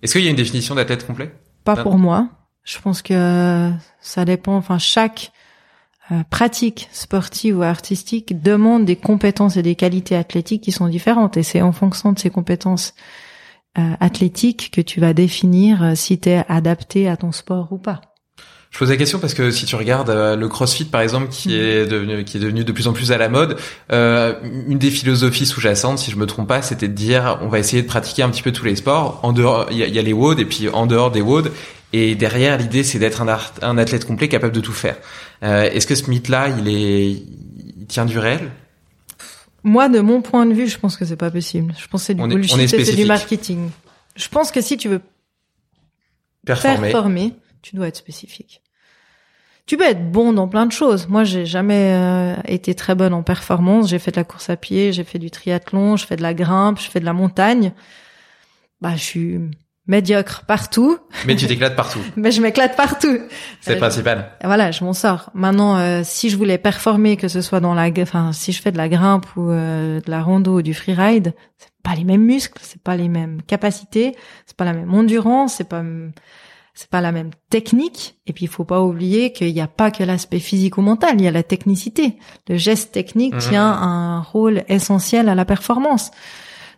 Est-ce 0.04 0.14
qu'il 0.14 0.24
y 0.24 0.28
a 0.28 0.30
une 0.30 0.36
définition 0.36 0.76
d'athlète 0.76 1.08
complet? 1.08 1.34
Pas 1.64 1.76
pour 1.76 1.98
moi. 1.98 2.30
Je 2.65 2.80
pense 2.80 3.01
que 3.01 3.71
ça 4.01 4.25
dépend. 4.25 4.58
Enfin, 4.58 4.80
chaque 4.80 5.32
euh, 6.12 6.23
pratique 6.30 6.89
sportive 6.91 7.60
ou 7.60 7.63
artistique 7.63 8.41
demande 8.41 8.86
des 8.86 8.95
compétences 8.95 9.56
et 9.56 9.62
des 9.62 9.75
qualités 9.75 10.15
athlétiques 10.15 10.63
qui 10.63 10.71
sont 10.71 10.88
différentes. 10.88 11.38
Et 11.38 11.43
c'est 11.43 11.62
en 11.62 11.71
fonction 11.71 12.12
de 12.12 12.19
ces 12.19 12.32
compétences 12.32 12.93
euh, 13.78 13.93
athlétiques 13.99 14.71
que 14.71 14.82
tu 14.82 14.99
vas 14.99 15.13
définir 15.13 15.84
euh, 15.84 15.95
si 15.95 16.19
tu 16.19 16.30
es 16.30 16.43
adapté 16.49 17.08
à 17.08 17.17
ton 17.17 17.32
sport 17.32 17.71
ou 17.71 17.78
pas. 17.78 18.01
Je 18.75 18.80
pose 18.80 18.89
la 18.89 18.97
question 18.97 19.19
parce 19.19 19.34
que 19.34 19.51
si 19.51 19.65
tu 19.65 19.78
regardes 19.78 20.10
euh, 20.10 20.36
le 20.36 20.49
CrossFit 20.49 20.84
par 20.84 20.99
exemple, 20.99 21.30
qui 21.30 21.47
mm. 21.47 21.51
est 21.54 21.86
devenu 21.86 22.25
qui 22.25 22.36
est 22.36 22.39
devenu 22.41 22.65
de 22.65 22.71
plus 22.73 22.89
en 22.89 22.91
plus 22.91 23.13
à 23.13 23.17
la 23.17 23.30
mode, 23.30 23.56
euh, 23.93 24.34
une 24.67 24.78
des 24.78 24.91
philosophies 24.91 25.45
sous-jacentes, 25.45 25.97
si 25.97 26.12
je 26.12 26.17
me 26.17 26.25
trompe 26.25 26.49
pas, 26.49 26.62
c'était 26.62 26.89
de 26.89 26.93
dire 26.93 27.39
on 27.41 27.47
va 27.47 27.60
essayer 27.60 27.82
de 27.82 27.88
pratiquer 27.88 28.23
un 28.23 28.30
petit 28.30 28.41
peu 28.41 28.51
tous 28.51 28.65
les 28.65 28.75
sports. 28.75 29.21
En 29.23 29.32
dehors, 29.32 29.67
il 29.71 29.78
y 29.78 29.97
a, 29.97 30.01
les 30.01 30.12
WOD 30.12 30.41
et 30.41 30.45
puis 30.45 30.67
en 30.67 30.88
dehors 30.88 31.10
des 31.10 31.21
WOD. 31.21 31.54
Et 31.98 32.16
derrière, 32.16 32.58
l'idée 32.58 32.84
c'est 32.84 33.00
d'être 33.00 33.22
un, 33.22 33.40
un 33.62 33.78
athlète 33.78 34.04
complet 34.04 34.28
capable 34.28 34.54
de 34.54 34.60
tout 34.60 34.74
faire. 34.74 34.98
Euh, 35.44 35.64
Est-ce 35.64 35.88
que 35.88 35.96
ce 35.96 36.10
mythe-là, 36.10 36.50
il 36.60 36.68
est, 36.68 37.12
il 37.12 37.86
tient 37.88 38.06
du 38.06 38.20
réel? 38.20 38.52
Moi, 39.64 39.88
de 39.88 40.02
mon 40.02 40.22
point 40.22 40.46
de 40.46 40.54
vue, 40.54 40.68
je 40.68 40.78
pense 40.78 40.98
que 40.98 41.06
c'est 41.06 41.16
pas 41.16 41.32
possible. 41.32 41.74
Je 41.80 41.88
pense 41.88 42.02
que 42.02 42.08
c'est 42.08 42.14
du 42.14 42.28
bullshit, 42.28 42.68
c'est 42.68 42.96
du 42.96 43.06
marketing. 43.06 43.70
Je 44.18 44.28
pense 44.28 44.52
que 44.52 44.60
si 44.60 44.76
tu 44.76 44.90
veux 44.90 45.00
performer, 46.46 46.92
performer 46.92 47.34
tu 47.62 47.78
dois 47.78 47.88
être 47.88 47.96
spécifique 47.96 48.62
tu 49.66 49.78
peux 49.78 49.86
être 49.86 50.12
bon 50.12 50.32
dans 50.32 50.48
plein 50.48 50.68
de 50.68 50.72
choses. 50.72 51.08
Moi, 51.08 51.24
j'ai 51.24 51.48
jamais 51.48 51.94
euh, 51.96 52.36
été 52.46 52.76
très 52.76 52.94
bonne 52.94 53.16
en 53.16 53.24
performance. 53.24 53.90
J'ai 53.90 53.98
fait 53.98 54.12
de 54.12 54.18
la 54.18 54.24
course 54.24 54.52
à 54.52 54.58
pied, 54.58 54.94
j'ai 54.94 55.04
fait 55.04 55.18
du 55.18 55.32
triathlon, 55.32 55.98
je 55.98 56.06
fais 56.06 56.16
de 56.16 56.22
la 56.22 56.36
grimpe, 56.36 56.80
je 56.80 56.88
fais 56.88 57.00
de 57.00 57.06
la 57.06 57.14
montagne. 57.14 57.74
Bah, 58.80 58.96
je 58.96 59.02
suis 59.02 59.40
médiocre 59.88 60.43
partout. 60.45 60.98
Mais 61.26 61.36
tu 61.36 61.48
t'éclates 61.48 61.76
partout. 61.76 62.00
Mais 62.15 62.32
je 62.32 62.41
m'éclate 62.41 62.76
partout. 62.76 63.19
C'est 63.62 63.74
le 63.74 63.80
principal. 63.80 64.32
Voilà, 64.43 64.71
je 64.71 64.84
m'en 64.84 64.93
sors. 64.93 65.30
Maintenant, 65.34 65.78
euh, 65.78 66.02
si 66.04 66.30
je 66.30 66.38
voulais 66.38 66.58
performer, 66.58 67.17
que 67.17 67.28
ce 67.28 67.41
soit 67.41 67.60
dans 67.60 67.74
la, 67.74 67.89
enfin, 68.00 68.32
si 68.34 68.52
je 68.52 68.62
fais 68.62 68.71
de 68.71 68.78
la 68.78 68.89
grimpe 68.89 69.26
ou 69.36 69.50
euh, 69.50 70.00
de 70.02 70.12
la 70.12 70.21
rando 70.21 70.58
ou 70.58 70.62
du 70.62 70.74
freeride, 70.74 71.34
c'est 71.58 71.69
pas 71.84 71.95
les 71.95 72.04
mêmes 72.04 72.26
muscles, 72.26 72.60
c'est 72.63 72.82
pas 72.82 72.95
les 72.95 73.10
mêmes 73.10 73.41
capacités, 73.43 74.15
c'est 74.45 74.58
pas 74.58 74.65
la 74.65 74.74
même 74.74 74.93
endurance, 74.93 75.56
c'est 75.56 75.69
pas 75.69 75.84
c'est 76.76 76.89
pas 76.89 77.00
la 77.00 77.13
même 77.13 77.32
technique. 77.50 78.17
Et 78.28 78.34
puis 78.34 78.45
il 78.45 78.48
faut 78.50 78.65
pas 78.65 78.82
oublier 78.82 79.32
qu'il 79.32 79.54
n'y 79.54 79.62
a 79.62 79.67
pas 79.67 79.91
que 79.91 80.04
l'aspect 80.04 80.39
physique 80.39 80.78
ou 80.78 80.82
mental, 80.82 81.15
il 81.17 81.24
y 81.24 81.28
a 81.28 81.32
la 81.32 81.43
technicité. 81.43 82.17
Le 82.50 82.58
geste 82.58 82.91
technique 82.91 83.34
mhm. 83.34 83.39
tient 83.39 83.67
un 83.67 84.19
rôle 84.19 84.63
essentiel 84.67 85.30
à 85.30 85.36
la 85.36 85.45
performance. 85.45 86.12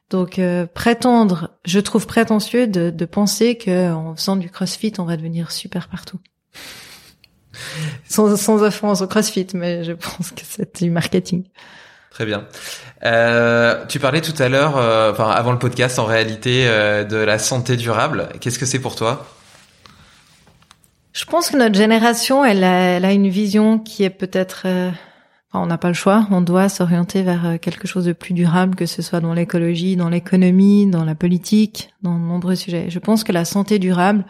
Donc 0.10 0.40
euh, 0.40 0.66
prétendre, 0.66 1.50
je 1.66 1.80
trouve 1.80 2.08
prétentieux 2.08 2.68
de, 2.68 2.90
de 2.90 3.06
penser 3.06 3.58
que 3.58 3.92
en 3.92 4.16
faisant 4.16 4.38
du 4.38 4.50
CrossFit, 4.50 4.94
on 5.00 5.04
va 5.04 5.18
devenir 5.18 5.52
super 5.52 5.90
partout. 5.90 6.20
sans, 8.08 8.36
sans 8.38 8.62
offense 8.64 9.02
au 9.02 9.08
CrossFit, 9.08 9.48
mais 9.54 9.84
je 9.84 9.94
pense 9.94 10.32
que 10.32 10.42
c'est 10.44 10.84
du 10.84 10.90
marketing. 10.90 11.44
Très 12.12 12.26
bien. 12.26 12.48
Euh, 13.04 13.86
tu 13.88 14.00
parlais 14.00 14.22
tout 14.22 14.34
à 14.42 14.50
l'heure, 14.50 14.78
euh, 14.78 15.12
enfin 15.12 15.30
avant 15.30 15.52
le 15.52 15.60
podcast, 15.60 16.00
en 16.00 16.06
réalité, 16.06 16.64
euh, 16.66 17.04
de 17.04 17.18
la 17.18 17.38
santé 17.38 17.76
durable. 17.76 18.30
Qu'est-ce 18.40 18.58
que 18.58 18.66
c'est 18.66 18.80
pour 18.80 18.96
toi? 18.96 19.28
Je 21.14 21.26
pense 21.26 21.50
que 21.50 21.58
notre 21.58 21.76
génération, 21.76 22.44
elle 22.44 22.64
a, 22.64 22.96
elle 22.96 23.06
a 23.06 23.12
une 23.12 23.30
vision 23.30 23.80
qui 23.80 24.04
est 24.04 24.10
peut-être... 24.10 24.66
On 25.54 25.66
n'a 25.66 25.78
pas 25.78 25.88
le 25.88 25.94
choix, 25.94 26.28
on 26.30 26.42
doit 26.42 26.68
s'orienter 26.68 27.24
vers 27.24 27.46
euh, 27.46 27.58
quelque 27.58 27.88
chose 27.88 28.06
de 28.06 28.14
plus 28.14 28.34
durable, 28.34 28.76
que 28.76 28.86
ce 28.86 29.02
soit 29.02 29.22
dans 29.22 29.34
l'écologie, 29.34 29.96
dans 29.96 30.10
l'économie, 30.10 30.88
dans 30.88 31.06
la 31.06 31.16
politique, 31.16 31.94
dans 32.02 32.16
de 32.16 32.24
nombreux 32.24 32.56
sujets. 32.56 32.90
Je 32.90 33.00
pense 33.00 33.24
que 33.24 33.32
la 33.32 33.46
santé 33.46 33.80
durable, 33.80 34.26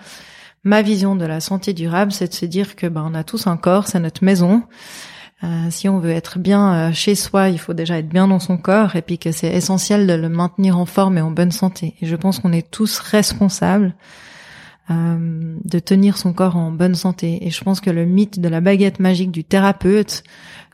ma 0.64 0.82
vision 0.84 1.16
de 1.16 1.26
la 1.26 1.40
santé 1.40 1.74
durable, 1.74 2.12
c'est 2.12 2.28
de 2.28 2.34
se 2.34 2.46
dire 2.46 2.76
que 2.76 2.88
ben, 2.88 3.04
on 3.10 3.16
a 3.16 3.24
tous 3.24 3.48
un 3.48 3.58
corps, 3.58 3.88
c'est 3.88 4.00
notre 4.00 4.24
maison. 4.24 4.64
Euh, 5.44 5.68
si 5.70 5.90
on 5.90 6.00
veut 6.00 6.12
être 6.12 6.40
bien 6.40 6.74
euh, 6.74 6.94
chez 6.94 7.16
soi, 7.16 7.50
il 7.50 7.60
faut 7.60 7.74
déjà 7.74 7.98
être 8.00 8.10
bien 8.10 8.28
dans 8.28 8.40
son 8.40 8.58
corps 8.58 8.96
et 8.96 9.02
puis 9.02 9.18
que 9.18 9.32
c'est 9.32 9.52
essentiel 9.54 10.08
de 10.08 10.14
le 10.14 10.30
maintenir 10.30 10.78
en 10.78 10.86
forme 10.86 11.18
et 11.18 11.22
en 11.22 11.32
bonne 11.32 11.52
santé. 11.52 11.96
Et 12.02 12.06
je 12.06 12.16
pense 12.16 12.40
qu'on 12.40 12.54
est 12.54 12.70
tous 12.70 13.00
responsables 13.00 13.96
euh, 14.90 15.58
de 15.66 15.80
tenir 15.80 16.18
son 16.18 16.32
corps 16.32 16.56
en 16.56 16.72
bonne 16.72 16.96
santé. 16.96 17.46
Et 17.46 17.50
je 17.50 17.62
pense 17.62 17.82
que 17.82 17.90
le 17.90 18.06
mythe 18.06 18.40
de 18.40 18.48
la 18.48 18.62
baguette 18.62 19.02
magique 19.02 19.32
du 19.32 19.44
thérapeute, 19.44 20.24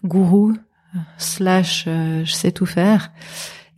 gourou, 0.06 0.54
slash 1.18 1.86
euh, 1.88 2.24
je 2.24 2.32
sais 2.32 2.52
tout 2.52 2.68
faire, 2.68 3.12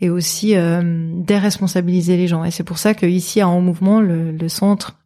est 0.02 0.10
aussi 0.10 0.58
euh, 0.58 1.10
déresponsabiliser 1.24 2.18
les 2.18 2.28
gens. 2.28 2.44
Et 2.44 2.52
c'est 2.52 2.66
pour 2.66 2.80
ça 2.80 2.94
que 2.94 3.06
ici 3.06 3.40
à 3.40 3.48
En 3.48 3.62
Mouvement, 3.62 4.02
le, 4.02 4.50
centre, 4.50 4.98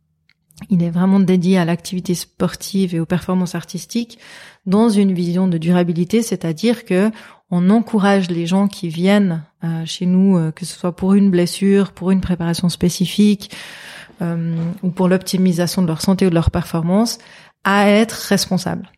il 0.71 0.81
est 0.81 0.89
vraiment 0.89 1.19
dédié 1.19 1.59
à 1.59 1.65
l'activité 1.65 2.15
sportive 2.15 2.95
et 2.95 2.99
aux 2.99 3.05
performances 3.05 3.53
artistiques 3.53 4.17
dans 4.65 4.89
une 4.89 5.13
vision 5.13 5.47
de 5.47 5.59
durabilité, 5.59 6.23
c'est-à-dire 6.23 6.85
que 6.85 7.11
on 7.51 7.69
encourage 7.69 8.31
les 8.31 8.47
gens 8.47 8.67
qui 8.67 8.89
viennent 8.89 9.43
chez 9.85 10.05
nous, 10.05 10.51
que 10.51 10.65
ce 10.65 10.77
soit 10.77 10.95
pour 10.95 11.15
une 11.15 11.31
blessure, 11.31 11.93
pour 11.93 12.11
une 12.11 12.21
préparation 12.21 12.69
spécifique, 12.69 13.51
ou 14.21 14.89
pour 14.89 15.07
l'optimisation 15.07 15.81
de 15.81 15.87
leur 15.87 16.01
santé 16.01 16.25
ou 16.25 16.29
de 16.29 16.35
leur 16.35 16.51
performance, 16.51 17.19
à 17.63 17.89
être 17.89 18.13
responsable. 18.13 18.89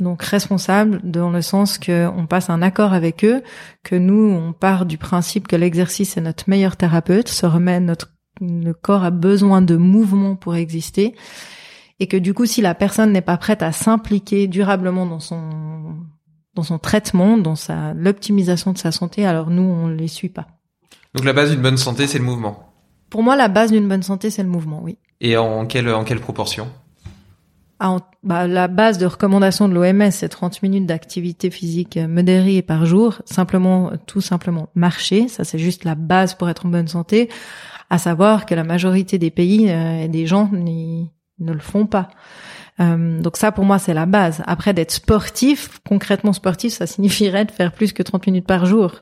Donc 0.00 0.22
responsable 0.22 1.00
dans 1.04 1.30
le 1.30 1.42
sens 1.42 1.78
que 1.78 2.08
on 2.08 2.26
passe 2.26 2.48
un 2.48 2.62
accord 2.62 2.94
avec 2.94 3.24
eux, 3.24 3.42
que 3.82 3.94
nous 3.94 4.30
on 4.32 4.52
part 4.52 4.86
du 4.86 4.96
principe 4.96 5.46
que 5.46 5.56
l'exercice 5.56 6.16
est 6.16 6.22
notre 6.22 6.48
meilleur 6.48 6.76
thérapeute, 6.76 7.28
se 7.28 7.46
remet 7.46 7.80
notre 7.80 8.08
le 8.40 8.72
corps 8.72 9.04
a 9.04 9.10
besoin 9.10 9.60
de 9.60 9.76
mouvement 9.76 10.34
pour 10.34 10.54
exister 10.54 11.14
et 11.98 12.06
que 12.06 12.16
du 12.16 12.32
coup 12.32 12.46
si 12.46 12.62
la 12.62 12.74
personne 12.74 13.12
n'est 13.12 13.20
pas 13.20 13.36
prête 13.36 13.62
à 13.62 13.72
s'impliquer 13.72 14.48
durablement 14.48 15.04
dans 15.04 15.20
son 15.20 15.96
dans 16.54 16.62
son 16.62 16.78
traitement, 16.78 17.36
dans 17.36 17.54
sa 17.54 17.92
l'optimisation 17.92 18.72
de 18.72 18.78
sa 18.78 18.92
santé, 18.92 19.26
alors 19.26 19.50
nous 19.50 19.62
on 19.62 19.88
les 19.88 20.08
suit 20.08 20.30
pas. 20.30 20.46
Donc 21.14 21.26
la 21.26 21.34
base 21.34 21.50
d'une 21.50 21.60
bonne 21.60 21.76
santé 21.76 22.06
c'est 22.06 22.18
le 22.18 22.24
mouvement. 22.24 22.69
Pour 23.10 23.22
moi, 23.22 23.36
la 23.36 23.48
base 23.48 23.72
d'une 23.72 23.88
bonne 23.88 24.02
santé, 24.02 24.30
c'est 24.30 24.42
le 24.42 24.48
mouvement, 24.48 24.80
oui. 24.82 24.96
Et 25.20 25.36
en 25.36 25.66
quelle, 25.66 25.92
en 25.92 26.04
quelle 26.04 26.20
proportion? 26.20 26.68
Ah, 27.80 27.96
bah, 28.22 28.46
La 28.46 28.68
base 28.68 28.98
de 28.98 29.06
recommandation 29.06 29.68
de 29.68 29.74
l'OMS, 29.74 30.10
c'est 30.10 30.28
30 30.28 30.62
minutes 30.62 30.86
d'activité 30.86 31.50
physique 31.50 31.96
modérée 31.96 32.62
par 32.62 32.86
jour. 32.86 33.22
Simplement, 33.24 33.90
tout 34.06 34.20
simplement 34.20 34.68
marcher. 34.74 35.28
Ça, 35.28 35.44
c'est 35.44 35.58
juste 35.58 35.84
la 35.84 35.94
base 35.94 36.34
pour 36.34 36.48
être 36.48 36.66
en 36.66 36.68
bonne 36.68 36.88
santé. 36.88 37.28
À 37.88 37.98
savoir 37.98 38.46
que 38.46 38.54
la 38.54 38.64
majorité 38.64 39.18
des 39.18 39.30
pays 39.30 39.68
euh, 39.68 40.04
et 40.04 40.08
des 40.08 40.26
gens 40.26 40.50
ne 40.52 41.52
le 41.52 41.58
font 41.58 41.86
pas. 41.86 42.10
Euh, 42.80 43.20
donc 43.20 43.36
ça, 43.36 43.52
pour 43.52 43.64
moi, 43.64 43.78
c'est 43.78 43.94
la 43.94 44.06
base. 44.06 44.42
Après, 44.46 44.72
d'être 44.72 44.92
sportif, 44.92 45.80
concrètement 45.86 46.32
sportif, 46.32 46.72
ça 46.72 46.86
signifierait 46.86 47.44
de 47.44 47.50
faire 47.50 47.72
plus 47.72 47.92
que 47.92 48.02
30 48.02 48.26
minutes 48.26 48.46
par 48.46 48.66
jour. 48.66 48.92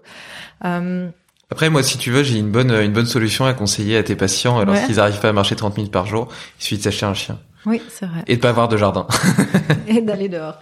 Euh, 0.65 1.11
après, 1.51 1.71
moi, 1.71 1.83
si 1.83 1.97
tu 1.97 2.11
veux, 2.11 2.23
j'ai 2.23 2.39
une 2.39 2.51
bonne, 2.51 2.71
une 2.71 2.93
bonne 2.93 3.07
solution 3.07 3.47
à 3.47 3.55
conseiller 3.55 3.97
à 3.97 4.03
tes 4.03 4.17
patients 4.17 4.63
lorsqu'ils 4.65 5.01
arrivent 5.01 5.21
pas 5.21 5.31
à 5.31 5.33
marcher 5.33 5.57
30 5.57 5.77
minutes 5.79 5.93
par 5.93 6.07
jour. 6.07 6.29
Il 6.59 6.63
suffit 6.63 6.77
de 6.77 6.83
s'acheter 6.83 7.07
un 7.07 7.15
chien. 7.15 7.39
Oui, 7.65 7.81
c'est 7.89 8.07
vrai. 8.07 8.23
Et 8.27 8.37
de 8.37 8.41
pas 8.41 8.51
avoir 8.51 8.69
de 8.69 8.77
jardin. 8.77 9.07
et 9.87 10.01
d'aller 10.03 10.29
dehors. 10.29 10.59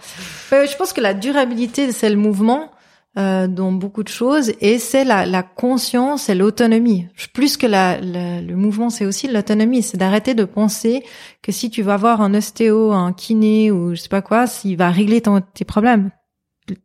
Euh, 0.53 0.65
je 0.65 0.75
pense 0.77 0.93
que 0.93 1.01
la 1.01 1.13
durabilité, 1.13 1.91
c'est 1.91 2.09
le 2.09 2.15
mouvement 2.15 2.71
euh, 3.17 3.47
dans 3.47 3.71
beaucoup 3.73 4.03
de 4.03 4.09
choses, 4.09 4.53
et 4.61 4.79
c'est 4.79 5.03
la, 5.03 5.25
la 5.25 5.43
conscience 5.43 6.29
et 6.29 6.35
l'autonomie. 6.35 7.07
Plus 7.33 7.57
que 7.57 7.67
la, 7.67 7.99
le 7.99 8.55
mouvement, 8.55 8.89
c'est 8.89 9.05
aussi 9.05 9.27
l'autonomie. 9.27 9.83
C'est 9.83 9.97
d'arrêter 9.97 10.35
de 10.35 10.45
penser 10.45 11.03
que 11.41 11.51
si 11.51 11.69
tu 11.69 11.81
vas 11.81 11.97
voir 11.97 12.21
un 12.21 12.33
ostéo, 12.33 12.93
un 12.93 13.11
kiné 13.11 13.71
ou 13.71 13.93
je 13.93 14.01
sais 14.01 14.09
pas 14.09 14.21
quoi, 14.21 14.47
s'il 14.47 14.77
va 14.77 14.89
régler 14.89 15.21
ton, 15.21 15.41
tes 15.41 15.65
problèmes. 15.65 16.11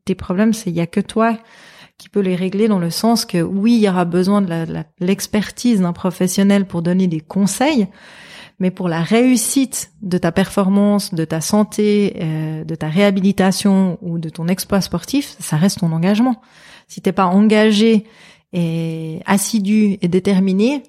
Tes 0.05 0.15
problèmes, 0.15 0.53
c'est 0.53 0.71
il 0.71 0.77
y 0.77 0.81
a 0.81 0.87
que 0.87 1.01
toi 1.01 1.37
qui 1.99 2.09
peut 2.09 2.21
les 2.21 2.37
régler 2.37 2.69
dans 2.69 2.79
le 2.79 2.91
sens 2.91 3.25
que 3.25 3.41
oui, 3.43 3.75
il 3.75 3.81
y 3.81 3.89
aura 3.89 4.05
besoin 4.05 4.43
de 4.43 4.85
l'expertise 5.01 5.81
d'un 5.81 5.93
professionnel 5.93 6.67
pour 6.67 6.83
donner 6.83 7.07
des 7.07 7.21
conseils, 7.21 7.87
mais 8.59 8.71
pour 8.71 8.89
la 8.89 9.03
réussite 9.03 9.93
de 10.03 10.19
ta 10.19 10.33
performance, 10.33 11.15
de 11.15 11.25
ta 11.25 11.41
santé, 11.41 12.17
euh, 12.21 12.65
de 12.65 12.75
ta 12.75 12.89
réhabilitation 12.89 13.99
ou 14.03 14.19
de 14.19 14.29
ton 14.29 14.49
exploit 14.49 14.81
sportif, 14.81 15.37
ça 15.39 15.57
reste 15.57 15.81
ton 15.81 15.93
engagement. 15.93 16.41
Si 16.89 17.01
t'es 17.01 17.13
pas 17.13 17.27
engagé 17.27 18.05
et 18.53 19.21
assidu 19.27 19.99
et 20.03 20.09
déterminé, 20.09 20.83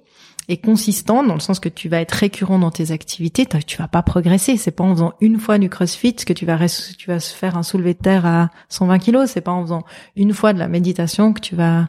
et 0.50 0.58
consistant 0.58 1.24
dans 1.24 1.34
le 1.34 1.40
sens 1.40 1.60
que 1.60 1.70
tu 1.70 1.90
vas 1.90 2.02
être 2.02 2.12
récurrent 2.12 2.60
dans 2.60 2.72
tes 2.72 2.92
activités, 2.92 3.46
tu 3.46 3.78
vas 3.78 3.88
pas 3.88 4.04
progresser. 4.04 4.58
C'est 4.58 4.72
pas 4.72 4.84
en 4.84 4.94
faisant 4.94 5.14
une 5.22 5.40
fois 5.40 5.58
du 5.58 5.70
CrossFit 5.70 6.16
que 6.16 6.34
tu 6.34 6.46
vas 6.46 6.58
tu 6.98 7.10
vas 7.10 7.20
faire 7.20 7.58
un 7.58 7.64
soulevé 7.64 7.94
de 7.94 8.00
terre 8.00 8.26
à 8.26 8.50
120 8.70 9.00
kilos. 9.00 9.30
C'est 9.32 9.42
pas 9.42 9.52
en 9.52 9.62
faisant 9.64 9.84
une 10.16 10.34
fois 10.34 10.54
de 10.54 10.60
la 10.60 10.68
méditation 10.68 11.34
que 11.34 11.40
tu 11.40 11.56
vas 11.56 11.88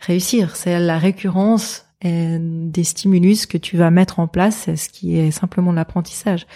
réussir. 0.00 0.56
C'est 0.56 0.78
la 0.78 0.98
récurrence 0.98 1.86
des 2.04 2.84
stimulus 2.84 3.46
que 3.46 3.58
tu 3.58 3.76
vas 3.76 3.90
mettre 3.90 4.18
en 4.18 4.26
place, 4.26 4.68
ce 4.74 4.88
qui 4.88 5.18
est 5.18 5.30
simplement 5.30 5.72
l'apprentissage. 5.72 6.46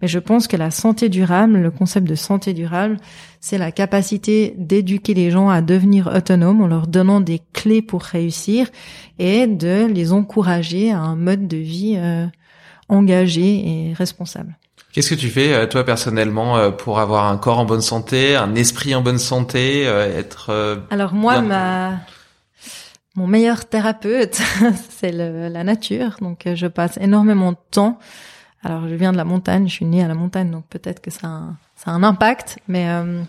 Mais 0.00 0.08
je 0.08 0.18
pense 0.18 0.48
que 0.48 0.56
la 0.56 0.70
santé 0.70 1.08
durable, 1.08 1.58
le 1.58 1.70
concept 1.70 2.08
de 2.08 2.14
santé 2.14 2.52
durable, 2.52 2.98
c'est 3.40 3.58
la 3.58 3.72
capacité 3.72 4.54
d'éduquer 4.56 5.14
les 5.14 5.30
gens 5.30 5.48
à 5.48 5.62
devenir 5.62 6.08
autonomes 6.14 6.60
en 6.60 6.66
leur 6.66 6.86
donnant 6.86 7.20
des 7.20 7.40
clés 7.52 7.82
pour 7.82 8.02
réussir 8.02 8.68
et 9.18 9.46
de 9.46 9.86
les 9.86 10.12
encourager 10.12 10.92
à 10.92 10.98
un 10.98 11.16
mode 11.16 11.48
de 11.48 11.56
vie 11.56 11.94
euh, 11.96 12.26
engagé 12.88 13.88
et 13.90 13.92
responsable. 13.94 14.56
Qu'est-ce 14.92 15.10
que 15.10 15.18
tu 15.18 15.28
fais 15.28 15.52
euh, 15.52 15.66
toi 15.66 15.84
personnellement 15.84 16.56
euh, 16.56 16.70
pour 16.70 16.98
avoir 17.00 17.26
un 17.26 17.36
corps 17.36 17.58
en 17.58 17.64
bonne 17.64 17.80
santé, 17.80 18.36
un 18.36 18.54
esprit 18.54 18.94
en 18.94 19.02
bonne 19.02 19.18
santé, 19.18 19.82
être 19.82 20.82
Alors 20.90 21.14
moi 21.14 21.40
ma 21.40 22.00
mon 23.14 23.26
meilleur 23.26 23.66
thérapeute, 23.68 24.40
c'est 24.90 25.12
la 25.12 25.64
nature. 25.64 26.16
Donc, 26.20 26.48
je 26.54 26.66
passe 26.66 26.96
énormément 26.98 27.52
de 27.52 27.58
temps. 27.70 27.98
Alors, 28.64 28.88
je 28.88 28.94
viens 28.94 29.12
de 29.12 29.16
la 29.16 29.24
montagne, 29.24 29.66
je 29.68 29.72
suis 29.72 29.84
née 29.84 30.02
à 30.02 30.08
la 30.08 30.14
montagne, 30.14 30.50
donc 30.50 30.64
peut-être 30.66 31.00
que 31.00 31.10
ça 31.10 31.26
a 31.26 31.30
un, 31.30 31.56
ça 31.74 31.90
a 31.90 31.94
un 31.94 32.02
impact. 32.02 32.58
Mais 32.68 32.88
euh, 32.88 33.22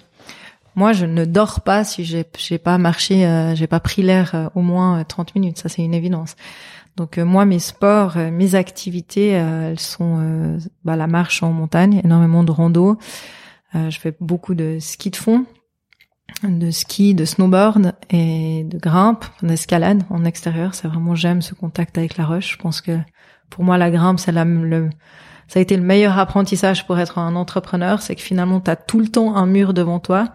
moi, 0.76 0.94
je 0.94 1.06
ne 1.06 1.26
dors 1.26 1.62
pas 1.62 1.84
si 1.84 2.06
j'ai 2.06 2.26
j'ai 2.38 2.60
pas 2.60 2.78
marché, 2.78 3.26
euh, 3.26 3.56
j'ai 3.56 3.68
pas 3.68 3.80
pris 3.80 4.04
l'air 4.04 4.36
euh, 4.36 4.50
au 4.54 4.62
moins 4.62 5.04
30 5.04 5.34
minutes. 5.36 5.58
Ça, 5.58 5.70
c'est 5.70 5.84
une 5.84 5.96
évidence. 5.96 6.36
Donc 6.96 7.18
moi, 7.18 7.46
mes 7.46 7.58
sports, 7.58 8.18
mes 8.18 8.54
activités, 8.54 9.30
elles 9.30 9.80
sont 9.80 10.60
bah, 10.86 10.96
la 10.96 11.08
marche 11.08 11.42
en 11.42 11.52
montagne, 11.52 12.02
énormément 12.04 12.44
de 12.44 12.52
rando. 12.52 13.00
je 13.74 13.98
fais 14.00 14.16
beaucoup 14.20 14.54
de 14.54 14.78
ski 14.80 15.10
de 15.10 15.16
fond 15.16 15.48
de 16.44 16.72
ski, 16.72 17.14
de 17.14 17.26
snowboard 17.26 17.94
et 18.10 18.64
de 18.64 18.78
grimpe, 18.78 19.26
d'escalade 19.42 20.04
en 20.10 20.26
extérieur. 20.26 20.76
C'est 20.76 20.88
vraiment 20.88 21.16
j'aime 21.16 21.42
ce 21.42 21.54
contact 21.54 21.98
avec 21.98 22.18
la 22.18 22.26
roche. 22.26 22.54
Je 22.54 22.58
pense 22.58 22.82
que 22.82 22.98
pour 23.50 23.64
moi 23.64 23.78
la 23.78 23.92
grimpe 23.92 24.20
c'est 24.20 24.32
la, 24.32 24.46
le 24.46 24.90
ça 25.48 25.60
a 25.60 25.62
été 25.62 25.78
le 25.78 25.84
meilleur 25.84 26.18
apprentissage 26.18 26.88
pour 26.88 26.98
être 27.00 27.18
un 27.20 27.36
entrepreneur, 27.36 28.02
c'est 28.02 28.16
que 28.16 28.22
finalement 28.22 28.60
tu 28.60 28.72
as 28.72 28.76
tout 28.76 29.00
le 29.00 29.08
temps 29.08 29.36
un 29.36 29.46
mur 29.46 29.74
devant 29.74 30.00
toi 30.00 30.30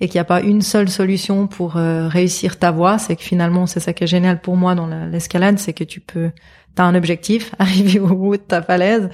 et 0.00 0.06
qu'il 0.06 0.16
n'y 0.16 0.20
a 0.20 0.24
pas 0.24 0.42
une 0.42 0.62
seule 0.62 0.88
solution 0.88 1.46
pour 1.46 1.76
euh, 1.76 2.08
réussir 2.08 2.58
ta 2.58 2.70
voie, 2.70 2.98
c'est 2.98 3.16
que 3.16 3.22
finalement 3.22 3.66
c'est 3.66 3.80
ça 3.80 3.92
qui 3.92 4.04
est 4.04 4.06
génial 4.06 4.40
pour 4.40 4.56
moi 4.56 4.74
dans 4.74 4.86
l'escalade, 4.86 5.58
c'est 5.58 5.72
que 5.72 5.84
tu 5.84 6.00
peux 6.00 6.30
tu 6.76 6.82
as 6.82 6.84
un 6.84 6.94
objectif, 6.94 7.54
arriver 7.58 7.98
au 8.00 8.10
haut 8.10 8.36
de 8.36 8.42
ta 8.42 8.62
falaise, 8.62 9.08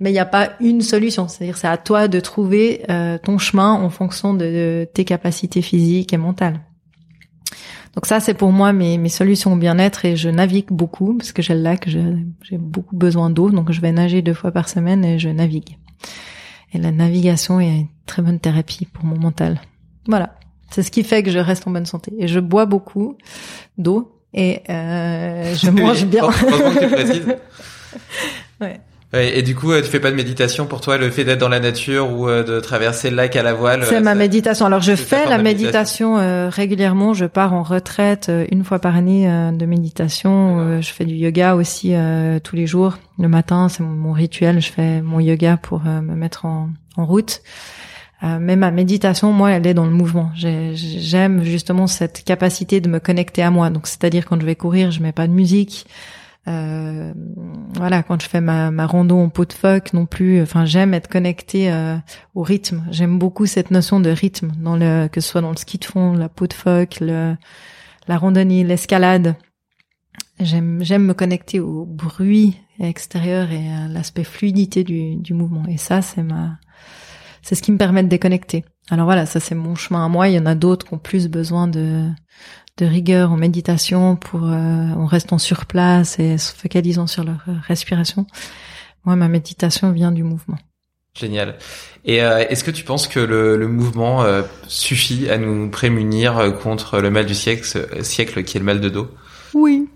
mais 0.00 0.10
il 0.10 0.14
n'y 0.14 0.18
a 0.18 0.26
pas 0.26 0.52
une 0.60 0.82
solution. 0.82 1.28
C'est-à-dire 1.28 1.56
c'est 1.56 1.68
à 1.68 1.76
toi 1.76 2.08
de 2.08 2.20
trouver 2.20 2.84
euh, 2.90 3.18
ton 3.18 3.38
chemin 3.38 3.72
en 3.72 3.90
fonction 3.90 4.34
de, 4.34 4.88
tes 4.92 5.04
capacités 5.04 5.62
physiques 5.62 6.12
et 6.12 6.16
mentales. 6.16 6.60
Donc 7.94 8.06
ça, 8.06 8.20
c'est 8.20 8.34
pour 8.34 8.52
moi 8.52 8.72
mes, 8.72 8.96
mes 8.96 9.10
solutions 9.10 9.52
au 9.52 9.56
bien-être 9.56 10.06
et 10.06 10.16
je 10.16 10.30
navigue 10.30 10.70
beaucoup 10.70 11.14
parce 11.14 11.32
que 11.32 11.42
j'ai 11.42 11.54
le 11.54 11.60
lac, 11.60 11.88
j'ai 11.88 12.56
beaucoup 12.56 12.96
besoin 12.96 13.28
d'eau, 13.28 13.50
donc 13.50 13.70
je 13.70 13.82
vais 13.82 13.92
nager 13.92 14.22
deux 14.22 14.32
fois 14.32 14.50
par 14.50 14.70
semaine 14.70 15.04
et 15.04 15.18
je 15.18 15.28
navigue. 15.28 15.76
Et 16.72 16.78
la 16.78 16.90
navigation 16.90 17.60
est 17.60 17.80
une 17.80 17.88
très 18.06 18.22
bonne 18.22 18.40
thérapie 18.40 18.86
pour 18.86 19.04
mon 19.04 19.18
mental. 19.18 19.60
Voilà, 20.06 20.36
c'est 20.70 20.82
ce 20.82 20.90
qui 20.90 21.04
fait 21.04 21.22
que 21.22 21.30
je 21.30 21.38
reste 21.38 21.66
en 21.66 21.70
bonne 21.70 21.86
santé. 21.86 22.14
Et 22.18 22.28
je 22.28 22.40
bois 22.40 22.64
beaucoup 22.64 23.16
d'eau 23.76 24.21
et 24.34 24.60
euh, 24.68 25.54
je 25.54 25.70
mange 25.82 26.06
bien. 26.06 26.24
ouais. 28.60 28.80
Et 29.14 29.42
du 29.42 29.54
coup, 29.54 29.72
euh, 29.72 29.82
tu 29.82 29.88
fais 29.88 30.00
pas 30.00 30.10
de 30.10 30.16
méditation 30.16 30.64
pour 30.64 30.80
toi, 30.80 30.96
le 30.96 31.10
fait 31.10 31.24
d'être 31.24 31.38
dans 31.38 31.50
la 31.50 31.60
nature 31.60 32.10
ou 32.10 32.30
euh, 32.30 32.42
de 32.42 32.60
traverser 32.60 33.10
le 33.10 33.16
lac 33.16 33.36
à 33.36 33.42
la 33.42 33.52
voile 33.52 33.84
C'est 33.86 34.00
ma 34.00 34.14
méditation. 34.14 34.64
Alors 34.64 34.80
je 34.80 34.94
fais 34.94 35.26
la 35.26 35.36
méditation, 35.36 36.16
régulièrement. 36.48 37.12
Je 37.12 37.26
pars 37.26 37.52
en 37.52 37.62
retraite 37.62 38.32
une 38.50 38.64
fois 38.64 38.78
par 38.78 38.96
année 38.96 39.26
de 39.52 39.66
méditation. 39.66 40.80
je 40.80 40.90
fais 40.90 41.04
du 41.04 41.14
yoga 41.14 41.56
aussi 41.56 41.94
tous 42.42 42.56
les 42.56 42.66
jours. 42.66 42.96
Le 43.18 43.28
matin, 43.28 43.68
c'est 43.68 43.82
mon, 43.82 44.12
rituel. 44.12 44.62
Je 44.62 44.72
fais 44.72 45.02
mon 45.02 45.20
yoga 45.20 45.58
pour 45.58 45.82
me 45.84 46.14
mettre 46.14 46.46
en, 46.46 46.70
en 46.96 47.04
route. 47.04 47.42
Euh, 48.24 48.38
mais 48.40 48.56
ma 48.56 48.70
méditation, 48.70 49.32
moi, 49.32 49.50
elle 49.50 49.66
est 49.66 49.74
dans 49.74 49.84
le 49.84 49.90
mouvement. 49.92 50.30
J'aime 50.34 51.42
justement 51.42 51.86
cette 51.86 52.22
capacité 52.24 52.80
de 52.80 52.88
me 52.88 53.00
connecter 53.00 53.42
à 53.42 53.50
moi. 53.50 53.70
Donc, 53.70 53.86
c'est-à-dire 53.86 54.26
quand 54.26 54.40
je 54.40 54.46
vais 54.46 54.54
courir, 54.54 54.90
je 54.90 55.02
mets 55.02 55.12
pas 55.12 55.26
de 55.26 55.32
musique. 55.32 55.86
Euh, 56.48 57.12
voilà, 57.74 58.02
quand 58.02 58.20
je 58.20 58.28
fais 58.28 58.40
ma, 58.40 58.70
ma 58.70 58.86
rando 58.86 59.16
en 59.16 59.28
pot 59.28 59.44
de 59.44 59.52
phoque 59.52 59.92
non 59.92 60.06
plus. 60.06 60.40
Enfin, 60.42 60.64
j'aime 60.64 60.94
être 60.94 61.08
connecté 61.08 61.72
euh, 61.72 61.96
au 62.34 62.42
rythme. 62.42 62.84
J'aime 62.90 63.18
beaucoup 63.18 63.46
cette 63.46 63.70
notion 63.70 64.00
de 64.00 64.10
rythme, 64.10 64.52
dans 64.58 64.76
le 64.76 65.08
que 65.08 65.20
ce 65.20 65.28
soit 65.28 65.40
dans 65.40 65.50
le 65.50 65.56
ski 65.56 65.78
de 65.78 65.84
fond, 65.84 66.14
la 66.14 66.28
pot 66.28 66.46
de 66.46 66.52
phoque, 66.52 66.98
le, 67.00 67.36
la 68.08 68.18
randonnée, 68.18 68.64
l'escalade. 68.64 69.36
J'aime 70.40 70.82
j'aime 70.82 71.04
me 71.04 71.14
connecter 71.14 71.60
au 71.60 71.84
bruit 71.86 72.56
extérieur 72.80 73.52
et 73.52 73.72
à 73.72 73.86
l'aspect 73.86 74.24
fluidité 74.24 74.82
du, 74.82 75.16
du 75.16 75.34
mouvement. 75.34 75.64
Et 75.68 75.76
ça, 75.76 76.02
c'est 76.02 76.22
ma 76.22 76.58
c'est 77.42 77.54
ce 77.54 77.62
qui 77.62 77.72
me 77.72 77.78
permet 77.78 78.02
de 78.02 78.08
déconnecter. 78.08 78.64
Alors 78.90 79.04
voilà, 79.04 79.26
ça 79.26 79.40
c'est 79.40 79.54
mon 79.54 79.74
chemin 79.74 80.04
à 80.04 80.08
moi. 80.08 80.28
Il 80.28 80.34
y 80.34 80.38
en 80.38 80.46
a 80.46 80.54
d'autres 80.54 80.86
qui 80.86 80.94
ont 80.94 80.98
plus 80.98 81.28
besoin 81.28 81.68
de, 81.68 82.08
de 82.78 82.86
rigueur 82.86 83.32
en 83.32 83.36
méditation 83.36 84.16
pour 84.16 84.44
euh, 84.44 84.52
en 84.52 85.06
restant 85.06 85.38
sur 85.38 85.66
place 85.66 86.18
et 86.18 86.38
se 86.38 86.52
focalisant 86.54 87.06
sur 87.06 87.24
leur 87.24 87.44
respiration. 87.66 88.26
Moi, 89.04 89.16
ma 89.16 89.28
méditation 89.28 89.90
vient 89.92 90.12
du 90.12 90.22
mouvement. 90.22 90.58
Génial. 91.14 91.56
Et 92.04 92.22
euh, 92.22 92.46
est-ce 92.48 92.64
que 92.64 92.70
tu 92.70 92.84
penses 92.84 93.06
que 93.06 93.20
le, 93.20 93.56
le 93.56 93.68
mouvement 93.68 94.22
euh, 94.22 94.42
suffit 94.66 95.28
à 95.28 95.36
nous 95.36 95.68
prémunir 95.68 96.54
contre 96.62 97.00
le 97.00 97.10
mal 97.10 97.26
du 97.26 97.34
siècle, 97.34 97.86
siècle 98.02 98.44
qui 98.44 98.56
est 98.56 98.60
le 98.60 98.66
mal 98.66 98.80
de 98.80 98.88
dos? 98.88 99.10
Oui. 99.52 99.88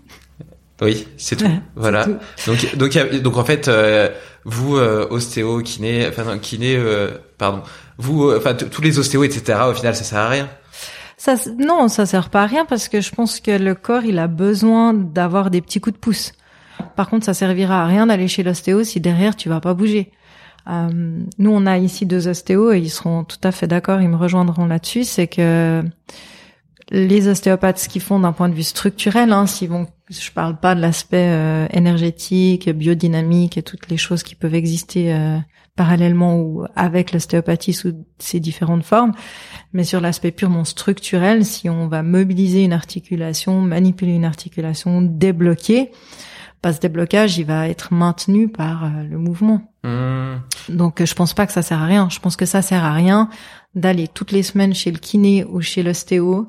Oui, 0.81 1.07
c'est 1.17 1.37
tout. 1.37 1.45
voilà. 1.75 2.05
Donc, 2.45 2.75
donc, 2.75 3.21
donc 3.21 3.37
en 3.37 3.43
fait, 3.43 3.67
euh, 3.67 4.09
vous, 4.47 4.77
euh, 4.77 5.05
ostéo, 5.09 5.61
kiné, 5.61 6.07
enfin 6.07 6.37
kiné, 6.39 6.75
euh, 6.77 7.11
pardon, 7.37 7.61
vous, 7.97 8.29
euh, 8.29 8.37
enfin 8.37 8.55
tous 8.55 8.81
les 8.81 8.97
ostéos, 8.97 9.25
etc. 9.25 9.59
Au 9.69 9.73
final, 9.73 9.93
ça 9.93 10.03
sert 10.03 10.19
à 10.19 10.29
rien. 10.29 10.49
Ça, 11.17 11.35
non, 11.59 11.89
ça 11.89 12.05
sert 12.05 12.29
pas 12.29 12.43
à 12.43 12.45
rien 12.45 12.63
parce 12.63 12.87
que 12.87 13.01
je 13.01 13.11
pense 13.11 13.41
que 13.41 13.51
le 13.51 13.75
corps, 13.75 14.05
il 14.05 14.17
a 14.19 14.27
besoin 14.27 14.93
d'avoir 14.93 15.51
des 15.51 15.61
petits 15.61 15.81
coups 15.81 15.95
de 15.95 15.99
pouce. 15.99 16.31
Par 16.95 17.09
contre, 17.09 17.25
ça 17.25 17.33
servira 17.33 17.83
à 17.83 17.87
rien 17.87 18.07
d'aller 18.07 18.29
chez 18.29 18.43
l'ostéo 18.43 18.83
si 18.83 19.01
derrière 19.01 19.35
tu 19.35 19.49
vas 19.49 19.59
pas 19.59 19.73
bouger. 19.73 20.11
Euh, 20.69 20.89
nous, 21.37 21.51
on 21.51 21.65
a 21.65 21.77
ici 21.77 22.05
deux 22.05 22.27
ostéos 22.27 22.71
et 22.71 22.79
ils 22.79 22.89
seront 22.89 23.25
tout 23.25 23.39
à 23.43 23.51
fait 23.51 23.67
d'accord, 23.67 24.01
ils 24.01 24.09
me 24.09 24.15
rejoindront 24.15 24.65
là-dessus. 24.65 25.03
C'est 25.03 25.27
que 25.27 25.83
les 26.89 27.27
ostéopathes, 27.27 27.79
ce 27.79 27.89
qu'ils 27.89 28.01
font 28.01 28.19
d'un 28.19 28.31
point 28.31 28.49
de 28.49 28.53
vue 28.53 28.63
structurel, 28.63 29.33
hein, 29.33 29.45
s'ils 29.45 29.69
vont, 29.69 29.87
je 30.09 30.31
parle 30.31 30.57
pas 30.57 30.73
de 30.73 30.81
l'aspect 30.81 31.29
euh, 31.29 31.67
énergétique, 31.71 32.69
biodynamique 32.69 33.57
et 33.57 33.63
toutes 33.63 33.89
les 33.89 33.97
choses 33.97 34.23
qui 34.23 34.35
peuvent 34.35 34.55
exister 34.55 35.13
euh, 35.13 35.37
parallèlement 35.75 36.39
ou 36.39 36.65
avec 36.75 37.11
l'ostéopathie 37.11 37.73
sous 37.73 37.93
ses 38.19 38.39
différentes 38.39 38.83
formes, 38.83 39.11
mais 39.73 39.83
sur 39.83 39.99
l'aspect 39.99 40.31
purement 40.31 40.63
structurel, 40.63 41.43
si 41.45 41.69
on 41.69 41.87
va 41.87 42.03
mobiliser 42.03 42.63
une 42.63 42.73
articulation, 42.73 43.61
manipuler 43.61 44.13
une 44.13 44.25
articulation, 44.25 45.01
débloquer, 45.01 45.91
pas 46.61 46.73
ce 46.73 46.79
déblocage, 46.79 47.37
il 47.37 47.45
va 47.45 47.67
être 47.67 47.93
maintenu 47.93 48.47
par 48.47 48.85
euh, 48.85 49.03
le 49.03 49.17
mouvement. 49.17 49.73
Mmh. 49.83 50.37
Donc 50.69 51.03
je 51.03 51.13
pense 51.13 51.33
pas 51.33 51.45
que 51.45 51.53
ça 51.53 51.61
sert 51.61 51.81
à 51.81 51.85
rien. 51.85 52.07
Je 52.09 52.19
pense 52.19 52.35
que 52.37 52.45
ça 52.45 52.61
sert 52.61 52.83
à 52.83 52.93
rien 52.93 53.29
d'aller 53.75 54.07
toutes 54.07 54.31
les 54.31 54.41
semaines 54.41 54.73
chez 54.73 54.91
le 54.91 54.97
kiné 54.97 55.43
ou 55.43 55.61
chez 55.61 55.83
l'ostéo 55.83 56.47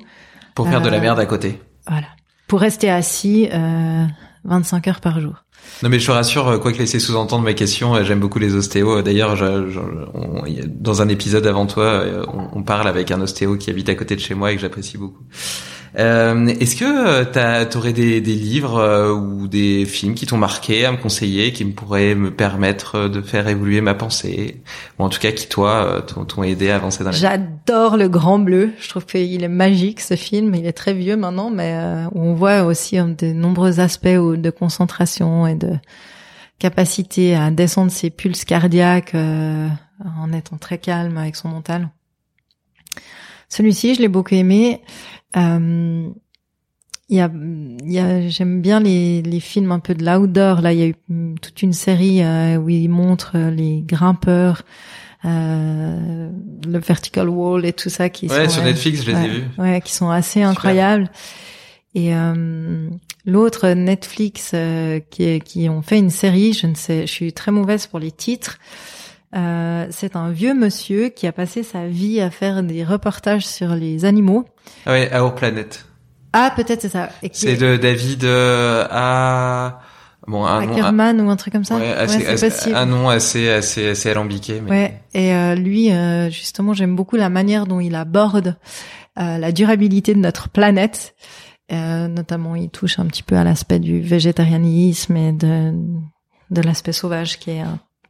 pour 0.59 0.69
faire 0.69 0.81
de 0.81 0.89
la 0.89 0.97
euh, 0.97 1.01
merde 1.01 1.19
à 1.21 1.25
côté. 1.25 1.57
Voilà. 1.87 2.07
Pour 2.49 2.59
rester 2.59 2.89
assis 2.89 3.47
euh, 3.53 4.05
25 4.43 4.87
heures 4.89 4.99
par 4.99 5.21
jour. 5.21 5.45
Non 5.83 5.89
mais 5.89 5.99
je 5.99 6.05
te 6.05 6.11
rassure, 6.11 6.47
euh, 6.49 6.57
quoi 6.57 6.73
que 6.73 6.77
laisser 6.77 6.99
sous-entendre 6.99 7.45
ma 7.45 7.53
question, 7.53 7.95
euh, 7.95 8.03
j'aime 8.03 8.19
beaucoup 8.19 8.39
les 8.39 8.55
ostéos. 8.55 9.01
D'ailleurs, 9.01 9.37
dans 10.67 11.01
un 11.01 11.07
épisode 11.07 11.47
avant 11.47 11.65
toi, 11.65 12.03
on, 12.53 12.61
parle 12.63 12.89
avec 12.89 13.09
un 13.11 13.21
ostéo 13.21 13.55
qui 13.55 13.69
habite 13.69 13.87
à 13.87 13.95
côté 13.95 14.17
de 14.17 14.19
chez 14.19 14.35
moi 14.35 14.51
et 14.51 14.55
que 14.55 14.61
j'apprécie 14.61 14.97
beaucoup. 14.97 15.23
Euh, 15.97 16.47
Est-ce 16.47 16.75
que 16.75 17.69
tu 17.69 17.77
aurais 17.77 17.93
des, 17.93 18.19
livres 18.21 19.13
ou 19.13 19.47
des 19.47 19.85
films 19.85 20.15
qui 20.15 20.25
t'ont 20.25 20.37
marqué 20.37 20.85
à 20.85 20.91
me 20.91 20.97
conseiller, 20.97 21.51
qui 21.53 21.65
me 21.65 21.71
pourraient 21.71 22.15
me 22.15 22.31
permettre 22.31 23.07
de 23.07 23.21
faire 23.21 23.47
évoluer 23.47 23.81
ma 23.81 23.93
pensée, 23.93 24.61
ou 24.97 25.03
en 25.03 25.09
tout 25.09 25.19
cas 25.19 25.31
qui 25.31 25.47
toi 25.47 26.03
t'ont 26.27 26.43
aidé 26.43 26.69
à 26.69 26.75
avancer 26.75 27.03
dans 27.03 27.11
la 27.11 27.15
J'adore 27.15 27.97
Le 27.97 28.07
Grand 28.09 28.39
Bleu. 28.39 28.71
Je 28.79 28.89
trouve 28.89 29.05
qu'il 29.05 29.43
est 29.43 29.47
magique 29.47 29.99
ce 30.01 30.15
film. 30.15 30.53
Il 30.55 30.65
est 30.65 30.73
très 30.73 30.93
vieux 30.93 31.15
maintenant, 31.15 31.49
mais 31.49 31.75
on 32.13 32.33
voit 32.33 32.63
aussi 32.63 32.97
de 32.97 33.33
nombreux 33.33 33.79
aspects 33.79 34.07
de 34.07 34.49
concentration 34.49 35.47
et 35.47 35.55
de 35.55 35.73
capacité 36.59 37.35
à 37.35 37.49
descendre 37.49 37.91
ses 37.91 38.09
pulses 38.09 38.45
cardiaques 38.45 39.15
euh, 39.15 39.67
en 40.17 40.31
étant 40.33 40.57
très 40.57 40.77
calme 40.77 41.17
avec 41.17 41.35
son 41.35 41.47
mental. 41.47 41.89
Celui-ci, 43.49 43.95
je 43.95 44.01
l'ai 44.01 44.07
beaucoup 44.07 44.35
aimé. 44.35 44.81
Euh, 45.35 46.09
il 47.09 47.17
y 47.17 47.21
a, 47.21 47.31
il 47.33 47.91
y 47.91 47.99
a 47.99 48.27
j'aime 48.29 48.61
bien 48.61 48.79
les, 48.79 49.21
les 49.23 49.39
films 49.39 49.71
un 49.71 49.79
peu 49.79 49.95
de 49.95 50.05
l'outdoor. 50.05 50.61
Là, 50.61 50.73
il 50.73 50.79
y 50.79 50.83
a 50.83 50.87
eu 50.87 50.95
toute 51.41 51.61
une 51.61 51.73
série 51.73 52.21
euh, 52.23 52.57
où 52.57 52.69
ils 52.69 52.87
montrent 52.87 53.37
les 53.37 53.81
grimpeurs, 53.81 54.61
le 55.23 56.29
vertical 56.79 57.27
wall 57.27 57.65
et 57.65 57.73
tout 57.73 57.89
ça 57.89 58.09
qui 58.09 58.27
ouais, 58.27 58.47
sur 58.47 58.63
Netflix, 58.63 59.03
je 59.03 59.11
les 59.11 59.17
ai 59.17 59.27
vus. 59.27 59.43
Ouais, 59.57 59.81
qui 59.81 59.91
sont 59.93 60.09
assez 60.09 60.43
incroyables. 60.43 61.09
Et 61.95 62.13
euh, 62.13 62.89
l'autre 63.25 63.69
Netflix 63.69 64.51
euh, 64.53 64.99
qui, 65.09 65.39
qui 65.39 65.69
ont 65.69 65.81
fait 65.81 65.97
une 65.97 66.11
série, 66.11 66.53
je 66.53 66.67
ne 66.67 66.75
sais, 66.75 67.07
je 67.07 67.11
suis 67.11 67.33
très 67.33 67.51
mauvaise 67.51 67.87
pour 67.87 67.99
les 67.99 68.11
titres. 68.11 68.59
Euh, 69.35 69.87
c'est 69.91 70.15
un 70.15 70.31
vieux 70.31 70.53
monsieur 70.53 71.09
qui 71.09 71.27
a 71.27 71.31
passé 71.31 71.63
sa 71.63 71.85
vie 71.87 72.19
à 72.19 72.31
faire 72.31 72.63
des 72.63 72.83
reportages 72.83 73.45
sur 73.45 73.75
les 73.75 74.05
animaux. 74.05 74.45
Ah 74.85 74.93
oui, 74.93 75.07
Our 75.13 75.35
Planet. 75.35 75.85
Ah 76.33 76.51
peut-être 76.55 76.81
c'est 76.81 76.89
ça. 76.89 77.09
C'est 77.31 77.57
de 77.57 77.77
David 77.77 78.23
euh, 78.23 78.85
A. 78.89 79.81
Bon, 80.27 80.45
un 80.45 80.69
Ackerman 80.69 81.19
ou 81.21 81.29
un 81.29 81.35
truc 81.35 81.53
comme 81.53 81.63
ça. 81.63 81.77
Ouais, 81.77 81.91
assez, 81.91 82.73
un 82.73 82.85
nom 82.85 83.09
assez 83.09 83.49
assez 83.49 83.89
assez 83.89 84.11
alambiqué. 84.11 84.61
Mais... 84.61 84.69
Ouais. 84.69 85.01
Et 85.15 85.33
euh, 85.33 85.55
lui, 85.55 85.91
euh, 85.91 86.29
justement, 86.29 86.73
j'aime 86.73 86.95
beaucoup 86.95 87.15
la 87.15 87.29
manière 87.29 87.65
dont 87.65 87.79
il 87.79 87.95
aborde 87.95 88.55
euh, 89.17 89.37
la 89.37 89.51
durabilité 89.51 90.13
de 90.13 90.19
notre 90.19 90.49
planète. 90.49 91.15
notamment, 91.71 92.55
il 92.55 92.69
touche 92.69 92.99
un 92.99 93.07
petit 93.07 93.23
peu 93.23 93.37
à 93.37 93.43
l'aspect 93.43 93.79
du 93.79 94.01
végétarianisme 94.01 95.17
et 95.17 95.31
de 95.31 95.73
de 96.51 96.61
l'aspect 96.61 96.93
sauvage, 96.93 97.39
qui 97.39 97.51
est 97.51 97.63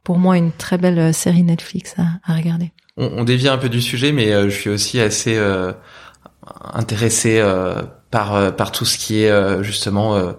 pour 0.04 0.18
moi 0.18 0.36
une 0.36 0.52
très 0.52 0.78
belle 0.78 1.12
série 1.14 1.42
Netflix 1.42 1.94
à, 1.98 2.32
à 2.32 2.36
regarder. 2.36 2.72
On, 2.96 3.10
on, 3.18 3.24
dévie 3.24 3.48
un 3.48 3.58
peu 3.58 3.68
du 3.68 3.80
sujet, 3.80 4.12
mais 4.12 4.30
je 4.50 4.54
suis 4.54 4.70
aussi 4.70 5.00
assez 5.00 5.38
intéressé 6.72 7.42
par 8.10 8.54
par 8.56 8.72
tout 8.72 8.84
ce 8.84 8.98
qui 8.98 9.22
est 9.22 9.62
justement 9.62 10.34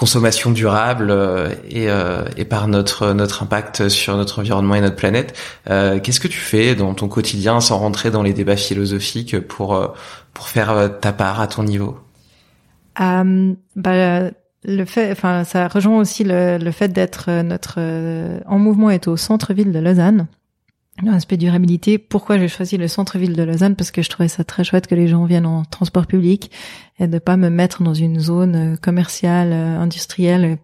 consommation 0.00 0.50
durable 0.50 1.10
euh, 1.10 1.50
et, 1.68 1.90
euh, 1.90 2.24
et, 2.38 2.46
par 2.46 2.68
notre 2.68 3.12
notre 3.12 3.42
impact 3.42 3.90
sur 3.90 4.16
notre 4.16 4.38
environnement 4.38 4.74
et 4.74 4.80
notre 4.80 4.96
planète. 4.96 5.38
Euh, 5.68 6.00
qu'est-ce 6.00 6.20
que 6.20 6.28
tu 6.28 6.38
fais 6.38 6.74
dans 6.74 6.94
ton 6.94 7.06
quotidien 7.06 7.60
sans 7.60 7.78
rentrer 7.78 8.10
dans 8.10 8.22
les 8.22 8.32
débats 8.32 8.56
philosophiques 8.56 9.38
pour 9.40 9.94
pour 10.32 10.48
faire 10.48 10.98
ta 11.00 11.12
part 11.12 11.40
à 11.40 11.48
ton 11.48 11.64
niveau? 11.64 11.98
Euh, 12.98 13.52
bah, 13.76 14.30
le 14.64 14.84
fait, 14.84 15.10
enfin, 15.12 15.44
ça 15.44 15.68
rejoint 15.68 15.98
aussi 15.98 16.24
le, 16.24 16.58
le 16.58 16.70
fait 16.70 16.88
d'être 16.88 17.42
notre 17.42 17.80
en 18.46 18.58
mouvement 18.58 18.90
est 18.90 19.08
au 19.08 19.16
centre-ville 19.16 19.72
de 19.72 19.78
Lausanne. 19.78 20.28
L'aspect 21.02 21.38
durabilité, 21.38 21.96
pourquoi 21.96 22.36
j'ai 22.36 22.48
choisi 22.48 22.76
le 22.76 22.86
centre-ville 22.86 23.34
de 23.34 23.42
Lausanne? 23.42 23.74
Parce 23.74 23.90
que 23.90 24.02
je 24.02 24.10
trouvais 24.10 24.28
ça 24.28 24.44
très 24.44 24.64
chouette 24.64 24.86
que 24.86 24.94
les 24.94 25.08
gens 25.08 25.24
viennent 25.24 25.46
en 25.46 25.64
transport 25.64 26.06
public 26.06 26.50
et 26.98 27.06
de 27.06 27.18
pas 27.18 27.38
me 27.38 27.48
mettre 27.48 27.82
dans 27.82 27.94
une 27.94 28.20
zone 28.20 28.74
euh, 28.74 28.76
commerciale, 28.76 29.52
euh, 29.52 29.78
industrielle, 29.78 30.44
euh, 30.44 30.56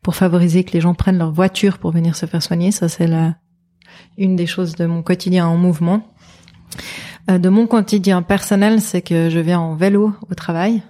pour 0.00 0.14
favoriser 0.14 0.62
que 0.62 0.72
les 0.72 0.80
gens 0.80 0.94
prennent 0.94 1.18
leur 1.18 1.32
voiture 1.32 1.78
pour 1.78 1.90
venir 1.90 2.14
se 2.14 2.26
faire 2.26 2.42
soigner. 2.42 2.70
Ça, 2.70 2.88
c'est 2.88 3.08
la 3.08 3.34
une 4.18 4.36
des 4.36 4.46
choses 4.46 4.76
de 4.76 4.86
mon 4.86 5.02
quotidien 5.02 5.46
en 5.46 5.56
mouvement. 5.56 6.06
De 7.28 7.48
mon 7.48 7.66
quotidien 7.66 8.22
personnel, 8.22 8.80
c'est 8.80 9.02
que 9.02 9.30
je 9.30 9.38
viens 9.38 9.60
en 9.60 9.74
vélo 9.74 10.14
au 10.30 10.34
travail, 10.34 10.82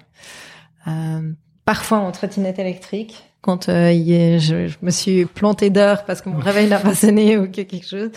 parfois 1.64 1.98
en 1.98 2.12
trottinette 2.12 2.58
électrique 2.58 3.24
quand 3.40 3.68
euh, 3.68 3.92
je, 3.92 4.68
je, 4.68 4.76
me 4.82 4.90
suis 4.90 5.24
plantée 5.24 5.70
d'heures 5.70 6.04
parce 6.04 6.22
que 6.22 6.28
mon 6.28 6.38
réveil 6.38 6.68
n'a 6.68 6.78
pas 6.78 6.94
sonné 6.94 7.36
ou 7.38 7.48
quelque 7.48 7.84
chose, 7.84 8.10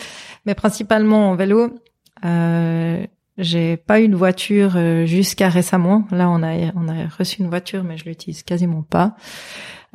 mais 0.44 0.54
principalement 0.54 1.30
en 1.30 1.34
vélo. 1.34 1.80
Euh, 2.24 3.04
j'ai 3.38 3.76
pas 3.76 4.00
eu 4.00 4.08
de 4.08 4.16
voiture 4.16 4.74
euh, 4.76 5.04
jusqu'à 5.04 5.48
récemment. 5.48 6.06
Là, 6.10 6.30
on 6.30 6.42
a 6.42 6.72
on 6.74 6.88
a 6.88 7.06
reçu 7.06 7.42
une 7.42 7.48
voiture, 7.48 7.84
mais 7.84 7.98
je 7.98 8.04
l'utilise 8.04 8.42
quasiment 8.42 8.82
pas. 8.82 9.16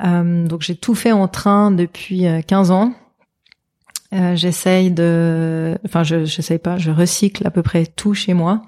Euh, 0.04 0.46
donc 0.46 0.62
j'ai 0.62 0.76
tout 0.76 0.94
fait 0.94 1.12
en 1.12 1.28
train 1.28 1.70
depuis 1.70 2.26
15 2.46 2.70
euh, 2.70 2.74
ans. 2.74 2.92
Euh, 4.12 4.36
j'essaye 4.36 4.90
de, 4.90 5.78
enfin, 5.86 6.02
je 6.02 6.26
j'essaye 6.26 6.58
pas, 6.58 6.76
je 6.76 6.90
recycle 6.90 7.46
à 7.46 7.50
peu 7.50 7.62
près 7.62 7.86
tout 7.86 8.12
chez 8.12 8.34
moi. 8.34 8.62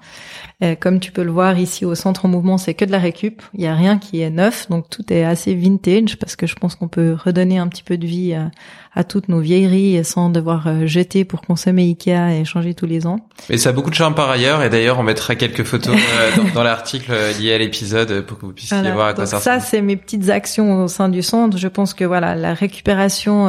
Euh, 0.63 0.75
comme 0.75 0.99
tu 0.99 1.11
peux 1.11 1.23
le 1.23 1.31
voir 1.31 1.59
ici 1.59 1.85
au 1.85 1.93
centre 1.93 2.25
en 2.25 2.29
mouvement, 2.29 2.57
c'est 2.57 2.73
que 2.73 2.85
de 2.85 2.91
la 2.91 2.97
récup. 2.97 3.43
Il 3.53 3.61
y 3.61 3.67
a 3.67 3.75
rien 3.75 3.99
qui 3.99 4.21
est 4.21 4.31
neuf, 4.31 4.67
donc 4.69 4.89
tout 4.89 5.13
est 5.13 5.23
assez 5.23 5.53
vintage 5.53 6.17
parce 6.17 6.35
que 6.35 6.47
je 6.47 6.55
pense 6.55 6.75
qu'on 6.75 6.87
peut 6.87 7.13
redonner 7.13 7.59
un 7.59 7.67
petit 7.67 7.83
peu 7.83 7.97
de 7.97 8.07
vie 8.07 8.33
à, 8.33 8.49
à 8.95 9.03
toutes 9.03 9.27
nos 9.27 9.39
vieilleries 9.39 10.03
sans 10.05 10.29
devoir 10.29 10.67
euh, 10.67 10.87
jeter 10.87 11.25
pour 11.25 11.41
consommer 11.41 11.83
Ikea 11.83 12.39
et 12.39 12.45
changer 12.45 12.73
tous 12.73 12.85
les 12.85 13.05
ans. 13.05 13.17
Mais 13.49 13.57
ça 13.57 13.69
a 13.69 13.71
beaucoup 13.73 13.89
de 13.89 13.95
charme 13.95 14.15
par 14.15 14.29
ailleurs, 14.29 14.63
et 14.63 14.69
d'ailleurs 14.69 14.97
on 14.97 15.03
mettra 15.03 15.35
quelques 15.35 15.63
photos 15.63 15.95
euh, 15.95 16.37
dans, 16.37 16.53
dans 16.55 16.63
l'article 16.63 17.11
lié 17.39 17.53
à 17.53 17.57
l'épisode 17.57 18.21
pour 18.21 18.39
que 18.39 18.45
vous 18.45 18.53
puissiez 18.53 18.91
voir 18.91 19.07
à 19.07 19.13
quoi 19.13 19.25
ça 19.25 19.37
ressemble. 19.37 19.61
Ça, 19.61 19.65
c'est 19.65 19.81
mes 19.81 19.97
petites 19.97 20.29
actions 20.29 20.83
au 20.83 20.87
sein 20.87 21.09
du 21.09 21.21
centre. 21.21 21.57
Je 21.57 21.67
pense 21.67 21.93
que 21.93 22.05
voilà, 22.05 22.35
la 22.35 22.53
récupération 22.53 23.45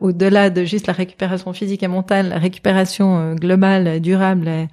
au-delà 0.00 0.50
de 0.50 0.64
juste 0.64 0.86
la 0.86 0.92
récupération 0.92 1.52
physique 1.52 1.82
et 1.82 1.88
mentale, 1.88 2.30
la 2.30 2.38
récupération 2.38 3.34
globale, 3.34 4.00
durable 4.00 4.68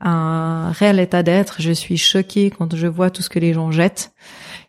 un 0.00 0.70
réel 0.72 1.00
état 1.00 1.22
d'être. 1.22 1.56
Je 1.60 1.72
suis 1.72 1.96
choquée 1.96 2.50
quand 2.50 2.74
je 2.74 2.86
vois 2.86 3.10
tout 3.10 3.22
ce 3.22 3.28
que 3.28 3.38
les 3.38 3.52
gens 3.52 3.70
jettent. 3.70 4.12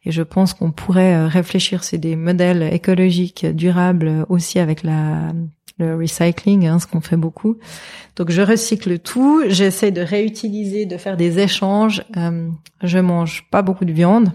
Et 0.05 0.11
je 0.11 0.23
pense 0.23 0.53
qu'on 0.53 0.71
pourrait 0.71 1.15
euh, 1.15 1.27
réfléchir, 1.27 1.83
c'est 1.83 1.97
des 1.97 2.15
modèles 2.15 2.63
écologiques 2.73 3.45
durables 3.45 4.25
aussi 4.29 4.59
avec 4.59 4.83
la, 4.83 5.33
le 5.79 5.95
recycling, 5.95 6.67
hein, 6.67 6.79
ce 6.79 6.87
qu'on 6.87 7.01
fait 7.01 7.17
beaucoup. 7.17 7.57
Donc 8.15 8.29
je 8.29 8.41
recycle 8.41 8.99
tout, 8.99 9.43
j'essaie 9.47 9.91
de 9.91 10.01
réutiliser, 10.01 10.85
de 10.85 10.97
faire 10.97 11.17
des 11.17 11.39
échanges. 11.39 12.03
Euh, 12.17 12.49
je 12.83 12.99
mange 12.99 13.47
pas 13.49 13.61
beaucoup 13.61 13.85
de 13.85 13.93
viande. 13.93 14.31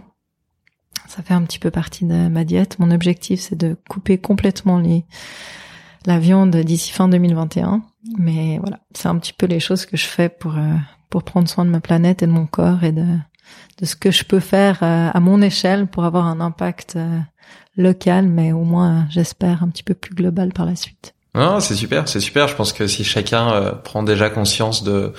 Ça 1.06 1.22
fait 1.22 1.34
un 1.34 1.42
petit 1.42 1.58
peu 1.58 1.70
partie 1.70 2.06
de 2.06 2.28
ma 2.28 2.44
diète. 2.44 2.78
Mon 2.78 2.90
objectif, 2.90 3.40
c'est 3.40 3.56
de 3.56 3.76
couper 3.88 4.18
complètement 4.18 4.78
les, 4.78 5.04
la 6.06 6.18
viande 6.18 6.56
d'ici 6.56 6.92
fin 6.92 7.08
2021. 7.08 7.82
Mais 8.18 8.58
voilà, 8.58 8.80
c'est 8.94 9.08
un 9.08 9.18
petit 9.18 9.32
peu 9.32 9.46
les 9.46 9.60
choses 9.60 9.86
que 9.86 9.96
je 9.96 10.06
fais 10.06 10.28
pour 10.28 10.56
euh, 10.56 10.74
pour 11.10 11.22
prendre 11.22 11.48
soin 11.48 11.64
de 11.64 11.70
ma 11.70 11.80
planète 11.80 12.22
et 12.22 12.26
de 12.26 12.32
mon 12.32 12.46
corps 12.46 12.82
et 12.82 12.90
de 12.90 13.06
de 13.80 13.86
ce 13.86 13.97
que 13.97 14.11
je 14.11 14.24
peux 14.24 14.40
faire 14.40 14.82
euh, 14.82 15.11
à 15.12 15.20
mon 15.20 15.42
échelle 15.42 15.86
pour 15.86 16.05
avoir 16.05 16.26
un 16.26 16.40
impact 16.40 16.95
euh, 16.97 17.18
local, 17.76 18.28
mais 18.28 18.53
au 18.53 18.64
moins 18.64 19.07
j'espère 19.11 19.62
un 19.62 19.68
petit 19.68 19.82
peu 19.82 19.95
plus 19.95 20.14
global 20.14 20.53
par 20.53 20.66
la 20.66 20.76
suite. 20.76 21.14
Non, 21.34 21.59
c'est 21.59 21.74
super, 21.74 22.09
c'est 22.09 22.20
super. 22.20 22.47
Je 22.47 22.55
pense 22.55 22.72
que 22.72 22.86
si 22.86 23.03
chacun 23.03 23.74
prend 23.82 24.05
déjà 24.05 24.30
conscience 24.30 24.84
de 24.84 25.12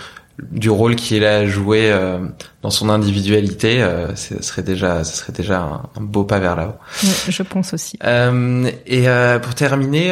du 0.52 0.70
rôle 0.70 0.96
qu'il 0.96 1.24
a 1.24 1.46
joué 1.46 1.92
euh, 1.92 2.20
dans 2.66 2.72
son 2.72 2.90
individualité, 2.90 3.84
euh, 3.84 4.16
ce 4.16 4.42
serait 4.42 4.64
déjà, 4.64 5.04
ce 5.04 5.18
serait 5.18 5.34
déjà 5.34 5.60
un, 5.60 6.02
beau 6.02 6.24
pas 6.24 6.40
vers 6.40 6.56
là-haut. 6.56 6.74
je 7.30 7.44
pense 7.44 7.76
aussi. 7.76 7.96
Euh, 8.04 8.72
et 8.88 9.08
euh, 9.08 9.38
pour 9.38 9.54
terminer, 9.54 10.10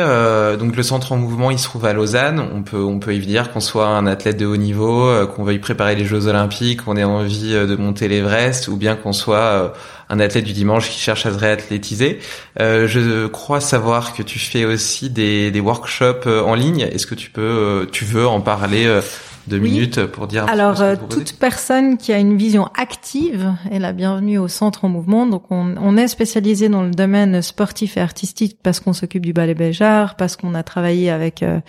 donc 0.59 0.75
le 0.75 0.83
centre 0.83 1.13
en 1.13 1.17
mouvement, 1.17 1.49
il 1.49 1.57
se 1.57 1.63
trouve 1.63 1.85
à 1.85 1.93
Lausanne. 1.93 2.39
On 2.53 2.61
peut, 2.61 2.77
on 2.77 2.99
peut 2.99 3.15
y 3.15 3.19
dire 3.25 3.51
qu'on 3.51 3.59
soit 3.59 3.87
un 3.87 4.05
athlète 4.05 4.37
de 4.37 4.45
haut 4.45 4.55
niveau, 4.55 5.11
qu'on 5.35 5.43
veuille 5.43 5.57
préparer 5.57 5.95
les 5.95 6.05
Jeux 6.05 6.27
Olympiques, 6.27 6.83
qu'on 6.83 6.95
ait 6.95 7.03
envie 7.03 7.53
de 7.53 7.75
monter 7.75 8.07
l'Everest, 8.07 8.67
ou 8.67 8.77
bien 8.77 8.95
qu'on 8.95 9.13
soit 9.13 9.73
un 10.09 10.19
athlète 10.19 10.43
du 10.43 10.53
dimanche 10.53 10.91
qui 10.91 10.99
cherche 10.99 11.25
à 11.25 11.33
se 11.33 11.39
réathlétiser. 11.39 12.19
je 12.59 13.25
crois 13.25 13.61
savoir 13.61 14.13
que 14.13 14.21
tu 14.21 14.37
fais 14.37 14.65
aussi 14.65 15.09
des, 15.09 15.49
des 15.49 15.59
workshops 15.59 16.27
en 16.27 16.53
ligne. 16.53 16.81
Est-ce 16.81 17.07
que 17.07 17.15
tu 17.15 17.31
peux, 17.31 17.89
tu 17.91 18.05
veux 18.05 18.27
en 18.27 18.41
parler 18.41 19.01
deux 19.47 19.59
minutes 19.59 20.05
pour 20.05 20.27
dire. 20.27 20.45
Alors, 20.47 20.81
euh, 20.81 20.95
toute 21.09 21.33
personne 21.33 21.97
qui 21.97 22.13
a 22.13 22.19
une 22.19 22.37
vision 22.37 22.69
active 22.75 23.53
est 23.71 23.79
la 23.79 23.93
bienvenue 23.93 24.37
au 24.37 24.47
Centre 24.47 24.85
en 24.85 24.89
Mouvement. 24.89 25.25
Donc, 25.25 25.51
on, 25.51 25.75
on 25.77 25.97
est 25.97 26.07
spécialisé 26.07 26.69
dans 26.69 26.83
le 26.83 26.91
domaine 26.91 27.41
sportif 27.41 27.97
et 27.97 28.01
artistique 28.01 28.57
parce 28.61 28.79
qu'on 28.79 28.93
s'occupe 28.93 29.25
du 29.25 29.33
ballet 29.33 29.53
Béjar, 29.53 30.15
parce 30.15 30.35
qu'on 30.35 30.53
a 30.53 30.63
travaillé 30.63 31.09
avec 31.09 31.43
euh, 31.43 31.59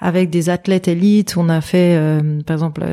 avec 0.00 0.30
des 0.30 0.48
athlètes 0.48 0.88
élites. 0.88 1.36
On 1.36 1.48
a 1.48 1.60
fait, 1.60 1.96
euh, 1.96 2.40
par 2.42 2.54
exemple, 2.54 2.84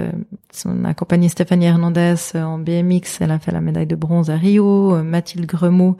on 0.66 0.86
a 0.86 0.90
accompagné 0.90 1.28
Stéphanie 1.28 1.66
Hernandez 1.66 2.16
en 2.36 2.60
BMX. 2.60 3.22
Elle 3.22 3.32
a 3.32 3.40
fait 3.40 3.52
la 3.52 3.62
médaille 3.62 3.88
de 3.88 3.96
bronze 3.96 4.30
à 4.30 4.36
Rio. 4.36 5.02
Mathilde 5.04 5.48
Gremaud, 5.48 5.98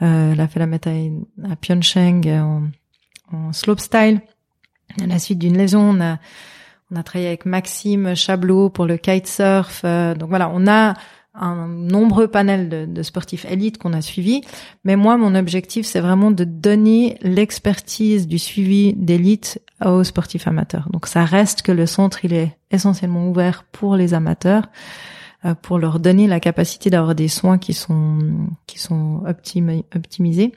elle 0.00 0.38
a 0.38 0.48
fait 0.48 0.60
la 0.60 0.66
médaille 0.66 1.12
à 1.50 1.56
Pyeongchang 1.56 2.26
en, 2.26 2.62
en 3.32 3.52
slopestyle. 3.54 4.20
À 5.00 5.06
la 5.06 5.18
suite 5.18 5.38
d'une 5.38 5.56
lésion, 5.56 5.80
on 5.80 6.00
a 6.00 6.18
on 6.90 6.96
a 6.96 7.02
travaillé 7.02 7.28
avec 7.28 7.46
Maxime 7.46 8.14
Chablot 8.14 8.70
pour 8.70 8.86
le 8.86 8.96
kitesurf. 8.96 9.82
Euh, 9.84 10.14
donc 10.14 10.28
voilà, 10.28 10.50
on 10.52 10.66
a 10.66 10.94
un 11.34 11.68
nombreux 11.68 12.26
panel 12.26 12.92
de, 12.92 13.02
sportifs 13.02 13.44
élites 13.44 13.78
qu'on 13.78 13.92
a 13.92 14.02
suivis. 14.02 14.42
Mais 14.84 14.96
moi, 14.96 15.16
mon 15.16 15.34
objectif, 15.36 15.86
c'est 15.86 16.00
vraiment 16.00 16.32
de 16.32 16.44
donner 16.44 17.18
l'expertise 17.22 18.26
du 18.26 18.38
suivi 18.38 18.94
d'élite 18.94 19.62
aux 19.84 20.02
sportifs 20.02 20.48
amateurs. 20.48 20.88
Donc 20.90 21.06
ça 21.06 21.24
reste 21.24 21.62
que 21.62 21.72
le 21.72 21.86
centre, 21.86 22.24
il 22.24 22.32
est 22.32 22.56
essentiellement 22.72 23.28
ouvert 23.28 23.64
pour 23.70 23.94
les 23.94 24.12
amateurs 24.12 24.68
euh, 25.44 25.54
pour 25.54 25.78
leur 25.78 26.00
donner 26.00 26.26
la 26.26 26.40
capacité 26.40 26.90
d'avoir 26.90 27.14
des 27.14 27.28
soins 27.28 27.58
qui 27.58 27.74
sont 27.74 28.18
qui 28.66 28.80
sont 28.80 29.22
optimisés. 29.94 30.52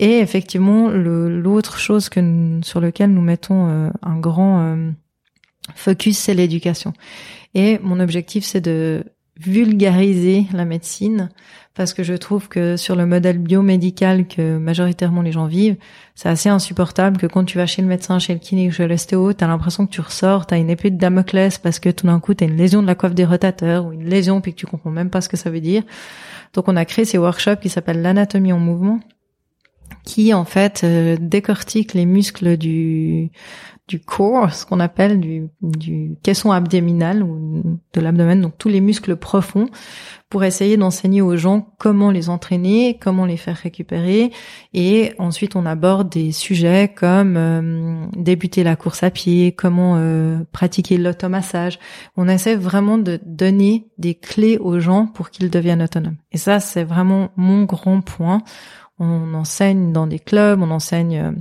Et 0.00 0.18
effectivement, 0.18 0.88
l'autre 0.90 1.78
chose 1.78 2.08
que 2.08 2.60
sur 2.62 2.80
lequel 2.80 3.12
nous 3.12 3.22
mettons 3.22 3.68
euh, 3.68 3.90
un 4.02 4.18
grand 4.18 4.92
focus, 5.74 6.18
c'est 6.18 6.34
l'éducation. 6.34 6.92
Et 7.54 7.78
mon 7.82 8.00
objectif, 8.00 8.44
c'est 8.44 8.60
de 8.60 9.04
vulgariser 9.40 10.46
la 10.52 10.64
médecine 10.64 11.28
parce 11.74 11.94
que 11.94 12.02
je 12.02 12.14
trouve 12.14 12.48
que 12.48 12.76
sur 12.76 12.96
le 12.96 13.06
modèle 13.06 13.38
biomédical 13.38 14.26
que 14.26 14.58
majoritairement 14.58 15.22
les 15.22 15.30
gens 15.30 15.46
vivent, 15.46 15.76
c'est 16.16 16.28
assez 16.28 16.48
insupportable 16.48 17.18
que 17.18 17.26
quand 17.28 17.44
tu 17.44 17.56
vas 17.56 17.66
chez 17.66 17.80
le 17.80 17.86
médecin, 17.86 18.18
chez 18.18 18.32
le 18.32 18.40
kiné 18.40 18.68
chez 18.72 18.88
l'ostéo, 18.88 19.32
t'as 19.32 19.46
l'impression 19.46 19.86
que 19.86 19.92
tu 19.92 20.00
ressors, 20.00 20.46
t'as 20.46 20.58
une 20.58 20.70
épée 20.70 20.90
de 20.90 20.98
Damoclès 20.98 21.56
parce 21.58 21.78
que 21.78 21.88
tout 21.88 22.08
d'un 22.08 22.18
coup 22.18 22.34
t'as 22.34 22.46
une 22.46 22.56
lésion 22.56 22.82
de 22.82 22.88
la 22.88 22.96
coiffe 22.96 23.14
des 23.14 23.24
rotateurs 23.24 23.86
ou 23.86 23.92
une 23.92 24.08
lésion 24.08 24.40
puis 24.40 24.54
que 24.54 24.58
tu 24.58 24.66
comprends 24.66 24.90
même 24.90 25.08
pas 25.08 25.20
ce 25.20 25.28
que 25.28 25.36
ça 25.36 25.50
veut 25.50 25.60
dire. 25.60 25.84
Donc 26.52 26.66
on 26.66 26.74
a 26.74 26.84
créé 26.84 27.04
ces 27.04 27.18
workshops 27.18 27.60
qui 27.62 27.68
s'appellent 27.68 28.02
l'anatomie 28.02 28.52
en 28.52 28.58
mouvement 28.58 28.98
qui 30.04 30.34
en 30.34 30.44
fait 30.44 30.82
euh, 30.84 31.16
décortique 31.20 31.94
les 31.94 32.06
muscles 32.06 32.56
du 32.56 33.30
du 33.88 33.98
corps, 34.00 34.52
ce 34.52 34.66
qu'on 34.66 34.80
appelle 34.80 35.18
du, 35.18 35.48
caisson 36.22 36.52
abdominal 36.52 37.22
ou 37.22 37.80
de 37.94 38.00
l'abdomen, 38.00 38.42
donc 38.42 38.58
tous 38.58 38.68
les 38.68 38.82
muscles 38.82 39.16
profonds, 39.16 39.68
pour 40.28 40.44
essayer 40.44 40.76
d'enseigner 40.76 41.22
aux 41.22 41.36
gens 41.38 41.72
comment 41.78 42.10
les 42.10 42.28
entraîner, 42.28 42.98
comment 43.00 43.24
les 43.24 43.38
faire 43.38 43.56
récupérer. 43.56 44.30
Et 44.74 45.14
ensuite, 45.18 45.56
on 45.56 45.64
aborde 45.64 46.10
des 46.10 46.32
sujets 46.32 46.92
comme 46.94 47.36
euh, 47.38 48.06
débuter 48.14 48.62
la 48.62 48.76
course 48.76 49.02
à 49.02 49.10
pied, 49.10 49.52
comment 49.52 49.94
euh, 49.96 50.40
pratiquer 50.52 50.98
l'automassage. 50.98 51.78
On 52.18 52.28
essaie 52.28 52.56
vraiment 52.56 52.98
de 52.98 53.18
donner 53.24 53.88
des 53.96 54.14
clés 54.14 54.58
aux 54.58 54.78
gens 54.80 55.06
pour 55.06 55.30
qu'ils 55.30 55.48
deviennent 55.48 55.82
autonomes. 55.82 56.16
Et 56.30 56.38
ça, 56.38 56.60
c'est 56.60 56.84
vraiment 56.84 57.30
mon 57.36 57.64
grand 57.64 58.02
point. 58.02 58.42
On 58.98 59.32
enseigne 59.32 59.92
dans 59.92 60.06
des 60.06 60.18
clubs, 60.18 60.60
on 60.60 60.70
enseigne 60.70 61.18
euh, 61.18 61.32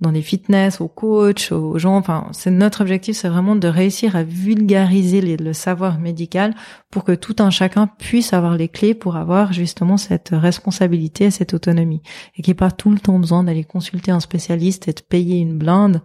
dans 0.00 0.12
des 0.12 0.22
fitness, 0.22 0.80
aux 0.80 0.88
coachs, 0.88 1.50
aux 1.50 1.78
gens. 1.78 1.96
Enfin, 1.96 2.28
c'est 2.32 2.50
notre 2.50 2.82
objectif, 2.82 3.16
c'est 3.16 3.28
vraiment 3.28 3.56
de 3.56 3.68
réussir 3.68 4.14
à 4.14 4.22
vulgariser 4.22 5.36
le 5.36 5.52
savoir 5.52 5.98
médical 5.98 6.54
pour 6.90 7.04
que 7.04 7.12
tout 7.12 7.36
un 7.40 7.50
chacun 7.50 7.86
puisse 7.86 8.32
avoir 8.32 8.56
les 8.56 8.68
clés 8.68 8.94
pour 8.94 9.16
avoir 9.16 9.52
justement 9.52 9.96
cette 9.96 10.30
responsabilité, 10.32 11.30
cette 11.30 11.54
autonomie, 11.54 12.02
et 12.36 12.42
qu'il 12.42 12.52
n'y 12.52 12.52
ait 12.52 12.54
pas 12.54 12.70
tout 12.70 12.90
le 12.90 13.00
temps 13.00 13.18
besoin 13.18 13.42
d'aller 13.42 13.64
consulter 13.64 14.10
un 14.10 14.20
spécialiste 14.20 14.88
et 14.88 14.92
de 14.92 15.00
payer 15.00 15.38
une 15.38 15.58
blinde 15.58 16.02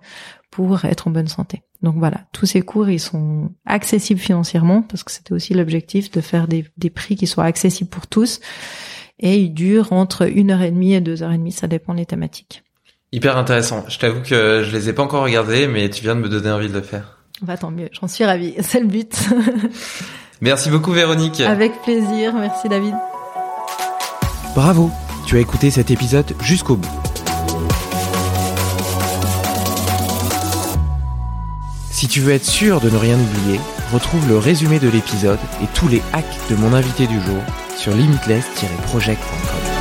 pour 0.50 0.86
être 0.86 1.08
en 1.08 1.12
bonne 1.12 1.28
santé. 1.28 1.64
Donc 1.82 1.96
voilà, 1.98 2.22
tous 2.32 2.46
ces 2.46 2.62
cours, 2.62 2.90
ils 2.90 3.00
sont 3.00 3.52
accessibles 3.66 4.20
financièrement 4.20 4.82
parce 4.82 5.04
que 5.04 5.12
c'était 5.12 5.34
aussi 5.34 5.54
l'objectif 5.54 6.10
de 6.12 6.22
faire 6.22 6.48
des, 6.48 6.66
des 6.78 6.90
prix 6.90 7.16
qui 7.16 7.28
soient 7.28 7.44
accessibles 7.44 7.90
pour 7.90 8.08
tous. 8.08 8.40
Et 9.20 9.38
ils 9.38 9.54
durent 9.54 9.94
entre 9.94 10.30
une 10.30 10.52
heure 10.52 10.62
et 10.62 10.72
demie 10.72 10.94
et 10.94 11.02
deux 11.02 11.22
heures 11.22 11.32
et 11.32 11.38
demie, 11.38 11.52
ça 11.52 11.68
dépend 11.68 11.94
des 11.94 12.06
thématiques. 12.06 12.64
Hyper 13.14 13.38
intéressant. 13.38 13.86
Je 13.88 14.00
t'avoue 14.00 14.22
que 14.22 14.64
je 14.66 14.72
les 14.76 14.90
ai 14.90 14.94
pas 14.94 15.04
encore 15.04 15.24
regardés, 15.24 15.68
mais 15.68 15.88
tu 15.92 16.02
viens 16.02 16.16
de 16.16 16.22
me 16.22 16.30
donner 16.30 16.50
envie 16.50 16.68
de 16.68 16.74
le 16.74 16.82
faire. 16.82 17.20
Bah 17.44 17.58
tant 17.58 17.70
mieux, 17.70 17.90
j'en 17.92 18.08
suis 18.08 18.26
ravie, 18.26 18.56
c'est 18.62 18.80
le 18.80 18.88
but. 18.88 19.16
merci 20.42 20.72
beaucoup 20.72 20.92
Véronique. 20.92 21.40
Avec 21.42 21.80
plaisir, 21.84 22.34
merci 22.34 22.68
David. 22.70 22.96
Bravo, 24.56 24.90
tu 25.28 25.38
as 25.38 25.42
écouté 25.42 25.70
cet 25.70 25.92
épisode 25.92 26.26
jusqu'au 26.42 26.76
bout. 26.76 26.90
Si 31.92 32.08
tu 32.08 32.20
veux 32.20 32.34
être 32.34 32.46
sûr 32.46 32.82
de 32.82 32.90
ne 32.90 32.98
rien 32.98 33.20
oublier, 33.20 33.60
retrouve 33.94 34.28
le 34.28 34.40
résumé 34.40 34.80
de 34.80 34.90
l'épisode 34.90 35.40
et 35.62 35.68
tous 35.76 35.88
les 35.88 36.02
hacks 36.14 36.50
de 36.50 36.56
mon 36.56 36.74
invité 36.74 37.06
du 37.06 37.22
jour 37.22 37.44
sur 37.78 37.94
limitless-project.com. 37.94 39.73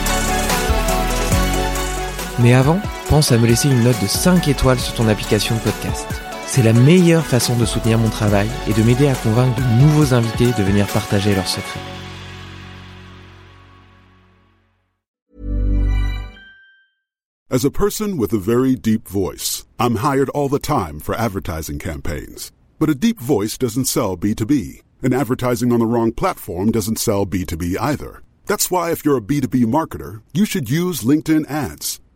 Mais 2.41 2.55
avant, 2.55 2.81
pense 3.09 3.31
à 3.31 3.39
me 3.39 3.47
laisser 3.47 3.69
une 3.69 3.85
note 3.85 4.01
de 4.01 4.07
5 4.07 4.49
étoiles 4.49 4.81
sur 4.81 4.95
ton 4.95 5.09
application 5.09 5.55
de 5.55 5.61
podcast. 5.61 6.07
C'est 6.47 6.63
la 6.63 6.73
meilleure 6.73 7.27
façon 7.27 7.57
de 7.57 7.65
soutenir 7.65 7.99
mon 7.99 8.09
travail 8.09 8.49
et 8.69 8.73
de 8.73 8.83
m'aider 8.83 9.07
à 9.07 9.15
convaincre 9.15 9.57
de 9.57 9.83
nouveaux 9.83 10.15
invités 10.15 10.47
de 10.47 10.63
venir 10.63 10.87
partager 10.87 11.35
leurs 11.35 11.49
secrets. 11.49 11.81
As 17.51 17.67
a 17.67 17.71
person 17.71 18.17
with 18.17 18.33
a 18.33 18.39
very 18.39 18.75
deep 18.75 19.07
voice, 19.07 19.67
I'm 19.79 19.97
hired 19.97 20.31
all 20.31 20.49
the 20.49 20.59
time 20.59 20.99
for 20.99 21.15
advertising 21.15 21.79
campaigns. 21.79 22.51
But 22.79 22.89
a 22.89 22.95
deep 22.95 23.21
voice 23.21 23.59
doesn't 23.59 23.85
sell 23.85 24.17
B2B, 24.17 24.81
and 25.03 25.13
advertising 25.13 25.71
on 25.71 25.79
the 25.79 25.87
wrong 25.87 26.13
platform 26.13 26.73
doesn't 26.73 26.99
sell 26.99 27.27
B2B 27.27 27.77
either. 27.79 28.23
That's 28.47 28.71
why 28.71 28.91
if 28.91 29.05
you're 29.05 29.19
a 29.19 29.21
B2B 29.21 29.67
marketer, 29.67 30.23
you 30.33 30.47
should 30.47 30.71
use 30.71 31.03
LinkedIn 31.03 31.49
ads. 31.51 32.01